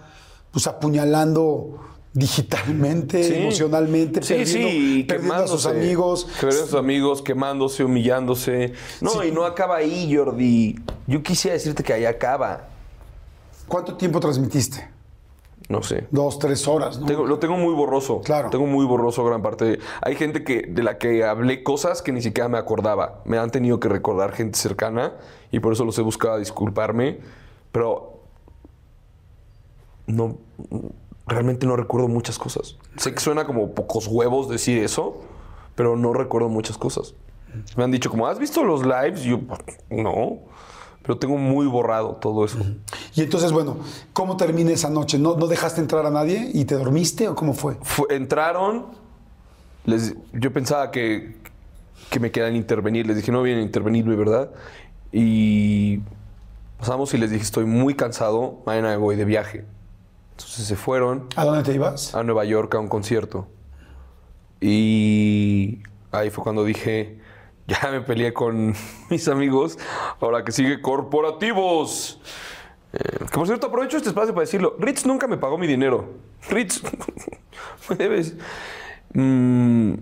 [0.50, 3.34] pues apuñalando digitalmente, Sí.
[3.34, 6.26] emocionalmente, Sí, perdiendo, sí, perdiendo a sus amigos.
[6.40, 8.72] Perdiendo a sus amigos, quemándose, humillándose.
[9.00, 10.76] No, y no acaba ahí, Jordi.
[11.06, 12.68] Yo quisiera decirte que ahí acaba.
[13.66, 14.90] ¿Cuánto tiempo transmitiste?
[15.68, 16.06] No sé.
[16.10, 17.06] Dos, tres horas, ¿no?
[17.06, 18.20] Tengo- lo tengo muy borroso.
[18.20, 18.50] Claro.
[18.50, 19.78] Tengo muy borroso gran parte.
[20.02, 23.22] Hay gente que, de la que hablé cosas que ni siquiera me acordaba.
[23.24, 25.14] Me han tenido que recordar gente cercana
[25.50, 27.20] y por eso los he buscado disculparme.
[27.70, 28.18] Pero
[30.06, 30.36] no,
[31.26, 32.76] realmente no recuerdo muchas cosas.
[32.96, 35.20] Sé que suena como pocos huevos decir eso,
[35.74, 37.14] pero no recuerdo muchas cosas.
[37.76, 39.24] Me han dicho como, ¿has visto los lives?
[39.26, 39.40] Y yo,
[39.90, 40.38] no.
[41.02, 42.58] pero tengo muy borrado todo eso.
[43.14, 43.76] Y entonces, bueno,
[44.12, 45.18] ¿cómo termina esa noche?
[45.18, 47.76] ¿No, ¿No dejaste entrar a nadie y te dormiste o cómo fue?
[47.82, 48.86] Fue- entraron,
[49.84, 51.36] les- yo pensaba que,
[52.10, 54.50] que me quedan intervenir, les dije, no vienen a intervenirme, ¿verdad?
[55.12, 56.00] Y
[56.78, 59.64] pasamos y les dije, estoy muy cansado, mañana voy de viaje.
[60.32, 62.14] Entonces se fueron ¿A dónde te ibas?
[62.14, 63.46] a Nueva York a un concierto.
[64.60, 67.20] Y ahí fue cuando dije,
[67.66, 68.74] ya me peleé con
[69.10, 69.78] mis amigos,
[70.20, 72.20] ahora que sigue corporativos.
[72.92, 76.14] Eh, que por cierto, aprovecho este espacio para decirlo, Ritz nunca me pagó mi dinero.
[76.48, 76.82] Ritz,
[77.88, 78.34] me debes.
[79.14, 79.94] Mm.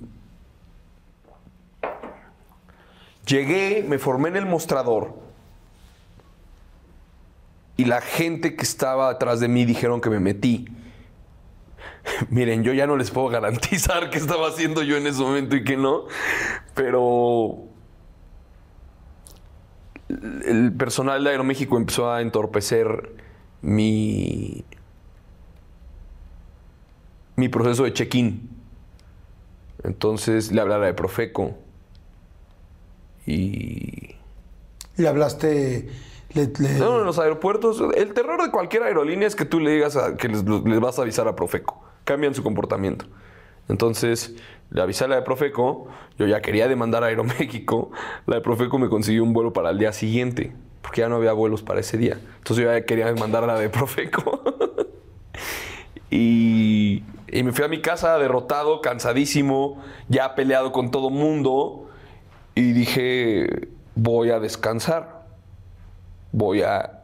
[3.27, 5.30] Llegué, me formé en el mostrador
[7.81, 10.67] y la gente que estaba atrás de mí dijeron que me metí.
[12.29, 15.65] Miren, yo ya no les puedo garantizar qué estaba haciendo yo en ese momento y
[15.65, 16.05] qué no,
[16.75, 17.57] pero
[20.11, 23.15] el personal de Aeroméxico empezó a entorpecer
[23.63, 24.63] mi
[27.37, 28.51] mi proceso de check-in.
[29.85, 31.57] Entonces le hablé a la de Profeco
[33.27, 34.17] y
[34.99, 36.10] Le hablaste.
[36.79, 40.17] No, en los aeropuertos, el terror de cualquier aerolínea es que tú le digas a-
[40.17, 41.83] que les, les vas a avisar a Profeco.
[42.05, 43.07] Cambian su comportamiento.
[43.69, 44.35] Entonces,
[44.71, 45.89] le avisé a la de Profeco,
[46.19, 47.91] yo ya quería demandar a Aeroméxico,
[48.27, 50.53] la de Profeco me consiguió un vuelo para el día siguiente,
[50.83, 52.19] porque ya no había vuelos para ese día.
[52.39, 54.43] Entonces yo ya quería demandar a la de Profeco.
[56.11, 61.89] y, y me fui a mi casa derrotado, cansadísimo, ya peleado con todo mundo,
[62.55, 65.20] y dije, voy a descansar
[66.33, 67.03] voy a...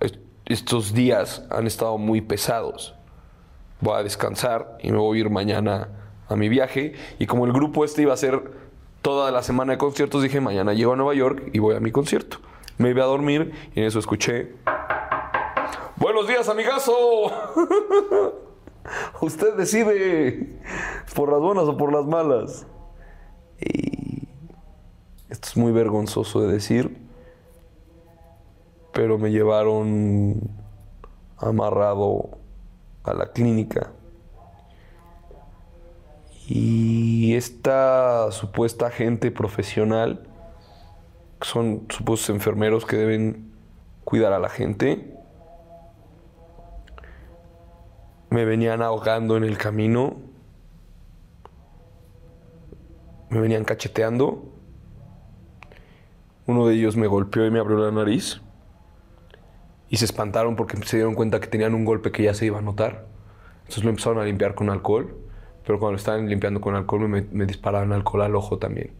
[0.00, 2.94] est- Estos días han estado muy pesados.
[3.80, 5.88] Voy a descansar y me voy a ir mañana
[6.28, 6.94] a mi viaje.
[7.18, 8.50] Y como el grupo este iba a ser
[9.02, 11.92] toda la semana de conciertos, dije, mañana llego a Nueva York y voy a mi
[11.92, 12.38] concierto.
[12.78, 14.54] Me iba a dormir y en eso escuché...
[15.96, 16.92] Buenos días, amigazo.
[19.20, 20.58] Usted decide
[21.14, 22.66] por las buenas o por las malas.
[23.60, 24.28] Y
[25.28, 26.96] esto es muy vergonzoso de decir,
[28.98, 30.40] pero me llevaron
[31.36, 32.30] amarrado
[33.04, 33.92] a la clínica.
[36.48, 40.26] Y esta supuesta gente profesional,
[41.40, 43.52] que son supuestos enfermeros que deben
[44.02, 45.16] cuidar a la gente,
[48.30, 50.16] me venían ahogando en el camino,
[53.30, 54.42] me venían cacheteando.
[56.48, 58.42] Uno de ellos me golpeó y me abrió la nariz.
[59.88, 62.58] Y se espantaron porque se dieron cuenta que tenían un golpe que ya se iba
[62.58, 63.06] a notar.
[63.60, 65.16] Entonces lo empezaron a limpiar con alcohol.
[65.64, 68.92] Pero cuando lo estaban limpiando con alcohol me, me disparaban alcohol al ojo también.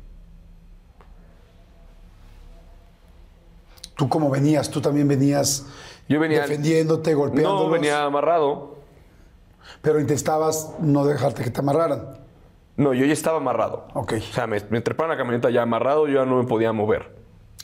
[3.97, 4.71] ¿Tú cómo venías?
[4.71, 5.67] ¿Tú también venías
[6.09, 6.43] Yo venía...
[6.43, 7.67] defendiéndote, golpeándolos?
[7.67, 8.77] No, venía amarrado.
[9.83, 12.19] Pero intentabas no dejarte que te amarraran.
[12.77, 13.89] No, yo ya estaba amarrado.
[13.95, 14.15] Ok.
[14.19, 17.17] O sea, me, me treparon la camioneta ya amarrado, yo ya no me podía mover.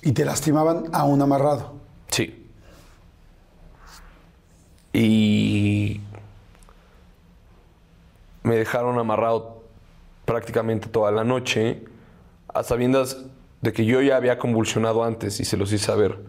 [0.03, 1.75] Y te lastimaban a un amarrado.
[2.09, 2.44] Sí.
[4.95, 6.01] Y
[8.45, 9.65] me dejaron amarrado
[10.25, 11.83] prácticamente toda la noche,
[12.47, 13.25] a sabiendas
[13.61, 16.21] de que yo ya había convulsionado antes y se los hice saber.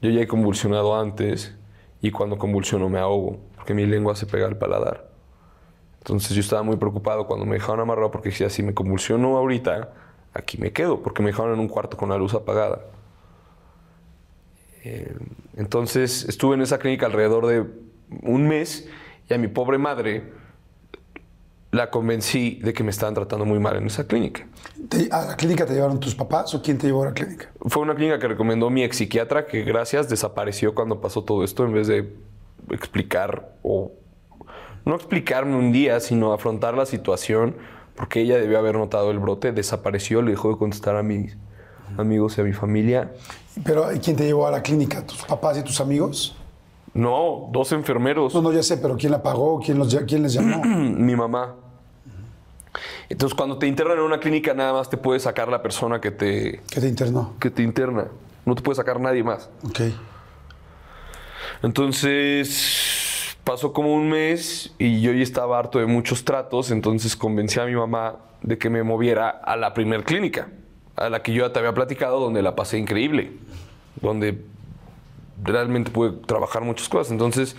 [0.00, 1.56] Yo ya he convulsionado antes
[2.00, 5.08] y cuando convulsiono me ahogo, porque mi lengua se pega al paladar.
[5.98, 9.92] Entonces yo estaba muy preocupado cuando me dejaron amarrado porque decía, si me convulsiono ahorita,
[10.34, 12.84] aquí me quedo, porque me dejaron en un cuarto con la luz apagada.
[14.84, 15.16] Eh,
[15.56, 17.87] entonces estuve en esa clínica alrededor de
[18.22, 18.88] un mes
[19.28, 20.32] y a mi pobre madre
[21.70, 24.46] la convencí de que me estaban tratando muy mal en esa clínica.
[24.88, 27.50] ¿Te- ¿A la clínica te llevaron tus papás o quién te llevó a la clínica?
[27.66, 31.64] Fue una clínica que recomendó mi ex psiquiatra que gracias desapareció cuando pasó todo esto
[31.66, 32.10] en vez de
[32.70, 33.92] explicar o
[34.86, 37.56] no explicarme un día, sino afrontar la situación
[37.96, 41.36] porque ella debió haber notado el brote, desapareció, le dejó de contestar a mis
[41.98, 43.12] amigos y a mi familia.
[43.64, 45.04] Pero ¿y ¿quién te llevó a la clínica?
[45.04, 46.37] ¿Tus papás y tus amigos?
[46.94, 48.34] No, dos enfermeros.
[48.34, 49.60] No, no, ya sé, pero ¿quién la pagó?
[49.60, 50.64] ¿Quién, los, quién les llamó?
[50.64, 51.54] mi mamá.
[53.08, 56.10] Entonces, cuando te internan en una clínica, nada más te puede sacar la persona que
[56.10, 57.34] te, ¿Qué te internó?
[57.40, 58.08] que te interna.
[58.44, 59.48] No te puede sacar nadie más.
[59.64, 59.80] Ok.
[61.62, 67.58] Entonces, pasó como un mes y yo ya estaba harto de muchos tratos, entonces convencí
[67.58, 70.48] a mi mamá de que me moviera a la primer clínica,
[70.96, 73.32] a la que yo ya te había platicado, donde la pasé increíble,
[74.00, 74.44] donde
[75.42, 77.12] realmente pude trabajar muchas cosas.
[77.12, 77.56] Entonces,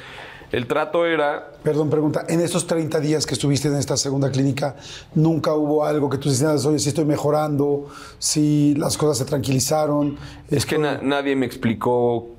[0.51, 2.25] El trato era, Perdón, pregunta.
[2.27, 4.75] En estos 30 días que estuviste en esta segunda clínica,
[5.13, 7.87] ¿nunca hubo algo que tú decías, oye, si estoy mejorando,
[8.17, 10.17] si las cosas se tranquilizaron?
[10.49, 12.29] es que na- nadie me explicó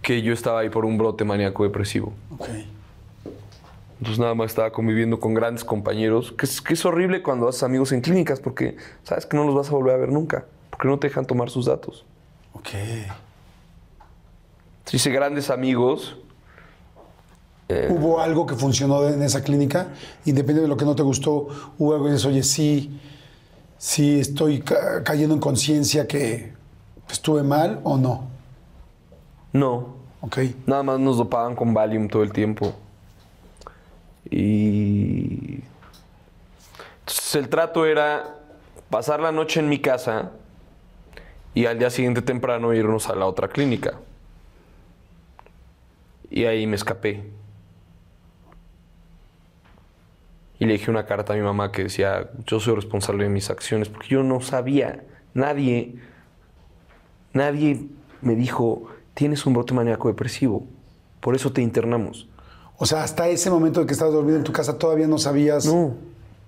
[0.00, 2.14] que yo estaba ahí por un brote maníaco depresivo.
[2.38, 2.48] Ok.
[3.98, 7.64] Entonces nada más estaba conviviendo con grandes compañeros, que es, que es horrible cuando haces
[7.64, 10.88] amigos en clínicas porque sabes que no los vas a volver a ver nunca, porque
[10.88, 12.06] no te dejan tomar sus datos.
[12.54, 12.68] Ok.
[14.92, 16.16] Hice grandes amigos.
[17.90, 19.88] ¿Hubo algo que funcionó en esa clínica?
[20.24, 21.48] Independientemente de lo que no te gustó,
[21.78, 22.98] hubo algo que dices, oye, sí,
[23.76, 26.54] sí estoy ca- cayendo en conciencia que
[27.10, 28.26] estuve mal o no.
[29.52, 30.38] No, Ok.
[30.66, 32.72] nada más nos dopaban con Valium todo el tiempo.
[34.30, 35.60] Y...
[37.00, 38.34] Entonces el trato era
[38.90, 40.30] pasar la noche en mi casa
[41.54, 43.94] y al día siguiente temprano irnos a la otra clínica.
[46.30, 47.30] Y ahí me escapé.
[50.58, 53.48] Y le dije una carta a mi mamá que decía, yo soy responsable de mis
[53.48, 55.94] acciones, porque yo no sabía, nadie,
[57.32, 57.86] nadie
[58.22, 60.66] me dijo, tienes un brote maníaco depresivo,
[61.20, 62.28] por eso te internamos.
[62.76, 65.64] O sea, hasta ese momento en que estabas dormido en tu casa todavía no sabías.
[65.66, 65.94] No,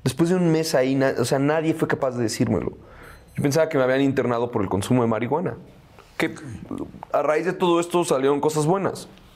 [0.03, 2.73] después de un mes ahí, o sea, nadie fue capaz de decírmelo.
[3.37, 5.57] Yo pensaba que me habían internado por el consumo de marihuana.
[6.17, 6.35] Que
[7.13, 9.09] a raíz de todo esto salieron cosas buenas.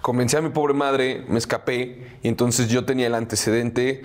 [0.00, 4.02] Convencí a mi pobre madre, me escapé y entonces yo tenía el antecedente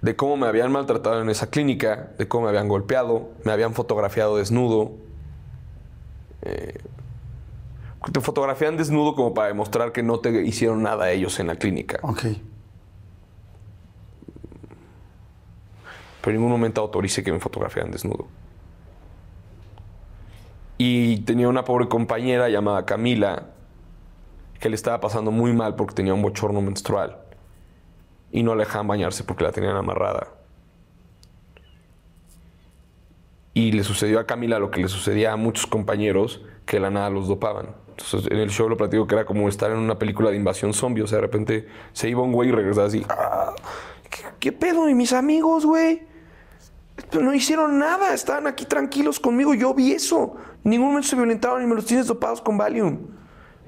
[0.00, 3.74] de cómo me habían maltratado en esa clínica, de cómo me habían golpeado, me habían
[3.74, 4.92] fotografiado desnudo.
[6.42, 6.78] Eh,
[8.12, 11.56] te fotografían desnudo como para demostrar que no te hicieron nada a ellos en la
[11.56, 11.98] clínica.
[12.02, 12.24] Ok.
[16.20, 18.26] pero en ningún momento autoricé que me fotografiaran desnudo.
[20.82, 23.48] Y tenía una pobre compañera llamada Camila
[24.58, 27.18] que le estaba pasando muy mal porque tenía un bochorno menstrual
[28.32, 30.28] y no la dejaban bañarse porque la tenían amarrada.
[33.52, 37.10] Y le sucedió a Camila lo que le sucedía a muchos compañeros que la nada
[37.10, 37.74] los dopaban.
[37.90, 40.72] Entonces en el show lo platico que era como estar en una película de invasión
[40.72, 41.02] zombie.
[41.02, 43.04] O sea, de repente se iba un güey y regresaba así.
[43.10, 43.52] "Ah,
[44.08, 44.88] ¿Qué, qué pedo?
[44.88, 46.08] ¿Y mis amigos, güey?
[47.20, 50.36] No hicieron nada, estaban aquí tranquilos conmigo, yo vi eso.
[50.64, 52.98] Ningún momento se violentaron y me los tienes dopados con Valium.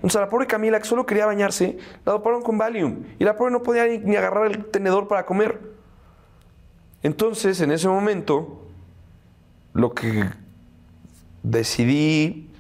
[0.03, 3.05] O sea, la pobre Camila, que solo quería bañarse, la doparon con Valium.
[3.19, 5.61] Y la pobre no podía ni, ni agarrar el tenedor para comer.
[7.03, 8.67] Entonces, en ese momento,
[9.73, 10.25] lo que
[11.43, 12.51] decidí,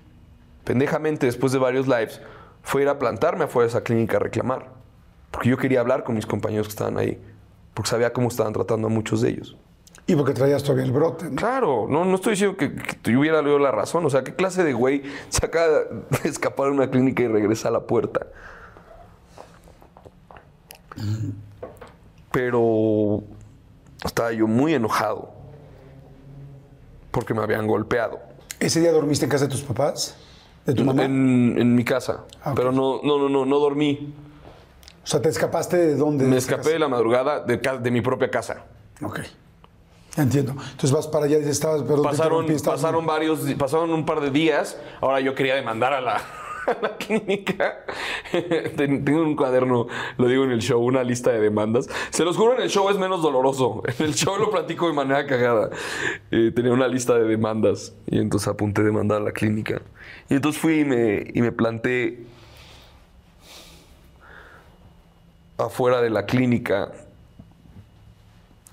[0.64, 2.20] pendejamente, después de varios lives,
[2.62, 4.70] fue ir a plantarme afuera de esa clínica a reclamar.
[5.32, 7.20] Porque yo quería hablar con mis compañeros que estaban ahí.
[7.74, 9.56] Porque sabía cómo estaban tratando a muchos de ellos.
[10.06, 11.30] Y porque traías todavía el brote.
[11.30, 11.36] ¿no?
[11.36, 14.04] Claro, no, no estoy diciendo que, que yo hubiera leído la razón.
[14.04, 17.68] O sea, ¿qué clase de güey se acaba de escapar de una clínica y regresa
[17.68, 18.26] a la puerta?
[22.30, 23.22] Pero
[24.04, 25.32] estaba yo muy enojado
[27.10, 28.20] porque me habían golpeado.
[28.58, 30.16] ¿Ese día dormiste en casa de tus papás?
[30.66, 31.04] ¿De tu mamá?
[31.04, 32.24] En, en mi casa.
[32.42, 32.52] Ah.
[32.54, 34.14] Pero no, no, no, no, no dormí.
[35.02, 36.24] O sea, ¿te escapaste de dónde?
[36.24, 38.54] Me de escapé de la madrugada de, de mi propia casa.
[38.54, 39.06] casa?
[39.06, 39.20] Ok.
[40.16, 40.52] Entiendo.
[40.52, 41.82] Entonces vas para allá y estabas...
[41.82, 44.78] Perdón, Pasaron, pasaron varios, pasaron un par de días.
[45.00, 46.16] Ahora yo quería demandar a la,
[46.66, 47.84] a la clínica.
[48.76, 49.86] Ten- Tengo un cuaderno,
[50.18, 51.88] lo digo en el show, una lista de demandas.
[52.10, 53.82] Se los juro, en el show es menos doloroso.
[53.98, 55.70] En el show lo platico de manera cagada.
[56.30, 59.80] Eh, tenía una lista de demandas y entonces apunté demandar a la clínica.
[60.28, 62.26] Y entonces fui y me, y me planté
[65.58, 66.92] afuera de la clínica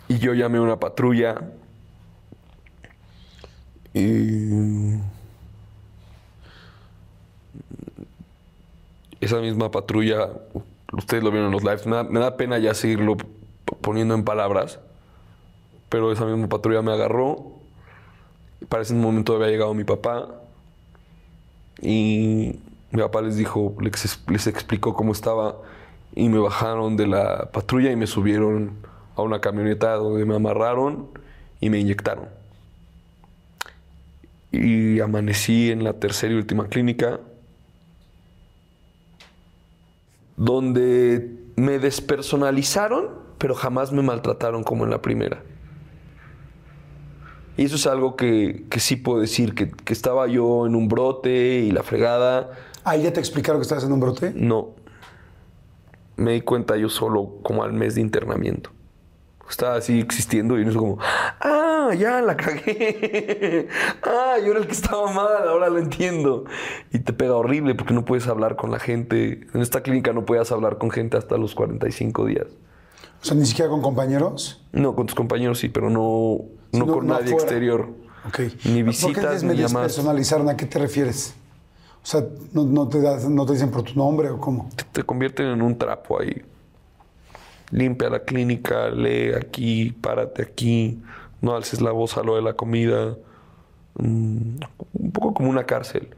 [0.10, 1.42] y yo llamé a una patrulla
[3.94, 5.00] Y
[9.22, 10.30] esa misma patrulla,
[10.94, 13.18] ustedes lo vieron en los lives, me da, me da pena ya seguirlo
[13.82, 14.80] poniendo en palabras,
[15.90, 17.54] pero esa misma patrulla me agarró.
[18.68, 20.28] Para ese momento había llegado mi papá
[21.82, 22.60] y
[22.92, 25.56] mi papá les dijo, les, les explicó cómo estaba
[26.14, 28.72] y me bajaron de la patrulla y me subieron
[29.20, 31.10] a una camioneta donde me amarraron
[31.60, 32.28] y me inyectaron.
[34.52, 37.20] Y amanecí en la tercera y última clínica
[40.40, 45.44] donde me despersonalizaron, pero jamás me maltrataron como en la primera.
[47.58, 50.88] Y eso es algo que, que sí puedo decir, que, que estaba yo en un
[50.88, 52.52] brote y la fregada.
[52.86, 54.32] Ahí ya te explicaron que estabas en un brote.
[54.34, 54.70] No.
[56.16, 58.72] Me di cuenta yo solo como al mes de internamiento.
[59.50, 61.00] Estaba así existiendo y no es como,
[61.42, 63.68] ah, ya la cagué.
[64.04, 66.46] ah, yo era el que estaba mal, ahora lo entiendo.
[66.94, 69.48] Y te pega horrible porque no puedes hablar con la gente.
[69.54, 72.46] En esta clínica no puedes hablar con gente hasta los 45 días.
[73.22, 74.62] O sea, ni siquiera con compañeros.
[74.72, 77.44] No, con tus compañeros sí, pero no, no, No- con no nadie afuera.
[77.44, 77.90] exterior.
[78.28, 78.40] Ok.
[78.40, 79.88] Ni ¿Por qué visitas, ni llamadas.
[79.88, 80.50] despersonalizaron?
[80.50, 81.34] ¿A qué te refieres?
[82.04, 82.24] O sea,
[82.54, 84.70] ¿no, no te, das- no te dicen por tu nombre o cómo?
[84.76, 86.44] te, te convierten en un trapo ahí.
[87.72, 91.00] Limpia la clínica, lee aquí, párate aquí,
[91.42, 93.16] no alces la voz a lo de la comida.
[93.96, 94.60] Mm,
[94.94, 96.10] un poco como una cárcel.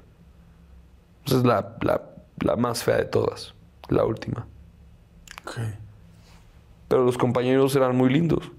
[1.26, 2.02] Esa es la, la-
[2.40, 3.54] la más fea de todas,
[3.90, 4.48] la última.
[6.88, 8.50] Pero los compañeros eran muy lindos.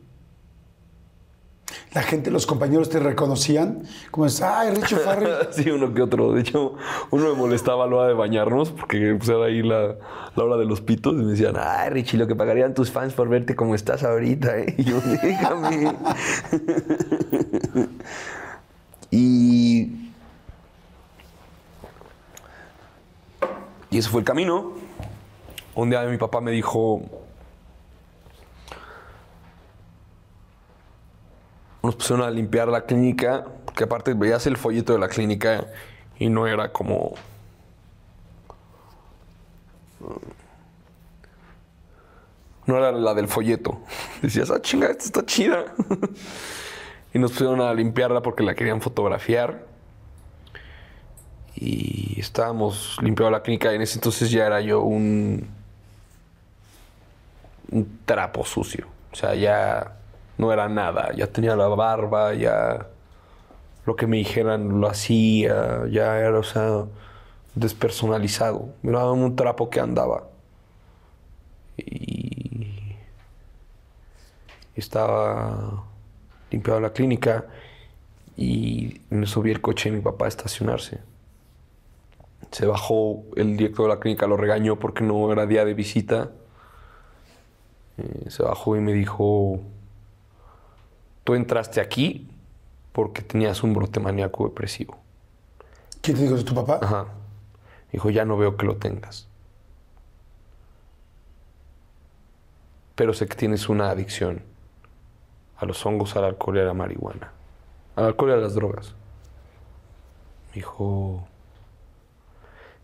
[1.94, 5.48] La gente, los compañeros te reconocían como es, ay, Richo Farrell.
[5.50, 6.32] sí, uno que otro.
[6.32, 6.74] De hecho,
[7.10, 9.96] uno me molestaba a la hora de bañarnos porque pues, era ahí la,
[10.34, 13.12] la hora de los pitos y me decían, ay, Richie, lo que pagarían tus fans
[13.12, 14.74] por verte como estás ahorita, ¿eh?
[14.78, 15.92] Y yo, déjame.
[19.10, 20.02] y...
[23.90, 24.72] Y ese fue el camino.
[25.74, 27.02] Un día mi papá me dijo,
[31.82, 35.66] nos pusieron a limpiar la clínica, porque aparte veías el folleto de la clínica
[36.18, 37.14] y no era como...
[42.64, 43.80] No era la del folleto.
[44.22, 45.64] Decías, ah, chinga, esta está chida.
[47.14, 49.66] y nos pusieron a limpiarla porque la querían fotografiar.
[51.56, 55.48] Y estábamos limpiando la clínica y en ese entonces ya era yo un...
[57.72, 58.86] un trapo sucio.
[59.12, 59.96] O sea, ya
[60.38, 61.12] no era nada.
[61.14, 62.88] Ya tenía la barba, ya
[63.86, 66.84] lo que me dijeran lo hacía, ya era, o sea,
[67.54, 68.74] despersonalizado.
[68.82, 70.28] Era un trapo que andaba.
[71.76, 72.96] Y
[74.76, 75.84] estaba
[76.50, 77.46] limpiando la clínica
[78.36, 81.00] y me subí el coche de mi papá a estacionarse.
[82.50, 86.30] Se bajó el director de la clínica, lo regañó porque no era día de visita.
[87.98, 89.60] Eh, se bajó y me dijo,
[91.24, 92.28] tú entraste aquí
[92.92, 94.98] porque tenías un brote maníaco depresivo.
[96.00, 96.80] ¿Quién te dijo eso, tu papá?
[96.82, 97.06] Ajá.
[97.92, 99.28] Dijo, ya no veo que lo tengas.
[102.94, 104.42] Pero sé que tienes una adicción
[105.56, 107.32] a los hongos, al alcohol y a la marihuana.
[107.96, 108.94] Al alcohol y a las drogas.
[110.54, 111.26] Dijo,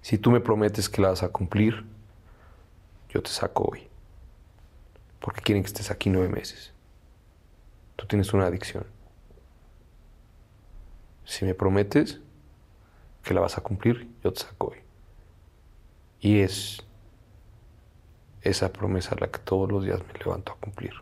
[0.01, 1.85] si tú me prometes que la vas a cumplir,
[3.10, 3.89] yo te saco hoy.
[5.20, 6.73] Porque quieren que estés aquí nueve meses.
[7.98, 8.86] Tú tienes una adicción.
[11.24, 12.20] Si me prometes
[13.24, 14.78] que la vas a cumplir, yo te saco hoy.
[16.20, 16.86] Y es
[18.42, 20.92] esa promesa la que todos los días me levanto a cumplir.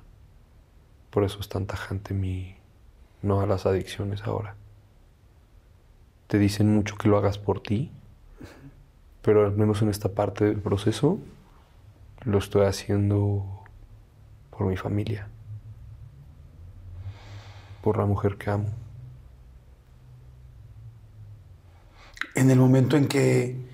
[1.11, 2.57] Por eso es tan tajante mi
[3.21, 4.57] no a las adicciones ahora.
[6.29, 7.93] Te dicen mucho que lo hagas por ti,
[9.21, 11.19] pero al menos en esta parte del proceso
[12.25, 13.45] lo estoy haciendo
[14.49, 15.29] por mi familia,
[17.87, 18.67] por la mujer que amo.
[22.35, 23.65] En el momento en que,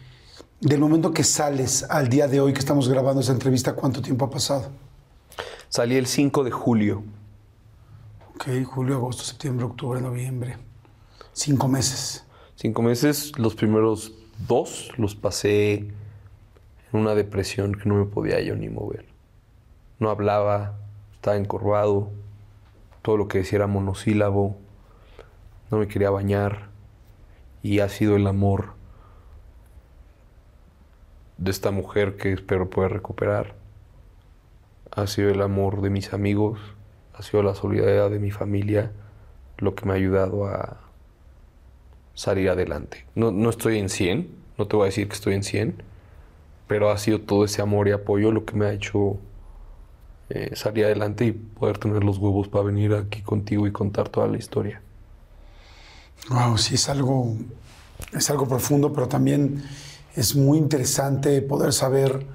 [0.61, 4.27] del momento que sales al día de hoy que estamos grabando esa entrevista, ¿cuánto tiempo
[4.27, 4.71] ha pasado?
[5.71, 7.03] Salí el 5 de julio.
[8.35, 10.59] Ok, julio, agosto, septiembre, octubre, noviembre.
[11.33, 12.27] Cinco meses.
[12.55, 14.13] Cinco meses, los primeros
[14.47, 15.95] dos los pasé en
[16.93, 19.07] una depresión que no me podía yo ni mover.
[19.99, 20.77] No hablaba,
[21.15, 22.11] estaba encorvado,
[23.03, 24.57] todo lo que decía era monosílabo,
[25.71, 26.69] no me quería bañar
[27.63, 28.75] y ha sido el amor
[31.39, 33.55] de esta mujer que espero poder recuperar.
[34.91, 36.61] Ha sido el amor de mis amigos,
[37.15, 38.93] ha sido la solidaridad de mi familia
[39.59, 40.81] lo que me ha ayudado a
[42.15, 43.07] salir adelante.
[43.15, 45.83] No, no estoy en 100, no te voy a decir que estoy en 100,
[46.67, 49.19] pero ha sido todo ese amor y apoyo lo que me ha hecho
[50.35, 54.29] eh, salir adelante y poder tener los huevos para venir aquí contigo y contar toda
[54.29, 54.83] la historia.
[56.31, 57.35] Wow, sí, es algo,
[58.13, 59.65] es algo profundo, pero también
[60.15, 62.27] es muy interesante poder saber,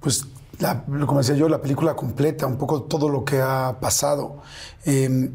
[0.00, 0.26] pues,
[0.60, 4.42] la- como decía yo, la película completa, un poco todo lo que ha pasado.
[4.84, 5.30] Eh,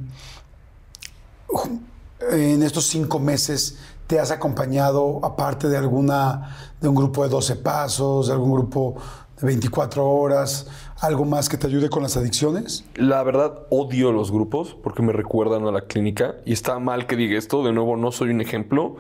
[2.31, 3.77] en estos cinco meses
[4.07, 8.95] te has acompañado, aparte de alguna, de un grupo de 12 pasos, de algún grupo
[9.39, 10.67] de 24 horas,
[11.01, 12.85] algo más que te ayude con las adicciones?
[12.95, 16.35] La verdad, odio los grupos porque me recuerdan a la clínica.
[16.45, 17.63] Y está mal que diga esto.
[17.63, 18.97] De nuevo, no soy un ejemplo,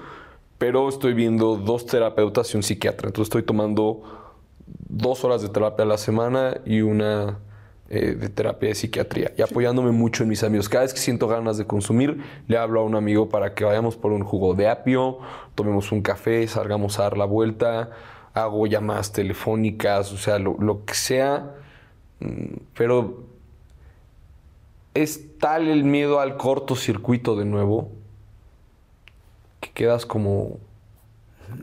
[0.57, 3.07] pero estoy viendo dos terapeutas y un psiquiatra.
[3.07, 4.03] Entonces estoy tomando
[4.87, 7.39] dos horas de terapia a la semana y una
[7.89, 9.33] eh, de terapia de psiquiatría.
[9.37, 10.69] Y apoyándome mucho en mis amigos.
[10.69, 13.97] Cada vez que siento ganas de consumir, le hablo a un amigo para que vayamos
[13.97, 15.19] por un jugo de apio,
[15.55, 17.89] tomemos un café, salgamos a dar la vuelta,
[18.33, 21.55] hago llamadas telefónicas, o sea, lo, lo que sea.
[22.19, 23.23] Mm, Pero
[24.93, 27.89] es tal el miedo al cortocircuito de nuevo
[29.61, 30.57] que quedas como,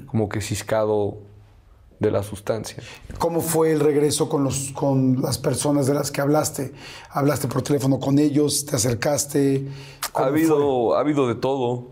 [0.06, 1.18] como que ciscado
[1.98, 2.82] de la sustancia.
[3.18, 6.72] ¿Cómo fue el regreso con, los, con las personas de las que hablaste?
[7.10, 8.66] ¿Hablaste por teléfono con ellos?
[8.66, 9.66] ¿Te acercaste?
[10.02, 11.88] Ha ¿Cómo habido, ha habido de todo.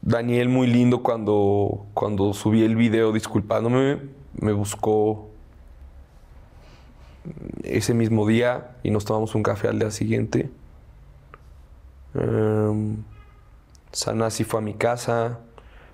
[0.00, 3.98] Daniel muy lindo cuando, cuando subí el video disculpándome,
[4.34, 5.28] me buscó
[7.62, 10.50] ese mismo día y nos tomamos un café al día siguiente.
[12.14, 13.02] Em,
[13.92, 15.38] Sanasi fue a mi casa,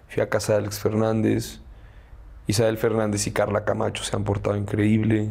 [0.08, 1.60] fui a casa de Alex Fernández,
[2.46, 5.30] Isabel Fernández y Carla Camacho se han portado increíble.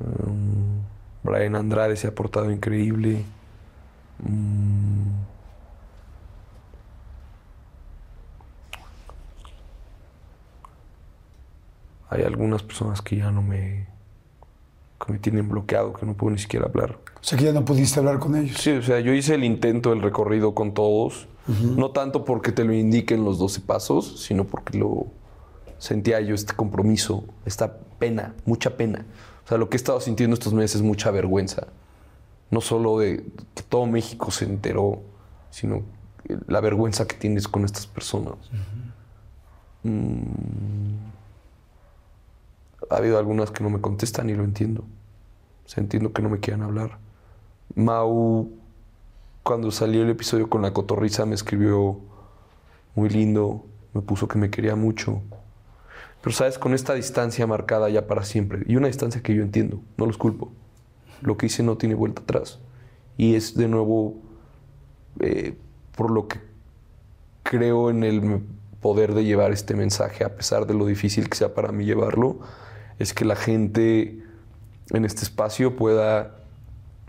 [0.00, 0.82] Em,
[1.22, 3.24] Brian Andrade se ha portado increíble.
[4.18, 5.22] Mm.
[12.10, 13.86] Hay algunas personas que ya no me,
[15.04, 16.98] que me tienen bloqueado, que no puedo ni siquiera hablar.
[17.20, 18.56] O sea que ya no pudiste hablar con ellos.
[18.58, 22.64] Sí, o sea, yo hice el intento, el recorrido con todos, no tanto porque te
[22.64, 25.06] lo indiquen los 12 pasos, sino porque lo
[25.78, 29.04] sentía yo este compromiso, esta pena, mucha pena.
[29.44, 31.66] O sea, lo que he estado sintiendo estos meses es mucha vergüenza.
[32.50, 33.24] No solo de
[33.54, 35.02] que todo México se enteró,
[35.50, 35.82] sino
[36.46, 38.36] la vergüenza que tienes con estas personas.
[39.82, 40.22] Mm.
[42.92, 44.84] Ha habido algunas que no me contestan y lo entiendo.
[45.76, 46.98] Entiendo que no me quieran hablar.
[47.74, 48.50] Mau,
[49.42, 51.98] cuando salió el episodio con la cotorriza, me escribió
[52.94, 53.64] muy lindo,
[53.94, 55.22] me puso que me quería mucho.
[56.20, 56.58] Pero, ¿sabes?
[56.58, 60.18] Con esta distancia marcada ya para siempre, y una distancia que yo entiendo, no los
[60.18, 60.52] culpo.
[61.22, 62.58] Lo que hice no tiene vuelta atrás.
[63.16, 64.16] Y es de nuevo
[65.20, 65.56] eh,
[65.96, 66.40] por lo que
[67.42, 68.42] creo en el
[68.80, 72.40] poder de llevar este mensaje, a pesar de lo difícil que sea para mí llevarlo,
[73.02, 74.22] es que la gente
[74.90, 76.36] en este espacio pueda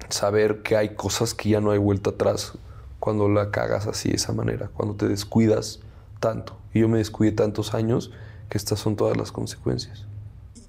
[0.09, 2.53] saber que hay cosas que ya no hay vuelta atrás
[2.99, 5.79] cuando la cagas así de esa manera, cuando te descuidas
[6.19, 6.57] tanto.
[6.73, 8.11] Y yo me descuidé tantos años
[8.49, 10.05] que estas son todas las consecuencias.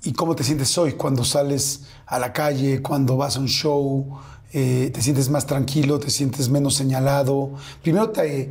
[0.02, 4.18] ¿Y cómo te sientes hoy cuando sales a la calle, cuando vas a un show?
[4.52, 5.98] Eh, ¿Te sientes más tranquilo?
[5.98, 7.52] ¿Te sientes menos señalado?
[7.82, 8.50] Primero te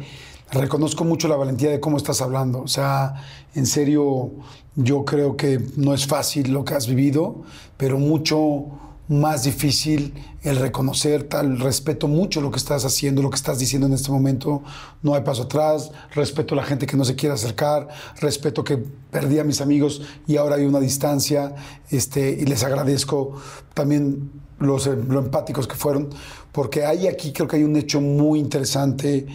[0.54, 2.62] reconozco mucho la valentía de cómo estás hablando.
[2.62, 3.16] O sea,
[3.56, 4.32] en serio,
[4.76, 7.42] yo creo que no es fácil lo que has vivido,
[7.78, 8.68] pero mucho
[9.08, 10.14] más difícil
[10.44, 14.12] el reconocer tal, respeto mucho lo que estás haciendo, lo que estás diciendo en este
[14.12, 14.64] momento,
[15.02, 17.90] no hay paso atrás, respeto a la gente que no se quiere acercar,
[18.22, 18.78] respeto que
[19.12, 21.54] perdí a mis amigos y ahora hay una distancia,
[21.90, 23.36] este, y les agradezco
[23.74, 26.10] también los, lo empáticos que fueron,
[26.52, 29.28] porque hay aquí creo que hay un hecho muy interesante,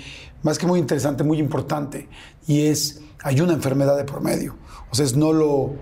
[0.42, 2.08] más que muy interesante, muy importante,
[2.46, 4.56] y es, hay una enfermedad de por medio,
[4.90, 5.72] o sea, es no lo,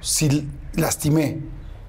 [0.00, 1.40] si lastimé,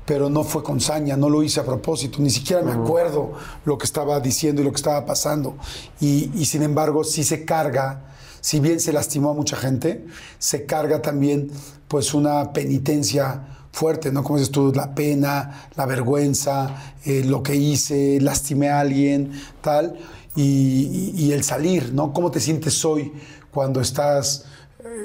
[0.05, 3.33] pero no fue con saña, no lo hice a propósito, ni siquiera me acuerdo
[3.65, 5.55] lo que estaba diciendo y lo que estaba pasando.
[5.99, 8.11] Y, y, sin embargo, sí se carga,
[8.41, 10.05] si bien se lastimó a mucha gente,
[10.39, 11.51] se carga también
[11.87, 14.23] pues una penitencia fuerte, ¿no?
[14.23, 19.31] Como dices tú, la pena, la vergüenza, eh, lo que hice, lastimé a alguien,
[19.61, 19.97] tal,
[20.35, 22.13] y, el salir, ¿no?
[22.13, 23.11] ¿Cómo te sientes hoy
[23.51, 24.45] cuando estás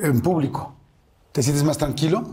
[0.02, 0.74] en público?
[1.32, 2.24] ¿Te sientes más tranquilo?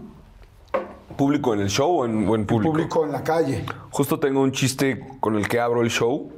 [1.18, 2.72] ¿Público en el show o en, o en público?
[2.72, 3.66] Público en la calle.
[3.92, 6.32] Justo tengo un chiste con el que abro el show.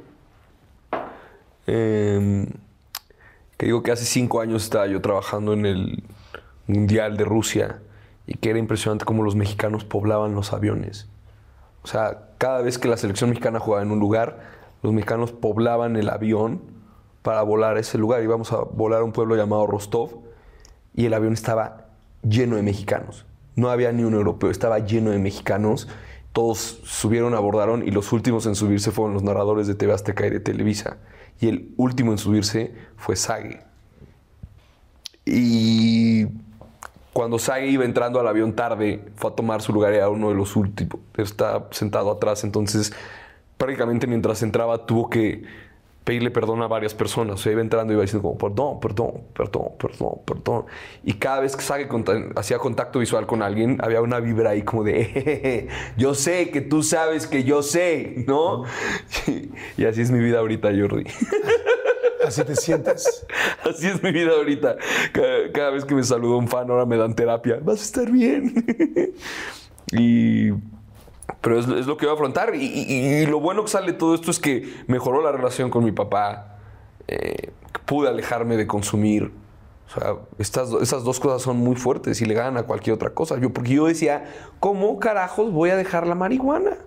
[1.66, 2.46] Eh,
[3.56, 6.04] que digo que hace cinco años estaba yo trabajando en el
[6.66, 7.80] Mundial de Rusia
[8.26, 11.06] y que era impresionante cómo los mexicanos poblaban los aviones.
[11.82, 15.96] O sea, cada vez que la selección mexicana jugaba en un lugar, los mexicanos poblaban
[15.96, 16.60] el avión
[17.22, 18.22] para volar a ese lugar.
[18.22, 20.10] Íbamos a volar a un pueblo llamado Rostov
[20.94, 21.88] y el avión estaba
[22.22, 23.26] lleno de mexicanos.
[23.56, 25.88] No había ni un europeo, estaba lleno de mexicanos.
[26.32, 30.30] Todos subieron, abordaron y los últimos en subirse fueron los narradores de TV Azteca y
[30.30, 30.98] de Televisa.
[31.40, 33.60] Y el último en subirse fue Sage.
[35.24, 36.26] Y
[37.12, 40.34] cuando Sage iba entrando al avión tarde, fue a tomar su lugar, era uno de
[40.34, 41.00] los últimos.
[41.16, 42.92] Está sentado atrás, entonces
[43.56, 45.44] prácticamente mientras entraba tuvo que
[46.06, 47.34] pedirle perdón a varias personas.
[47.34, 50.64] O sea, iba entrando y iba diciendo como, perdón, perdón, perdón, perdón, perdón.
[51.02, 51.88] Y cada vez que Sage
[52.36, 56.60] hacía contacto visual con alguien, había una vibra ahí como de, "Jejeje, yo sé que
[56.60, 58.62] tú sabes que yo sé, ¿no?
[59.76, 61.04] y así es mi vida ahorita, Jordi.
[62.24, 63.24] Así te sientes.
[63.62, 64.76] Así es mi vida ahorita.
[65.12, 67.60] Cada, cada vez que me saluda un fan, ahora me dan terapia.
[67.62, 68.66] Vas a estar bien.
[69.92, 70.50] y.
[71.40, 72.54] Pero es, es lo que voy a afrontar.
[72.54, 75.70] Y, y- y lo bueno que sale de todo esto es que mejoró la relación
[75.70, 76.56] con mi papá.
[77.08, 77.52] eh,
[77.84, 79.30] pude alejarme de consumir.
[79.86, 83.10] O sea, estas, esas dos cosas son muy fuertes y le ganan a cualquier otra
[83.10, 83.38] cosa.
[83.38, 84.24] Yo, porque yo decía,
[84.58, 86.78] ¿cómo carajos voy a dejar la marihuana?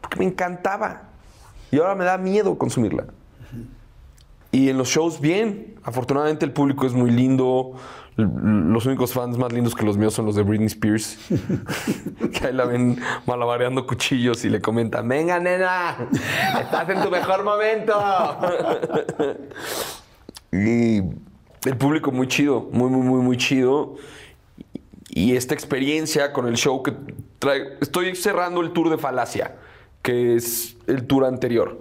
[0.00, 1.02] Porque me encantaba.
[1.70, 3.04] Y ahora me da miedo consumirla.
[4.50, 5.76] Y en los shows, bien.
[5.84, 7.74] Afortunadamente el público es muy lindo.
[8.16, 11.18] Los únicos fans más lindos que los míos son los de Britney Spears.
[12.32, 16.08] que ahí la ven malabareando cuchillos y le comentan, venga nena,
[16.60, 17.94] estás en tu mejor momento.
[20.52, 20.98] y
[21.64, 23.96] el público muy chido, muy, muy, muy, muy chido.
[25.08, 26.94] Y esta experiencia con el show que
[27.38, 27.78] trae...
[27.80, 29.56] Estoy cerrando el tour de Falacia,
[30.02, 31.80] que es el tour anterior.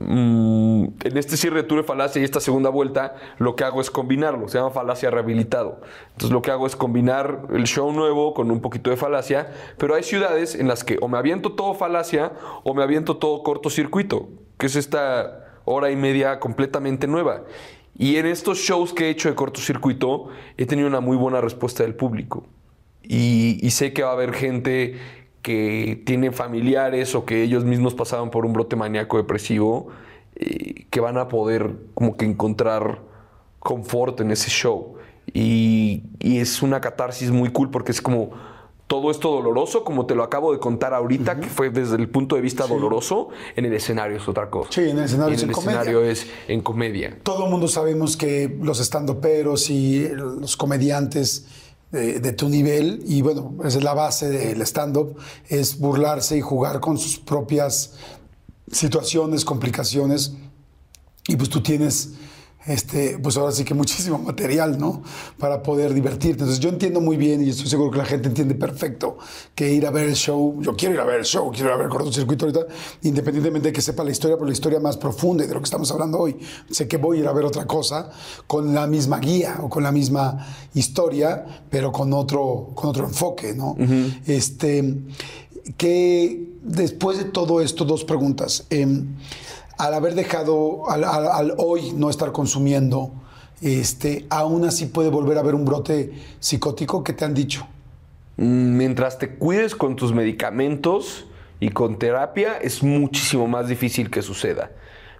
[0.00, 3.80] Mm, en este cierre de Tour de Falacia y esta segunda vuelta, lo que hago
[3.80, 4.48] es combinarlo.
[4.48, 5.80] Se llama Falacia Rehabilitado.
[6.08, 9.52] Entonces, lo que hago es combinar el show nuevo con un poquito de Falacia.
[9.78, 12.32] Pero hay ciudades en las que o me aviento todo Falacia
[12.64, 17.44] o me aviento todo cortocircuito, que es esta hora y media completamente nueva.
[17.98, 21.82] Y en estos shows que he hecho de cortocircuito, he tenido una muy buena respuesta
[21.82, 22.44] del público.
[23.02, 24.98] Y, y sé que va a haber gente
[25.46, 29.86] que tiene familiares o que ellos mismos pasaron por un brote maníaco depresivo,
[30.34, 33.00] eh, que van a poder como que encontrar
[33.60, 34.94] confort en ese show.
[35.32, 38.32] Y, y es una catarsis muy cool porque es como
[38.88, 42.34] todo esto doloroso, como te lo acabo de contar ahorita, que fue desde el punto
[42.34, 44.70] de vista doloroso, en el escenario es otra cosa.
[44.72, 45.80] Sí, en el escenario Y es en en el comedia.
[45.80, 47.18] escenario es en comedia.
[47.22, 51.46] Todo el mundo sabemos que los estandoperos y los comediantes
[51.90, 55.16] de, tu nivel, y bueno, esa es la base del stand-up,
[55.48, 57.94] es burlarse y jugar con sus propias
[58.70, 60.32] situaciones, complicaciones.
[61.28, 62.10] Y pues tú tienes,
[62.66, 65.02] este, pues ahora sí que muchísimo material, ¿no?
[65.38, 66.42] Para poder divertirte.
[66.42, 69.18] Entonces yo entiendo muy bien y estoy seguro que la gente entiende perfecto
[69.54, 71.74] que ir a ver el show, yo quiero ir a ver el show, quiero ir
[71.74, 72.66] a ver el cortocircuito ahorita,
[73.02, 75.64] independientemente de que sepa la historia, pero la historia más profunda y de lo que
[75.64, 76.36] estamos hablando hoy.
[76.70, 78.10] Sé que voy a ir a ver otra cosa
[78.46, 83.54] con la misma guía o con la misma historia, pero con otro, con otro enfoque,
[83.54, 83.76] ¿no?
[84.26, 84.96] Este,
[85.76, 88.66] que después de todo esto, dos preguntas.
[88.70, 89.06] Em,
[89.78, 93.12] al haber dejado, al, al- al hoy no estar consumiendo,
[93.62, 97.66] este, aún así puede volver a haber un brote psicótico que te han dicho.
[98.36, 101.26] Mm, Mientras te cuides con tus medicamentos
[101.60, 104.70] y con terapia, es muchísimo más difícil que suceda.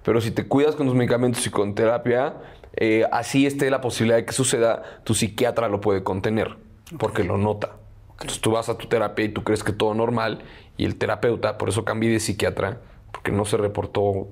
[0.05, 2.35] Pero si te cuidas con tus medicamentos y con terapia,
[2.77, 6.57] eh, así esté la posibilidad de que suceda, tu psiquiatra lo puede contener,
[6.99, 7.73] porque lo nota.
[8.13, 10.43] Entonces tú vas a tu terapia y tú crees que todo normal,
[10.77, 12.81] y el terapeuta, por eso cambié de psiquiatra,
[13.17, 14.29] porque no se reportó,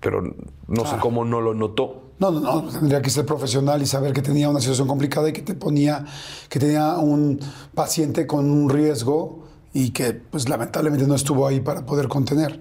[0.00, 0.22] pero
[0.68, 2.02] no sé cómo no lo notó.
[2.18, 5.32] No, no, no, tendría que ser profesional y saber que tenía una situación complicada y
[5.32, 6.04] que te ponía,
[6.50, 7.40] que tenía un
[7.74, 12.60] paciente con un riesgo y que pues lamentablemente no estuvo ahí para poder contener.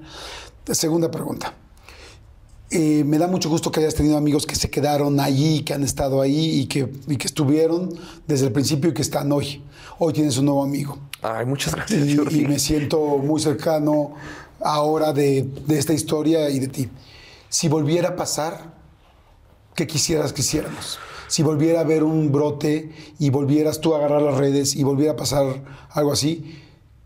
[0.72, 1.54] Segunda pregunta.
[2.72, 5.84] Eh, me da mucho gusto que hayas tenido amigos que se quedaron allí, que han
[5.84, 7.94] estado ahí y que, y que estuvieron
[8.26, 9.64] desde el principio y que están hoy.
[10.00, 10.98] Hoy tienes un nuevo amigo.
[11.22, 12.42] Ay, muchas gracias, Y, Jordi.
[12.42, 14.14] y me siento muy cercano
[14.62, 16.90] ahora de, de esta historia y de ti.
[17.50, 18.74] Si volviera a pasar,
[19.76, 21.00] ¿qué quisieras que hiciéramos?
[21.28, 25.14] Si volviera a haber un brote y volvieras tú a agarrar las redes y volviera
[25.14, 25.62] a pasar
[25.92, 26.62] algo así,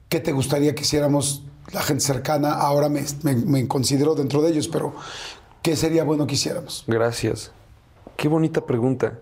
[0.09, 2.53] ¿qué te gustaría que hiciéramos la gente cercana?
[2.53, 4.93] Ahora me, me- considero dentro de ellos, pero
[5.61, 6.83] ¿qué sería bueno que hiciéramos?
[6.87, 7.51] Gracias.
[8.17, 9.19] Qué bonita pregunta.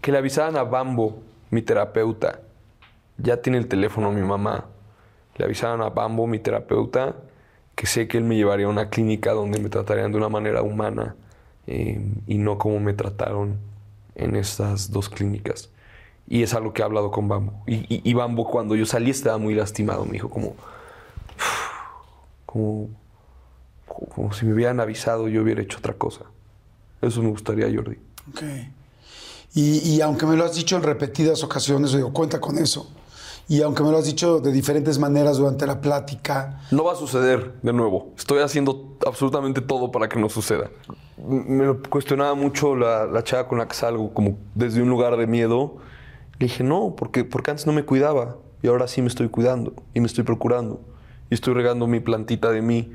[0.00, 1.18] Que le avisaran a Bambo,
[1.50, 2.40] mi terapeuta.
[3.18, 4.64] Ya tiene el teléfono mi mamá.
[5.36, 7.16] Le avisaran a Bambo, mi terapeuta,
[7.78, 10.62] que sé que él me llevaría a una clínica donde me tratarían de una manera
[10.62, 11.14] humana
[11.68, 13.56] eh, y no como me trataron
[14.16, 15.70] en estas dos clínicas.
[16.26, 17.62] Y es algo que he hablado con Bambo.
[17.66, 20.04] Y, Bambo, cuando yo salí, estaba muy lastimado.
[20.06, 20.56] Me dijo como...
[22.46, 22.88] Como,
[23.86, 26.22] como si me hubieran avisado, yo hubiera hecho otra cosa.
[27.00, 27.96] Eso me gustaría, Jordi.
[28.30, 28.42] Ok.
[29.54, 32.90] Y, y aunque me lo has dicho en repetidas ocasiones, digo, cuenta con eso.
[33.48, 36.96] Y aunque me lo has dicho de diferentes maneras durante la plática, No va a
[36.96, 38.12] suceder de nuevo.
[38.16, 40.70] Estoy haciendo absolutamente todo para que no suceda.
[41.16, 45.16] Me lo cuestionaba mucho la, la chava con la que salgo, como desde un lugar
[45.16, 45.78] de miedo.
[46.38, 49.72] Le dije, no, porque, porque antes no me cuidaba y ahora sí me estoy cuidando
[49.94, 50.80] y me estoy procurando.
[51.30, 52.92] Y estoy regando mi plantita de mí.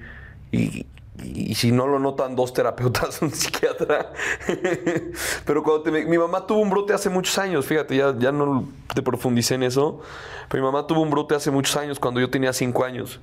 [0.52, 0.86] Y,
[1.24, 4.12] y si no lo notan dos terapeutas, un psiquiatra.
[5.46, 8.66] Pero cuando te- mi mamá tuvo un brote hace muchos años, fíjate, ya, ya no
[8.94, 10.00] te profundicé en eso.
[10.50, 13.20] Pero mi mamá tuvo un brote hace muchos años, cuando yo tenía cinco años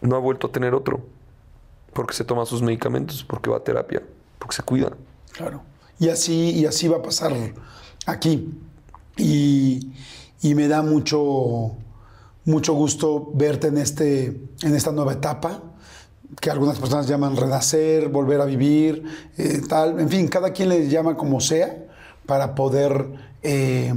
[0.00, 1.00] no ha vuelto a tener otro.
[1.92, 4.02] Porque se toma sus medicamentos, porque va a terapia,
[4.38, 4.92] porque se cuida.
[5.32, 5.60] Claro.
[5.98, 7.32] Y así, y así va a pasar
[8.06, 8.48] aquí.
[9.16, 9.92] Y,
[10.40, 11.72] y me da mucho,
[12.44, 15.60] mucho gusto verte en, este, en esta nueva etapa,
[16.38, 19.02] que algunas personas llaman renacer, volver a vivir,
[19.36, 19.98] eh, tal.
[20.00, 21.86] En fin, cada quien le llama como sea
[22.26, 23.06] para poder,
[23.42, 23.94] eh,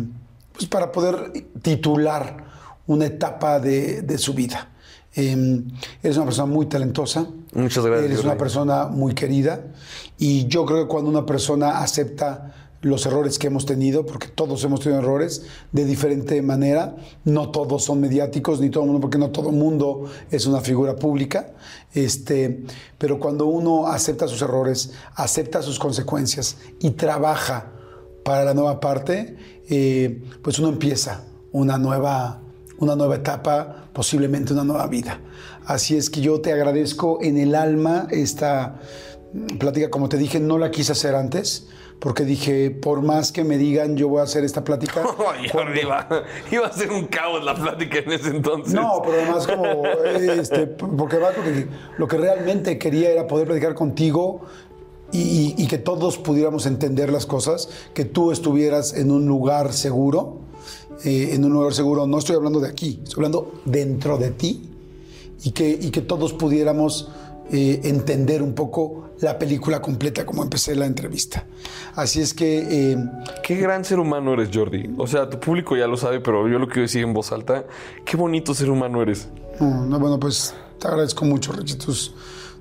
[0.53, 1.31] pues para poder
[1.61, 2.45] titular
[2.87, 4.69] una etapa de, de su vida.
[5.15, 5.63] Eh,
[6.01, 7.27] eres una persona muy talentosa.
[7.53, 9.61] Muchas gracias, Eres una persona muy querida.
[10.17, 14.63] Y yo creo que cuando una persona acepta los errores que hemos tenido, porque todos
[14.65, 19.17] hemos tenido errores de diferente manera, no todos son mediáticos, ni todo el mundo, porque
[19.17, 21.53] no todo el mundo es una figura pública,
[21.93, 22.63] este,
[22.97, 27.71] pero cuando uno acepta sus errores, acepta sus consecuencias y trabaja
[28.25, 29.37] para la nueva parte,
[29.69, 31.23] eh, pues uno empieza
[31.53, 32.41] una nueva,
[32.79, 35.21] una nueva etapa, posiblemente una nueva vida.
[35.65, 38.81] Así es que yo te agradezco en el alma esta
[39.33, 41.67] mm, plática, como te dije, no la quise hacer antes,
[42.03, 45.03] porque dije, por más que me digan, yo voy a hacer esta plática.
[45.53, 46.05] Jordi, iba,
[46.51, 48.73] iba a ser un caos la plática en ese entonces.
[48.73, 51.67] No, pero además como, este, porque además lo que,
[51.97, 54.41] lo que realmente quería era poder platicar contigo
[55.13, 60.39] y que todos pudiéramos entender las cosas, que tú estuvieras en un lugar seguro,
[61.05, 64.69] eh, en un lugar seguro, no estoy hablando de aquí, estoy hablando dentro de ti,
[65.43, 67.09] y que, y que todos pudiéramos
[67.51, 71.45] eh, entender un poco la película completa como empecé la entrevista.
[71.95, 72.91] Así es que...
[72.93, 72.97] eh,
[73.43, 74.89] Qué gran ser humano eres, Jordi.
[74.97, 77.65] O sea, tu público ya lo sabe, pero yo lo quiero decir en voz alta.
[78.05, 79.27] Qué bonito ser humano eres.
[79.59, 82.13] No, no, bueno, pues te agradezco mucho, Richie, tus,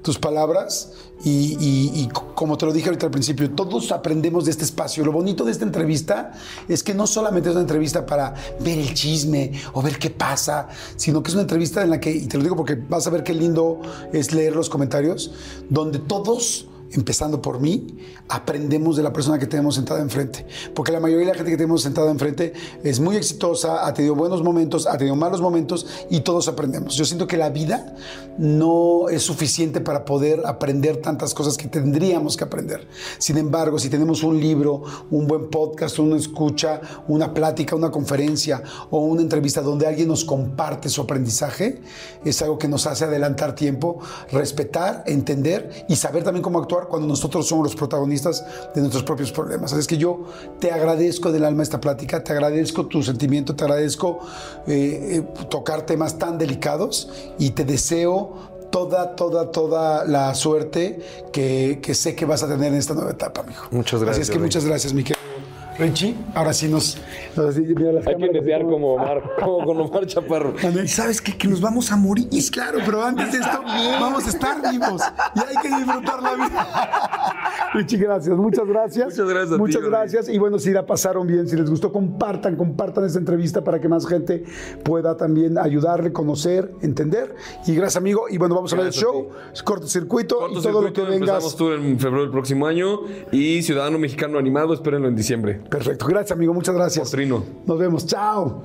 [0.02, 0.92] tus palabras.
[1.24, 5.04] Y, como te lo dije ahorita al principio, todos aprendemos de este espacio.
[5.04, 6.32] Lo bonito de esta entrevista
[6.68, 10.68] es que no solamente es una entrevista para ver el chisme o ver qué pasa,
[10.96, 13.10] sino que es una entrevista en la que, y te lo digo porque vas a
[13.10, 13.80] ver qué lindo
[14.12, 15.30] es leer los comentarios,
[15.70, 17.98] donde todos empezando por mí,
[18.28, 20.46] aprendemos de la persona que tenemos sentada enfrente.
[20.74, 22.52] Porque la mayoría de la gente que tenemos sentada enfrente
[22.82, 26.94] es muy exitosa, ha tenido buenos momentos, ha tenido malos momentos y todos aprendemos.
[26.94, 27.96] Yo siento que la vida
[28.38, 32.86] no es suficiente para poder aprender tantas cosas que tendríamos que aprender.
[33.18, 38.62] Sin embargo, si tenemos un libro, un buen podcast, una escucha, una plática, una conferencia
[38.90, 41.80] o una entrevista donde alguien nos comparte su aprendizaje,
[42.24, 43.98] es algo que nos hace adelantar tiempo,
[44.30, 48.44] respetar, entender y saber también cómo actuar cuando nosotros somos los protagonistas
[48.74, 49.72] de nuestros propios problemas.
[49.72, 50.24] Así es que yo
[50.58, 54.20] te agradezco del alma esta plática, te agradezco tu sentimiento, te agradezco
[54.66, 61.00] eh, eh, tocar temas tan delicados y te deseo toda, toda, toda la suerte
[61.32, 63.62] que, que sé que vas a tener en esta nueva etapa, amigo.
[63.70, 65.31] Muchas Así gracias, es que muchas gracias, mi querido
[65.78, 66.14] Richie.
[66.34, 66.98] Ahora sí nos...
[67.36, 70.54] ahora sí, mira las Hay que desear como Omar, como con Omar Chaparro.
[70.86, 71.36] ¿sabes qué?
[71.36, 72.28] Que nos vamos a morir.
[72.52, 73.62] Claro, pero antes de esto
[74.00, 75.02] vamos a estar vivos
[75.34, 77.38] y hay que disfrutar la vida.
[77.74, 78.36] Richie, gracias.
[78.36, 79.06] Muchas gracias.
[79.06, 80.28] Muchas gracias Muchas gracias.
[80.28, 83.88] Y bueno, si la pasaron bien, si les gustó, compartan, compartan esta entrevista para que
[83.88, 84.44] más gente
[84.84, 87.34] pueda también ayudarle, conocer, entender.
[87.66, 88.26] Y gracias, amigo.
[88.28, 89.30] Y bueno, vamos a ver el show,
[89.64, 91.20] cortocircuito y todo lo que vengas.
[91.20, 93.00] empezamos tour en febrero del próximo año
[93.30, 95.61] y Ciudadano Mexicano Animado, espérenlo en diciembre.
[95.70, 96.06] Perfecto.
[96.06, 96.54] Gracias, amigo.
[96.54, 97.10] Muchas gracias.
[97.10, 97.44] Potrino.
[97.66, 98.06] Nos vemos.
[98.06, 98.62] Chao.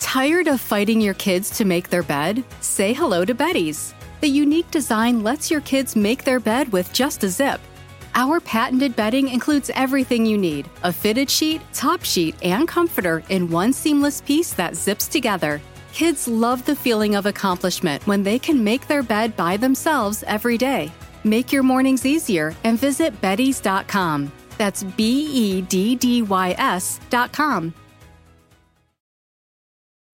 [0.00, 2.44] Tired of fighting your kids to make their bed?
[2.60, 3.94] Say hello to Betty's.
[4.20, 7.60] The unique design lets your kids make their bed with just a zip.
[8.16, 13.50] Our patented bedding includes everything you need a fitted sheet, top sheet, and comforter in
[13.50, 15.60] one seamless piece that zips together.
[15.92, 20.56] Kids love the feeling of accomplishment when they can make their bed by themselves every
[20.58, 20.92] day.
[21.24, 24.30] Make your mornings easier and visit Betty's.com.
[24.58, 27.74] That's B E D D Y S.com.